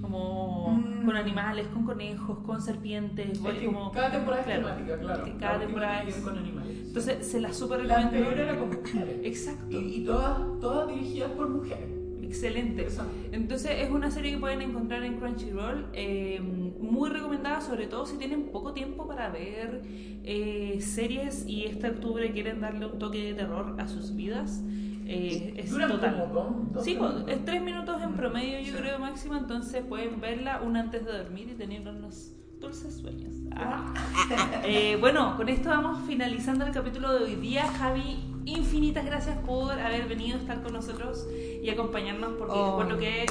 [0.01, 1.05] Como Mm.
[1.07, 5.25] con animales, con conejos, con serpientes, Es que como cada temporada claro, es temática, claro.
[5.25, 6.77] que cada temporada es- con animales.
[6.87, 9.21] Entonces se la super la anterior era con mujeres.
[9.25, 9.67] Exacto.
[9.81, 11.91] Y, y todas, todas dirigidas por mujeres.
[12.23, 12.87] Excelente.
[13.33, 18.17] Entonces es una serie que pueden encontrar en Crunchyroll, eh, muy recomendada, sobre todo si
[18.17, 19.83] tienen poco tiempo para ver
[20.25, 24.63] eh, series y este octubre quieren darle un toque de terror a sus vidas.
[25.13, 26.21] Eh, es total.
[26.21, 27.35] como dos- dos Sí, pues, minutos.
[27.35, 28.79] es tres minutos en promedio, yo Sí.
[28.79, 33.33] creo máximo, entonces pueden verla una antes de dormir y tener unos dulces sueños.
[33.57, 33.93] Ah.
[34.65, 37.67] Eh, bueno, con esto vamos finalizando el capítulo de hoy día.
[37.67, 41.27] Javi, infinitas gracias por haber venido a estar con nosotros
[41.63, 42.77] y acompañarnos, porque Oh.
[42.77, 43.27] por lo que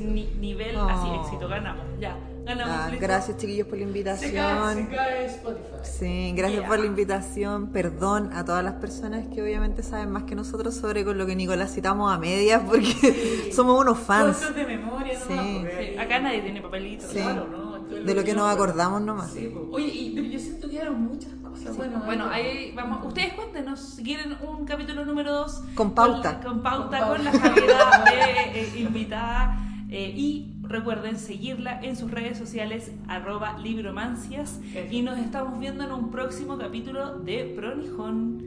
[0.00, 0.88] ni- nivel Oh.
[0.88, 1.84] así, éxito, ganamos.
[2.00, 2.74] Ya, ganamos.
[2.74, 4.86] Ah, gracias chiquillos por la Se cae, se invitación.
[4.86, 5.64] cae Spotify.
[5.82, 6.68] Sí, gracias Yeah.
[6.68, 7.66] por la invitación.
[7.68, 11.34] Perdón a todas las personas que obviamente saben más que nosotros sobre con lo que
[11.36, 15.34] Nicolás citamos a medias porque somos unos fans Cosas de memoria, Sí.
[15.34, 15.42] ¿no?
[15.42, 17.06] Sí, acá nadie tiene papelito.
[17.08, 17.14] Sí.
[17.14, 17.64] Claro, ¿no?
[17.84, 19.30] De lo que nos acordamos nomás.
[19.32, 19.68] Sí, po.
[19.72, 21.76] Oye, y, pero yo siento que eran muchas cosas.
[21.76, 23.06] bueno, Bueno, ahí- vamos.
[23.06, 26.40] Ustedes cuéntenos si quieren un capítulo número 2 Con pauta.
[26.40, 27.32] Con, pauta, Con con, la.
[27.32, 29.58] Javiera de eh, invitada.
[29.90, 34.60] Eh, y recuerden seguirla en sus redes sociales, arroba libromancias.
[34.90, 38.42] Y nos estamos viendo en un próximo capítulo de Pronijón.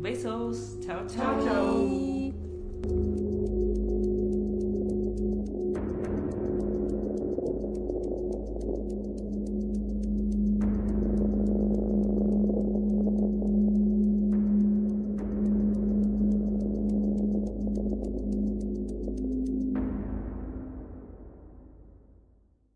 [0.00, 0.78] Besos.
[0.84, 1.38] Chao, chao.
[1.42, 2.32] Chao,
[2.84, 3.23] chao.